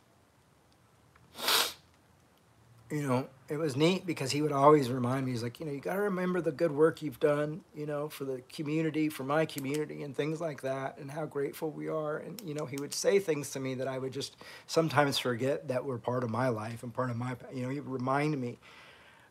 you 2.92 3.04
know, 3.04 3.28
it 3.50 3.58
was 3.58 3.76
neat 3.76 4.06
because 4.06 4.32
he 4.32 4.42
would 4.42 4.52
always 4.52 4.90
remind 4.90 5.26
me, 5.26 5.32
he's 5.32 5.44
like, 5.44 5.60
you 5.60 5.66
know, 5.66 5.72
you 5.72 5.80
got 5.80 5.96
to 5.96 6.02
remember 6.02 6.42
the 6.42 6.52
good 6.52 6.72
work 6.72 7.02
you've 7.02 7.20
done, 7.20 7.62
you 7.76 7.86
know, 7.86 8.10
for 8.10 8.26
the 8.26 8.42
community, 8.52 9.10
for 9.10 9.24
my 9.24 9.46
community, 9.46 10.02
and 10.04 10.16
things 10.16 10.42
like 10.42 10.62
that, 10.62 10.98
and 10.98 11.12
how 11.12 11.26
grateful 11.26 11.70
we 11.70 11.88
are. 11.88 12.18
And, 12.18 12.42
you 12.44 12.54
know, 12.54 12.66
he 12.66 12.78
would 12.78 12.94
say 12.94 13.20
things 13.20 13.52
to 13.52 13.60
me 13.60 13.76
that 13.76 13.88
I 13.88 14.00
would 14.00 14.12
just 14.12 14.36
sometimes 14.66 15.20
forget 15.20 15.68
that 15.68 15.86
were 15.86 16.00
part 16.00 16.24
of 16.24 16.32
my 16.32 16.50
life 16.50 16.82
and 16.82 16.94
part 16.94 17.12
of 17.12 17.18
my, 17.18 17.36
you 17.54 17.64
know, 17.64 17.70
he 17.70 17.80
would 17.80 17.90
remind 17.90 18.40
me 18.40 18.58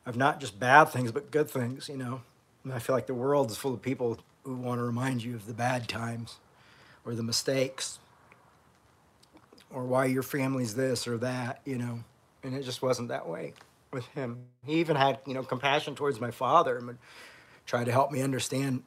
of 0.06 0.16
not 0.16 0.40
just 0.40 0.58
bad 0.58 0.86
things, 0.86 1.10
but 1.10 1.30
good 1.30 1.50
things, 1.50 1.88
you 1.88 1.96
know. 1.96 2.20
And 2.62 2.72
I 2.72 2.78
feel 2.78 2.94
like 2.94 3.06
the 3.06 3.14
world 3.14 3.50
is 3.50 3.56
full 3.56 3.74
of 3.74 3.82
people 3.82 4.18
who 4.44 4.54
want 4.54 4.78
to 4.78 4.84
remind 4.84 5.22
you 5.24 5.34
of 5.34 5.46
the 5.46 5.54
bad 5.54 5.88
times 5.88 6.36
or 7.04 7.14
the 7.14 7.22
mistakes 7.22 7.98
or 9.70 9.84
why 9.84 10.06
your 10.06 10.22
family's 10.22 10.76
this 10.76 11.06
or 11.08 11.18
that, 11.18 11.60
you 11.64 11.76
know 11.76 12.04
and 12.42 12.54
it 12.54 12.62
just 12.62 12.82
wasn't 12.82 13.08
that 13.08 13.28
way 13.28 13.54
with 13.92 14.06
him. 14.08 14.38
He 14.64 14.74
even 14.74 14.96
had, 14.96 15.18
you 15.26 15.34
know, 15.34 15.42
compassion 15.42 15.94
towards 15.94 16.20
my 16.20 16.30
father 16.30 16.76
and 16.76 16.86
would 16.86 16.98
try 17.66 17.84
to 17.84 17.92
help 17.92 18.10
me 18.10 18.20
understand 18.22 18.82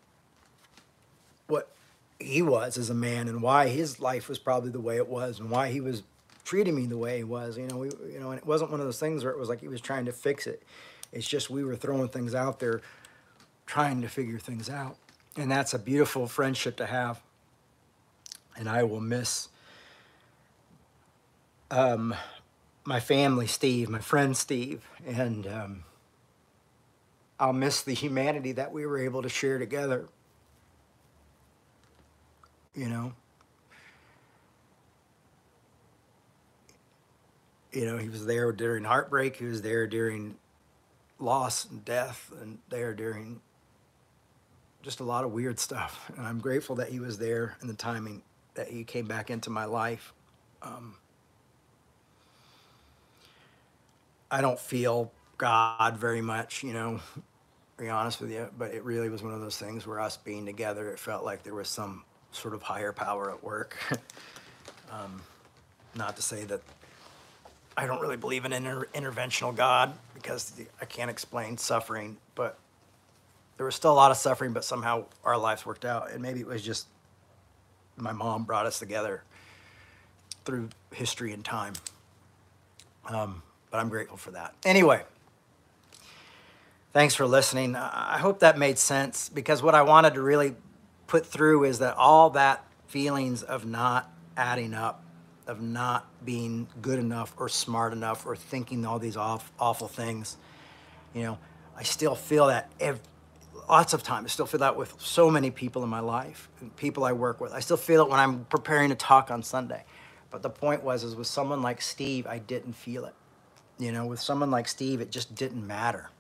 what 1.47 1.69
he 2.19 2.41
was 2.41 2.77
as 2.77 2.89
a 2.89 2.93
man 2.93 3.27
and 3.27 3.41
why 3.41 3.67
his 3.67 3.99
life 3.99 4.29
was 4.29 4.39
probably 4.39 4.69
the 4.69 4.79
way 4.79 4.97
it 4.97 5.07
was 5.07 5.39
and 5.39 5.49
why 5.49 5.69
he 5.69 5.81
was 5.81 6.03
treating 6.43 6.75
me 6.75 6.85
the 6.85 6.97
way 6.97 7.17
he 7.17 7.23
was. 7.23 7.57
You 7.57 7.67
know, 7.67 7.77
we, 7.77 7.89
you 8.11 8.19
know, 8.19 8.31
and 8.31 8.39
it 8.39 8.45
wasn't 8.45 8.71
one 8.71 8.79
of 8.79 8.85
those 8.85 8.99
things 8.99 9.23
where 9.23 9.33
it 9.33 9.39
was 9.39 9.49
like 9.49 9.59
he 9.59 9.67
was 9.67 9.81
trying 9.81 10.05
to 10.05 10.11
fix 10.11 10.47
it. 10.47 10.63
It's 11.11 11.27
just 11.27 11.49
we 11.49 11.63
were 11.63 11.75
throwing 11.75 12.07
things 12.07 12.33
out 12.33 12.59
there, 12.59 12.81
trying 13.65 14.01
to 14.01 14.07
figure 14.07 14.39
things 14.39 14.69
out, 14.69 14.95
and 15.35 15.51
that's 15.51 15.73
a 15.73 15.79
beautiful 15.79 16.27
friendship 16.27 16.77
to 16.77 16.85
have. 16.85 17.21
And 18.55 18.69
I 18.69 18.83
will 18.83 19.01
miss 19.01 19.49
um, 21.69 22.15
my 22.83 22.99
family, 22.99 23.47
Steve, 23.47 23.89
my 23.89 23.99
friend 23.99 24.35
Steve, 24.35 24.87
and 25.05 25.45
um, 25.47 25.83
I'll 27.39 27.53
miss 27.53 27.81
the 27.81 27.93
humanity 27.93 28.53
that 28.53 28.71
we 28.71 28.85
were 28.85 28.99
able 28.99 29.21
to 29.21 29.29
share 29.29 29.59
together. 29.59 30.07
You 32.73 32.87
know, 32.87 33.13
you 37.71 37.85
know, 37.85 37.97
he 37.97 38.09
was 38.09 38.25
there 38.25 38.51
during 38.51 38.83
heartbreak. 38.83 39.35
He 39.35 39.45
was 39.45 39.61
there 39.61 39.87
during 39.87 40.37
loss 41.19 41.65
and 41.65 41.83
death, 41.85 42.31
and 42.41 42.59
there 42.69 42.93
during 42.93 43.41
just 44.81 44.99
a 44.99 45.03
lot 45.03 45.23
of 45.23 45.31
weird 45.31 45.59
stuff. 45.59 46.11
And 46.17 46.25
I'm 46.25 46.39
grateful 46.39 46.77
that 46.77 46.89
he 46.89 46.99
was 46.99 47.17
there 47.17 47.57
and 47.61 47.69
the 47.69 47.75
timing 47.75 48.23
that 48.55 48.67
he 48.67 48.83
came 48.83 49.05
back 49.05 49.29
into 49.29 49.49
my 49.49 49.65
life. 49.65 50.13
Um, 50.61 50.95
I 54.31 54.39
don't 54.41 54.59
feel 54.59 55.11
God 55.37 55.97
very 55.97 56.21
much, 56.21 56.63
you 56.63 56.73
know, 56.73 57.01
be 57.77 57.89
honest 57.89 58.21
with 58.21 58.31
you. 58.31 58.47
But 58.57 58.73
it 58.73 58.83
really 58.83 59.09
was 59.09 59.21
one 59.21 59.33
of 59.33 59.41
those 59.41 59.57
things 59.57 59.85
where 59.85 59.99
us 59.99 60.15
being 60.15 60.45
together, 60.45 60.89
it 60.89 60.99
felt 60.99 61.25
like 61.25 61.43
there 61.43 61.53
was 61.53 61.67
some 61.67 62.03
sort 62.31 62.53
of 62.53 62.61
higher 62.61 62.93
power 62.93 63.29
at 63.29 63.43
work. 63.43 63.77
um, 64.91 65.21
not 65.95 66.15
to 66.15 66.21
say 66.21 66.45
that 66.45 66.61
I 67.75 67.85
don't 67.85 68.01
really 68.01 68.17
believe 68.17 68.45
in 68.45 68.53
an 68.53 68.65
inter- 68.65 68.87
interventional 68.95 69.55
God 69.55 69.93
because 70.13 70.53
I 70.81 70.85
can't 70.85 71.11
explain 71.11 71.57
suffering, 71.57 72.17
but 72.35 72.57
there 73.57 73.65
was 73.65 73.75
still 73.75 73.91
a 73.91 73.93
lot 73.93 74.11
of 74.11 74.17
suffering, 74.17 74.53
but 74.53 74.63
somehow 74.63 75.05
our 75.23 75.37
lives 75.37 75.65
worked 75.65 75.85
out. 75.85 76.11
And 76.11 76.21
maybe 76.21 76.39
it 76.39 76.47
was 76.47 76.61
just 76.61 76.87
my 77.97 78.13
mom 78.13 78.43
brought 78.43 78.65
us 78.65 78.79
together 78.79 79.23
through 80.45 80.69
history 80.93 81.33
and 81.33 81.43
time. 81.43 81.73
Um, 83.05 83.43
but 83.71 83.79
I'm 83.79 83.89
grateful 83.89 84.17
for 84.17 84.31
that. 84.31 84.53
Anyway, 84.65 85.01
thanks 86.93 87.15
for 87.15 87.25
listening. 87.25 87.75
I 87.75 88.17
hope 88.19 88.39
that 88.39 88.57
made 88.57 88.77
sense 88.77 89.29
because 89.29 89.63
what 89.63 89.73
I 89.73 89.81
wanted 89.81 90.13
to 90.13 90.21
really 90.21 90.55
put 91.07 91.25
through 91.25 91.63
is 91.63 91.79
that 91.79 91.95
all 91.95 92.29
that 92.31 92.65
feelings 92.87 93.41
of 93.41 93.65
not 93.65 94.11
adding 94.37 94.73
up, 94.73 95.03
of 95.47 95.61
not 95.61 96.05
being 96.23 96.67
good 96.81 96.99
enough 96.99 97.33
or 97.37 97.49
smart 97.49 97.93
enough 97.93 98.25
or 98.25 98.35
thinking 98.35 98.85
all 98.85 98.99
these 98.99 99.17
awful 99.17 99.87
things, 99.87 100.37
you 101.13 101.23
know, 101.23 101.37
I 101.75 101.83
still 101.83 102.15
feel 102.15 102.47
that 102.47 102.69
ev- 102.79 103.01
lots 103.69 103.93
of 103.93 104.03
times. 104.03 104.25
I 104.25 104.29
still 104.29 104.45
feel 104.45 104.59
that 104.59 104.75
with 104.75 104.93
so 104.99 105.31
many 105.31 105.49
people 105.49 105.83
in 105.83 105.89
my 105.89 105.99
life 106.01 106.49
people 106.75 107.03
I 107.03 107.13
work 107.13 107.39
with. 107.41 107.53
I 107.53 107.59
still 107.61 107.77
feel 107.77 108.03
it 108.03 108.09
when 108.09 108.19
I'm 108.19 108.45
preparing 108.45 108.89
to 108.89 108.95
talk 108.95 109.31
on 109.31 109.43
Sunday. 109.43 109.83
But 110.29 110.41
the 110.43 110.49
point 110.49 110.83
was, 110.83 111.03
is 111.03 111.15
with 111.15 111.27
someone 111.27 111.61
like 111.61 111.81
Steve, 111.81 112.27
I 112.27 112.37
didn't 112.39 112.73
feel 112.73 113.05
it. 113.05 113.13
You 113.81 113.91
know, 113.91 114.05
with 114.05 114.19
someone 114.19 114.51
like 114.51 114.67
Steve, 114.67 115.01
it 115.01 115.09
just 115.09 115.33
didn't 115.33 115.65
matter. 115.65 116.11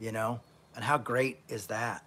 You 0.00 0.12
know, 0.12 0.40
and 0.74 0.82
how 0.82 0.96
great 0.96 1.40
is 1.48 1.66
that? 1.66 2.02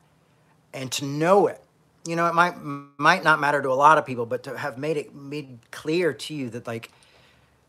And 0.74 0.92
to 0.94 1.06
know 1.06 1.46
it, 1.46 1.62
you 2.06 2.16
know, 2.16 2.26
it 2.26 2.34
might 2.34 2.56
might 2.58 3.24
not 3.24 3.40
matter 3.40 3.62
to 3.62 3.70
a 3.70 3.74
lot 3.76 4.00
of 4.00 4.06
people, 4.06 4.26
but 4.26 4.44
to 4.44 4.58
have 4.58 4.80
made 4.80 4.98
it 4.98 5.14
made 5.14 5.60
clear 5.70 6.12
to 6.14 6.34
you 6.34 6.50
that 6.50 6.66
like, 6.66 6.92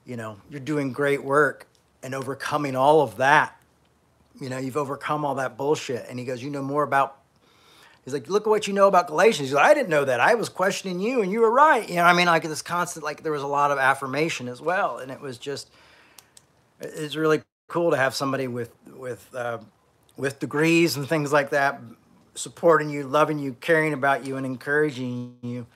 you 0.07 0.17
know, 0.17 0.39
you're 0.49 0.61
doing 0.61 0.93
great 0.93 1.23
work 1.23 1.67
and 2.03 2.15
overcoming 2.15 2.75
all 2.75 3.03
of 3.03 3.19
that. 3.19 3.61
You 4.41 4.49
know, 4.49 4.57
you've 4.57 4.79
overcome 4.79 5.27
all 5.27 5.35
that 5.35 5.59
bullshit. 5.59 6.07
And 6.09 6.19
he 6.19 6.25
goes, 6.25 6.43
you 6.43 6.49
know 6.49 6.63
more 6.63 6.85
about 6.85 7.19
He's 8.05 8.15
like, 8.15 8.29
look 8.29 8.47
at 8.47 8.51
what 8.51 8.67
you 8.67 8.73
know 8.73 8.89
about 8.89 9.07
Galatians. 9.07 9.49
He's 9.49 9.55
like, 9.55 9.65
I 9.65 9.75
didn't 9.75 9.91
know 9.91 10.05
that. 10.05 10.19
I 10.19 10.35
was 10.35 10.49
questioning 10.49 10.99
you, 10.99 11.23
and 11.23 11.31
you 11.31 11.41
were 11.41 11.53
right. 11.53 11.89
You 11.89 11.97
know, 11.97 12.05
I 12.05 12.15
mean, 12.15 12.27
like 12.27 12.43
this 12.43 12.63
constant, 12.63 13.05
like 13.05 13.23
there 13.23 13.31
was 13.31 13.43
a 13.43 13.47
lot 13.47 13.71
of 13.71 13.79
affirmation 13.79 14.49
as 14.49 14.61
well, 14.61 14.99
and 14.99 15.13
it 15.13 15.21
was 15.21 15.39
just, 15.39 15.71
it's 16.83 17.17
really 17.17 17.43
cool 17.69 17.91
to 17.91 17.97
have 17.97 18.15
somebody 18.15 18.49
with 18.49 18.71
with 18.97 19.29
uh, 19.35 19.59
with 20.17 20.39
degrees 20.39 20.97
and 20.97 21.09
things 21.09 21.33
like 21.33 21.51
that 21.51 21.81
supporting 22.35 22.89
you, 22.89 23.05
loving 23.05 23.39
you, 23.39 23.55
caring 23.61 23.93
about 23.93 24.27
you, 24.27 24.37
and 24.37 24.47
encouraging 24.47 25.37
you, 25.43 25.67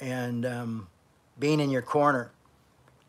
and 0.00 0.44
um, 0.44 0.88
being 1.38 1.60
in 1.60 1.70
your 1.70 1.82
corner. 1.82 2.30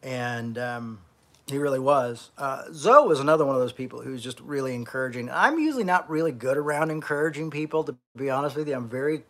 And 0.02 0.58
um, 0.58 1.00
he 1.48 1.58
really 1.58 1.80
was. 1.80 2.32
Uh, 2.38 2.64
Zoe 2.72 3.08
was 3.08 3.20
another 3.20 3.46
one 3.46 3.56
of 3.56 3.62
those 3.62 3.74
people 3.74 4.02
who's 4.02 4.24
just 4.24 4.40
really 4.40 4.76
encouraging. 4.76 5.30
I'm 5.30 5.60
usually 5.60 5.84
not 5.84 6.10
really 6.10 6.32
good 6.32 6.58
around 6.58 6.90
encouraging 6.90 7.52
people, 7.52 7.84
to 7.84 7.96
be 8.16 8.30
honest 8.30 8.56
with 8.56 8.68
you. 8.68 8.76
I'm 8.76 8.88
very, 8.88 9.24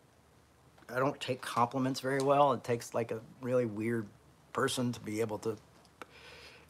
I 0.94 1.00
don't 1.00 1.20
take 1.20 1.42
compliments 1.42 2.02
very 2.02 2.22
well. 2.22 2.54
It 2.54 2.64
takes 2.64 2.94
like 2.94 3.12
a 3.12 3.20
really 3.42 3.66
weird 3.66 4.06
person 4.54 4.92
to 4.92 5.00
be 5.00 5.22
able 5.22 5.40
to 5.40 5.58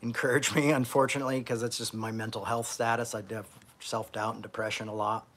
encourage 0.02 0.54
me, 0.56 0.72
unfortunately, 0.74 1.40
because 1.40 1.64
it's 1.64 1.78
just 1.78 1.94
my 1.94 2.12
mental 2.12 2.46
health 2.46 2.68
status. 2.68 3.16
I 3.16 3.24
have 3.32 3.48
self 3.80 4.12
doubt 4.12 4.36
and 4.36 4.44
depression 4.44 4.88
a 4.88 4.94
lot. 4.94 5.28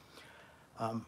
Um, 0.79 1.07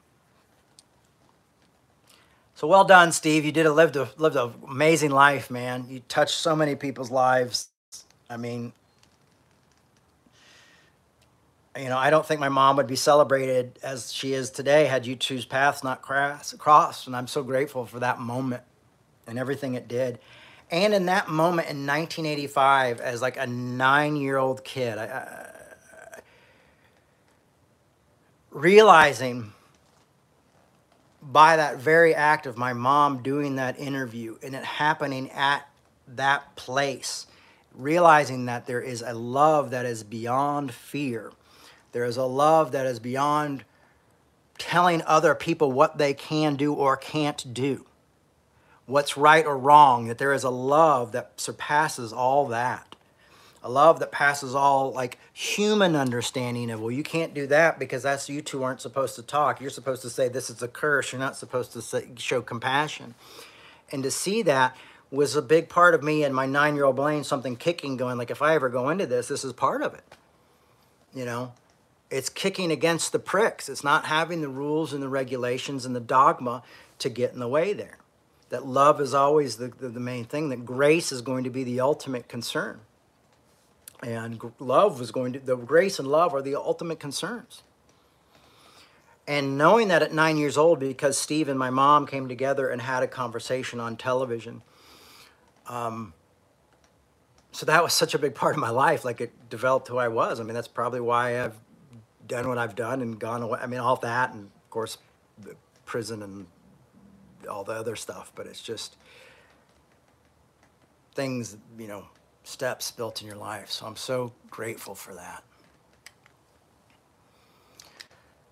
so 2.54 2.68
well 2.68 2.84
done, 2.84 3.12
Steve. 3.12 3.44
You 3.44 3.52
did 3.52 3.66
a 3.66 3.72
lived 3.72 3.96
a 3.96 4.08
lived 4.16 4.36
an 4.36 4.52
amazing 4.68 5.10
life, 5.10 5.50
man. 5.50 5.86
You 5.88 6.00
touched 6.08 6.34
so 6.36 6.54
many 6.54 6.76
people's 6.76 7.10
lives. 7.10 7.68
I 8.30 8.36
mean, 8.36 8.72
you 11.76 11.88
know, 11.88 11.98
I 11.98 12.10
don't 12.10 12.24
think 12.24 12.40
my 12.40 12.48
mom 12.48 12.76
would 12.76 12.86
be 12.86 12.96
celebrated 12.96 13.78
as 13.82 14.12
she 14.12 14.32
is 14.32 14.50
today 14.50 14.84
had 14.84 15.06
you 15.06 15.16
choose 15.16 15.44
paths 15.44 15.82
not 15.82 16.02
cross, 16.02 16.54
crossed. 16.58 17.06
And 17.06 17.16
I'm 17.16 17.26
so 17.26 17.42
grateful 17.42 17.84
for 17.84 17.98
that 17.98 18.20
moment 18.20 18.62
and 19.26 19.38
everything 19.38 19.74
it 19.74 19.88
did. 19.88 20.20
And 20.74 20.92
in 20.92 21.06
that 21.06 21.28
moment 21.28 21.68
in 21.68 21.86
1985, 21.86 23.00
as 23.00 23.22
like 23.22 23.36
a 23.36 23.46
nine 23.46 24.16
year 24.16 24.38
old 24.38 24.64
kid, 24.64 24.98
I, 24.98 25.04
I, 25.04 26.20
realizing 28.50 29.52
by 31.22 31.58
that 31.58 31.76
very 31.76 32.12
act 32.12 32.46
of 32.46 32.58
my 32.58 32.72
mom 32.72 33.22
doing 33.22 33.54
that 33.54 33.78
interview 33.78 34.36
and 34.42 34.56
it 34.56 34.64
happening 34.64 35.30
at 35.30 35.68
that 36.08 36.56
place, 36.56 37.28
realizing 37.72 38.46
that 38.46 38.66
there 38.66 38.80
is 38.80 39.00
a 39.00 39.14
love 39.14 39.70
that 39.70 39.86
is 39.86 40.02
beyond 40.02 40.74
fear. 40.74 41.30
There 41.92 42.04
is 42.04 42.16
a 42.16 42.24
love 42.24 42.72
that 42.72 42.84
is 42.84 42.98
beyond 42.98 43.62
telling 44.58 45.02
other 45.02 45.36
people 45.36 45.70
what 45.70 45.98
they 45.98 46.14
can 46.14 46.56
do 46.56 46.74
or 46.74 46.96
can't 46.96 47.54
do, 47.54 47.86
what's 48.86 49.16
right 49.16 49.46
or 49.46 49.56
wrong, 49.56 50.06
that 50.08 50.18
there 50.18 50.32
is 50.32 50.44
a 50.44 50.50
love 50.50 51.12
that 51.12 51.32
surpasses 51.36 52.12
all 52.12 52.46
that. 52.48 52.94
A 53.62 53.70
love 53.70 53.98
that 54.00 54.12
passes 54.12 54.54
all 54.54 54.92
like 54.92 55.18
human 55.32 55.96
understanding 55.96 56.70
of 56.70 56.80
well 56.80 56.90
you 56.90 57.02
can't 57.02 57.32
do 57.32 57.46
that 57.46 57.78
because 57.78 58.02
that's 58.02 58.28
you 58.28 58.42
two 58.42 58.62
aren't 58.62 58.82
supposed 58.82 59.16
to 59.16 59.22
talk. 59.22 59.58
You're 59.58 59.70
supposed 59.70 60.02
to 60.02 60.10
say 60.10 60.28
this 60.28 60.50
is 60.50 60.62
a 60.62 60.68
curse. 60.68 61.12
You're 61.12 61.18
not 61.18 61.36
supposed 61.36 61.72
to 61.72 61.80
say, 61.80 62.10
show 62.16 62.42
compassion. 62.42 63.14
And 63.90 64.02
to 64.02 64.10
see 64.10 64.42
that 64.42 64.76
was 65.10 65.34
a 65.34 65.40
big 65.40 65.70
part 65.70 65.94
of 65.94 66.02
me 66.02 66.24
and 66.24 66.34
my 66.34 66.44
nine 66.44 66.74
year 66.74 66.84
old 66.84 66.96
brain 66.96 67.24
something 67.24 67.56
kicking 67.56 67.96
going 67.96 68.18
like 68.18 68.30
if 68.30 68.42
i 68.42 68.54
ever 68.54 68.68
go 68.68 68.88
into 68.88 69.06
this 69.06 69.28
this 69.28 69.44
is 69.44 69.54
part 69.54 69.80
of 69.80 69.94
it. 69.94 70.04
You 71.14 71.24
know? 71.24 71.52
It's 72.10 72.28
kicking 72.28 72.70
against 72.70 73.12
the 73.12 73.18
pricks. 73.18 73.70
It's 73.70 73.82
not 73.82 74.04
having 74.04 74.42
the 74.42 74.48
rules 74.48 74.92
and 74.92 75.02
the 75.02 75.08
regulations 75.08 75.86
and 75.86 75.96
the 75.96 76.00
dogma 76.00 76.62
to 76.98 77.08
get 77.08 77.32
in 77.32 77.40
the 77.40 77.48
way 77.48 77.72
there 77.72 77.96
that 78.50 78.66
love 78.66 79.00
is 79.00 79.14
always 79.14 79.56
the, 79.56 79.68
the, 79.68 79.88
the 79.88 80.00
main 80.00 80.24
thing 80.24 80.48
that 80.50 80.64
grace 80.64 81.12
is 81.12 81.22
going 81.22 81.44
to 81.44 81.50
be 81.50 81.64
the 81.64 81.80
ultimate 81.80 82.28
concern. 82.28 82.80
And 84.02 84.40
love 84.58 85.00
was 85.00 85.10
going 85.10 85.32
to 85.32 85.38
the 85.38 85.56
grace 85.56 85.98
and 85.98 86.06
love 86.06 86.34
are 86.34 86.42
the 86.42 86.56
ultimate 86.56 87.00
concerns. 87.00 87.62
And 89.26 89.56
knowing 89.56 89.88
that 89.88 90.02
at 90.02 90.12
nine 90.12 90.36
years 90.36 90.58
old 90.58 90.78
because 90.78 91.16
steve 91.16 91.48
and 91.48 91.58
my 91.58 91.70
mom 91.70 92.06
came 92.06 92.28
together 92.28 92.68
and 92.68 92.82
had 92.82 93.02
a 93.02 93.06
conversation 93.06 93.80
on 93.80 93.96
television 93.96 94.60
um, 95.66 96.12
so 97.52 97.64
that 97.64 97.82
was 97.82 97.94
such 97.94 98.14
a 98.14 98.18
big 98.18 98.34
part 98.34 98.54
of 98.54 98.60
my 98.60 98.68
life 98.68 99.02
like 99.04 99.22
it 99.22 99.32
developed 99.48 99.88
who 99.88 99.96
i 99.96 100.08
was. 100.08 100.40
I 100.40 100.42
mean 100.42 100.52
that's 100.54 100.68
probably 100.68 101.00
why 101.00 101.42
i've 101.42 101.56
done 102.26 102.48
what 102.48 102.58
i've 102.58 102.74
done 102.74 103.00
and 103.00 103.18
gone 103.18 103.42
away 103.42 103.58
i 103.62 103.66
mean 103.66 103.80
all 103.80 103.96
that 103.96 104.32
and 104.34 104.44
of 104.44 104.70
course 104.70 104.98
the 105.42 105.56
prison 105.86 106.22
and 106.22 106.46
all 107.46 107.64
the 107.64 107.72
other 107.72 107.96
stuff 107.96 108.32
but 108.34 108.46
it's 108.46 108.62
just 108.62 108.96
things 111.14 111.56
you 111.78 111.86
know 111.86 112.04
steps 112.44 112.90
built 112.90 113.22
in 113.22 113.26
your 113.26 113.36
life. 113.36 113.70
So 113.70 113.86
I'm 113.86 113.96
so 113.96 114.32
grateful 114.50 114.94
for 114.94 115.14
that. 115.14 115.42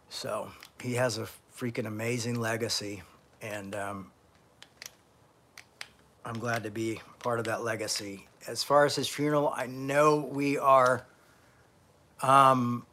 So 0.08 0.50
he 0.80 0.94
has 0.94 1.18
a 1.18 1.28
freaking 1.56 1.86
amazing 1.86 2.40
legacy, 2.40 3.02
and 3.40 3.74
um, 3.74 4.10
I'm 6.24 6.38
glad 6.38 6.64
to 6.64 6.70
be 6.70 7.00
part 7.20 7.38
of 7.38 7.44
that 7.46 7.62
legacy. 7.62 8.26
As 8.46 8.62
far 8.62 8.84
as 8.84 8.96
his 8.96 9.08
funeral, 9.08 9.52
I 9.54 9.66
know 9.66 10.16
we 10.16 10.58
are 10.58 11.06
um, 12.20 12.84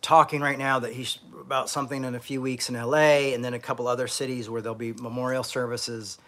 talking 0.00 0.40
right 0.40 0.58
now 0.58 0.78
that 0.78 0.92
he's 0.92 1.18
about 1.40 1.68
something 1.68 2.04
in 2.04 2.14
a 2.14 2.20
few 2.20 2.40
weeks 2.40 2.68
in 2.68 2.74
LA, 2.74 3.32
and 3.34 3.44
then 3.44 3.54
a 3.54 3.58
couple 3.58 3.86
other 3.86 4.08
cities 4.08 4.48
where 4.48 4.62
there'll 4.62 4.74
be 4.74 4.92
memorial 4.92 5.42
services. 5.42 6.18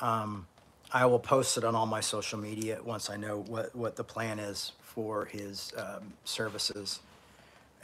Um, 0.00 0.46
I 0.92 1.06
will 1.06 1.18
post 1.18 1.58
it 1.58 1.64
on 1.64 1.74
all 1.74 1.86
my 1.86 2.00
social 2.00 2.38
media 2.38 2.78
once 2.82 3.10
I 3.10 3.16
know 3.16 3.44
what, 3.46 3.74
what 3.76 3.96
the 3.96 4.04
plan 4.04 4.38
is 4.38 4.72
for 4.80 5.26
his 5.26 5.72
um, 5.76 6.12
services 6.24 7.00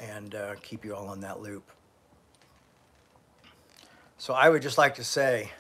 and 0.01 0.35
uh, 0.35 0.55
keep 0.63 0.85
you 0.85 0.95
all 0.95 1.09
on 1.09 1.21
that 1.21 1.41
loop. 1.41 1.71
So 4.19 4.33
I 4.35 4.49
would 4.49 4.63
just 4.63 4.79
like 4.79 4.95
to 4.97 5.05
say 5.05 5.51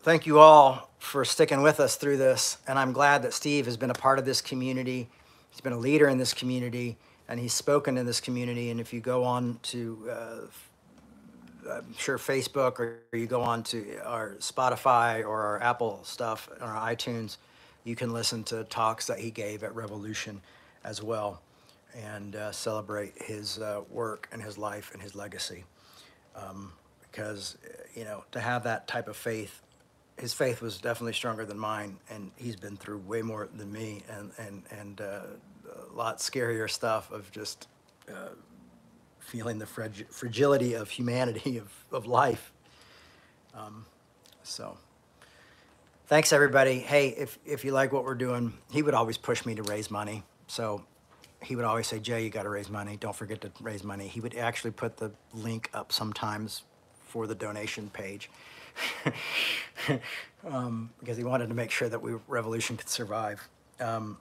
thank 0.00 0.24
you 0.24 0.38
all 0.38 0.88
for 0.98 1.24
sticking 1.24 1.62
with 1.62 1.80
us 1.80 1.96
through 1.96 2.16
this. 2.16 2.58
And 2.66 2.78
I'm 2.78 2.92
glad 2.92 3.22
that 3.22 3.34
Steve 3.34 3.66
has 3.66 3.76
been 3.76 3.90
a 3.90 3.94
part 3.94 4.18
of 4.18 4.24
this 4.24 4.40
community. 4.40 5.08
He's 5.50 5.60
been 5.60 5.72
a 5.72 5.78
leader 5.78 6.08
in 6.08 6.18
this 6.18 6.32
community 6.32 6.96
and 7.28 7.38
he's 7.40 7.54
spoken 7.54 7.98
in 7.98 8.06
this 8.06 8.20
community. 8.20 8.70
And 8.70 8.80
if 8.80 8.92
you 8.92 9.00
go 9.00 9.24
on 9.24 9.58
to 9.64 10.10
uh, 10.10 10.36
I'm 11.70 11.94
sure 11.98 12.18
Facebook 12.18 12.80
or 12.80 13.00
you 13.12 13.26
go 13.26 13.42
on 13.42 13.62
to 13.64 13.98
our 14.04 14.36
Spotify 14.40 15.22
or 15.24 15.42
our 15.42 15.62
Apple 15.62 16.00
stuff 16.04 16.48
or 16.60 16.68
iTunes, 16.68 17.36
you 17.84 17.94
can 17.94 18.12
listen 18.12 18.44
to 18.44 18.64
talks 18.64 19.06
that 19.08 19.18
he 19.18 19.30
gave 19.30 19.62
at 19.62 19.74
Revolution 19.74 20.40
as 20.84 21.02
well. 21.02 21.42
and 21.94 22.36
uh, 22.36 22.52
celebrate 22.52 23.14
his 23.22 23.58
uh, 23.58 23.80
work 23.90 24.28
and 24.32 24.42
his 24.42 24.58
life 24.58 24.90
and 24.92 25.02
his 25.02 25.14
legacy. 25.14 25.64
Um, 26.36 26.72
because, 27.10 27.56
you 27.94 28.04
know, 28.04 28.24
to 28.32 28.40
have 28.40 28.64
that 28.64 28.86
type 28.86 29.08
of 29.08 29.16
faith, 29.16 29.62
his 30.18 30.34
faith 30.34 30.60
was 30.60 30.78
definitely 30.78 31.14
stronger 31.14 31.44
than 31.44 31.58
mine, 31.58 31.96
and 32.10 32.30
he's 32.36 32.56
been 32.56 32.76
through 32.76 32.98
way 32.98 33.22
more 33.22 33.48
than 33.56 33.72
me, 33.72 34.02
and 34.10 34.30
and 34.38 34.62
and 34.70 35.00
uh, 35.00 35.20
lot 35.94 36.18
scarier 36.18 36.70
stuff 36.70 37.10
of 37.10 37.30
just 37.30 37.66
uh, 38.08 38.30
feeling 39.20 39.58
the 39.58 39.66
frag- 39.66 40.08
fragility 40.10 40.74
of 40.74 40.90
humanity 40.90 41.58
of 41.58 41.72
of 41.92 42.06
life. 42.06 42.52
Um, 43.54 43.86
so 44.42 44.76
thanks 46.06 46.32
everybody. 46.32 46.78
Hey, 46.78 47.08
if 47.08 47.38
if 47.44 47.64
you 47.64 47.72
like 47.72 47.92
what 47.92 48.04
we're 48.04 48.14
doing, 48.14 48.54
he 48.70 48.82
would 48.82 48.94
always 48.94 49.16
push 49.16 49.44
me 49.44 49.54
to 49.54 49.62
raise 49.62 49.90
money. 49.90 50.22
So 50.46 50.84
he 51.42 51.54
would 51.54 51.64
always 51.64 51.86
say, 51.86 51.98
Jay, 52.00 52.24
you 52.24 52.30
got 52.30 52.42
to 52.44 52.48
raise 52.48 52.68
money. 52.68 52.96
Don't 52.96 53.14
forget 53.14 53.40
to 53.42 53.50
raise 53.60 53.84
money. 53.84 54.08
He 54.08 54.20
would 54.20 54.36
actually 54.36 54.72
put 54.72 54.96
the 54.96 55.12
link 55.32 55.70
up 55.72 55.92
sometimes 55.92 56.62
for 57.06 57.26
the 57.26 57.34
donation 57.34 57.90
page 57.90 58.28
um, 60.48 60.90
because 61.00 61.16
he 61.16 61.24
wanted 61.24 61.48
to 61.48 61.54
make 61.54 61.70
sure 61.70 61.88
that 61.88 62.00
we 62.00 62.14
Revolution 62.26 62.76
could 62.76 62.88
survive. 62.88 63.46
Um, 63.80 64.18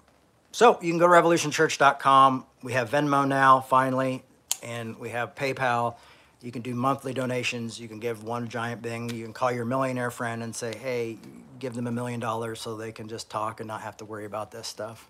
so 0.58 0.80
you 0.82 0.92
can 0.92 0.98
go 0.98 1.06
to 1.06 1.14
revolutionchurch.com. 1.14 2.44
We 2.64 2.74
have 2.74 2.90
Venmo 2.90 3.28
now, 3.28 3.62
finally, 3.62 4.24
and 4.64 4.98
we 4.98 5.10
have 5.10 5.36
PayPal. 5.36 5.98
You 6.42 6.52
can 6.52 6.64
do 6.64 6.74
monthly 6.74 7.14
donations. 7.14 7.80
You 7.80 7.88
can 7.88 8.00
give 8.00 8.24
one 8.24 8.50
giant 8.50 8.82
thing. 8.82 9.12
You 9.12 9.24
can 9.24 9.34
call 9.34 9.52
your 9.52 9.66
millionaire 9.66 10.10
friend 10.10 10.42
and 10.42 10.56
say, 10.56 10.76
hey, 10.76 11.20
give 11.60 11.76
them 11.76 11.86
a 11.86 11.92
million 11.92 12.20
dollars 12.20 12.60
so 12.60 12.76
they 12.76 12.92
can 12.92 13.08
just 13.08 13.30
talk 13.30 13.60
and 13.60 13.68
not 13.68 13.82
have 13.82 13.98
to 13.98 14.06
worry 14.06 14.26
about 14.26 14.50
this 14.50 14.68
stuff. 14.68 15.08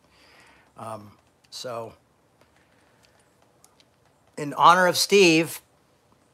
Um, 0.76 1.12
so, 1.50 1.93
in 4.38 4.54
honor 4.56 4.88
of 4.88 4.98
Steve, 4.98 5.62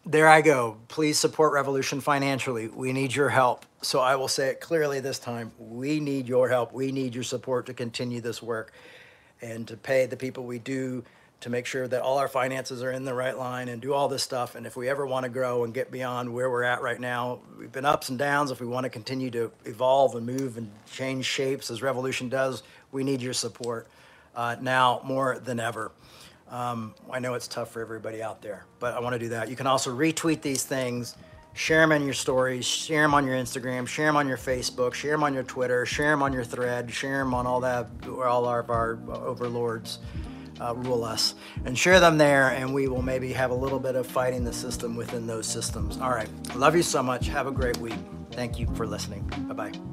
there 0.08 0.28
I 0.28 0.42
go. 0.42 0.78
Please 0.88 1.20
support 1.20 1.54
Revolution 1.54 2.02
financially. 2.02 2.68
We 2.68 2.92
need 2.94 3.14
your 3.14 3.30
help. 3.30 3.68
So 3.84 4.00
I 4.00 4.16
will 4.16 4.28
say 4.28 4.48
it 4.48 4.60
clearly 4.60 5.02
this 5.02 5.20
time. 5.20 5.52
We 5.60 6.00
need 6.00 6.28
your 6.28 6.50
help. 6.50 6.74
We 6.74 6.92
need 6.92 7.14
your 7.14 7.24
support 7.24 7.68
to 7.68 7.76
continue 7.76 8.22
this 8.22 8.42
work 8.42 8.74
and 9.44 9.68
to 9.68 9.78
pay 9.78 10.06
the 10.06 10.18
people 10.18 10.46
we 10.46 10.58
do 10.58 11.04
to 11.42 11.50
make 11.50 11.66
sure 11.66 11.90
that 11.90 12.02
all 12.02 12.20
our 12.20 12.30
finances 12.30 12.82
are 12.82 12.92
in 12.92 13.04
the 13.04 13.14
right 13.14 13.38
line 13.38 13.68
and 13.68 13.82
do 13.82 13.94
all 13.94 14.08
this 14.08 14.24
stuff. 14.24 14.56
And 14.56 14.66
if 14.66 14.78
we 14.78 14.88
ever 14.88 15.06
want 15.06 15.26
to 15.26 15.30
grow 15.30 15.66
and 15.66 15.74
get 15.74 15.92
beyond 15.92 16.34
where 16.34 16.50
we're 16.50 16.64
at 16.64 16.82
right 16.82 17.00
now, 17.00 17.40
we've 17.60 17.72
been 17.72 17.84
ups 17.84 18.08
and 18.08 18.18
downs. 18.18 18.50
If 18.50 18.62
we 18.62 18.66
want 18.66 18.86
to 18.86 18.90
continue 18.90 19.30
to 19.32 19.52
evolve 19.66 20.16
and 20.16 20.26
move 20.26 20.56
and 20.56 20.72
change 20.90 21.26
shapes 21.26 21.70
as 21.70 21.82
Revolution 21.82 22.30
does, 22.30 22.64
we 22.94 23.04
need 23.04 23.22
your 23.22 23.34
support 23.34 23.88
uh, 24.38 24.56
now 24.62 25.02
more 25.04 25.38
than 25.38 25.60
ever. 25.60 25.92
Um, 26.50 26.94
I 27.12 27.20
know 27.20 27.34
it's 27.34 27.50
tough 27.50 27.72
for 27.72 27.82
everybody 27.82 28.24
out 28.24 28.42
there, 28.42 28.64
but 28.80 28.94
I 28.94 29.02
want 29.02 29.12
to 29.14 29.20
do 29.20 29.30
that. 29.30 29.50
You 29.50 29.58
can 29.58 29.68
also 29.68 29.94
retweet 29.94 30.42
these 30.42 30.64
things, 30.64 31.18
share 31.54 31.82
them 31.82 31.92
in 31.92 32.04
your 32.04 32.14
stories, 32.14 32.66
share 32.66 33.04
them 33.04 33.14
on 33.14 33.26
your 33.26 33.36
Instagram, 33.36 33.88
share 33.88 34.08
them 34.08 34.18
on 34.18 34.28
your 34.28 34.38
Facebook, 34.38 34.94
share 34.94 35.12
them 35.12 35.24
on 35.24 35.34
your 35.34 35.44
Twitter, 35.44 35.86
share 35.86 36.12
them 36.12 36.24
on 36.24 36.34
your 36.34 36.44
thread, 36.44 36.92
share 36.92 37.20
them 37.20 37.34
on 37.34 37.48
all 37.48 37.62
that, 37.62 37.88
all 38.08 38.46
of 38.46 38.70
our 38.70 39.00
overlords 39.10 40.00
uh, 40.62 40.74
rule 40.76 41.04
us, 41.04 41.36
and 41.66 41.78
share 41.78 42.00
them 42.00 42.18
there, 42.18 42.50
and 42.50 42.74
we 42.74 42.88
will 42.88 43.02
maybe 43.02 43.32
have 43.34 43.52
a 43.52 43.56
little 43.56 43.80
bit 43.80 43.96
of 43.96 44.08
fighting 44.08 44.44
the 44.44 44.54
system 44.54 44.96
within 44.96 45.28
those 45.28 45.46
systems. 45.46 45.98
All 45.98 46.12
right. 46.12 46.30
Love 46.56 46.76
you 46.76 46.84
so 46.84 47.04
much. 47.04 47.28
Have 47.28 47.48
a 47.48 47.52
great 47.52 47.78
week. 47.78 47.98
Thank 48.32 48.60
you 48.60 48.68
for 48.76 48.88
listening. 48.88 49.24
Bye 49.48 49.54
bye. 49.54 49.93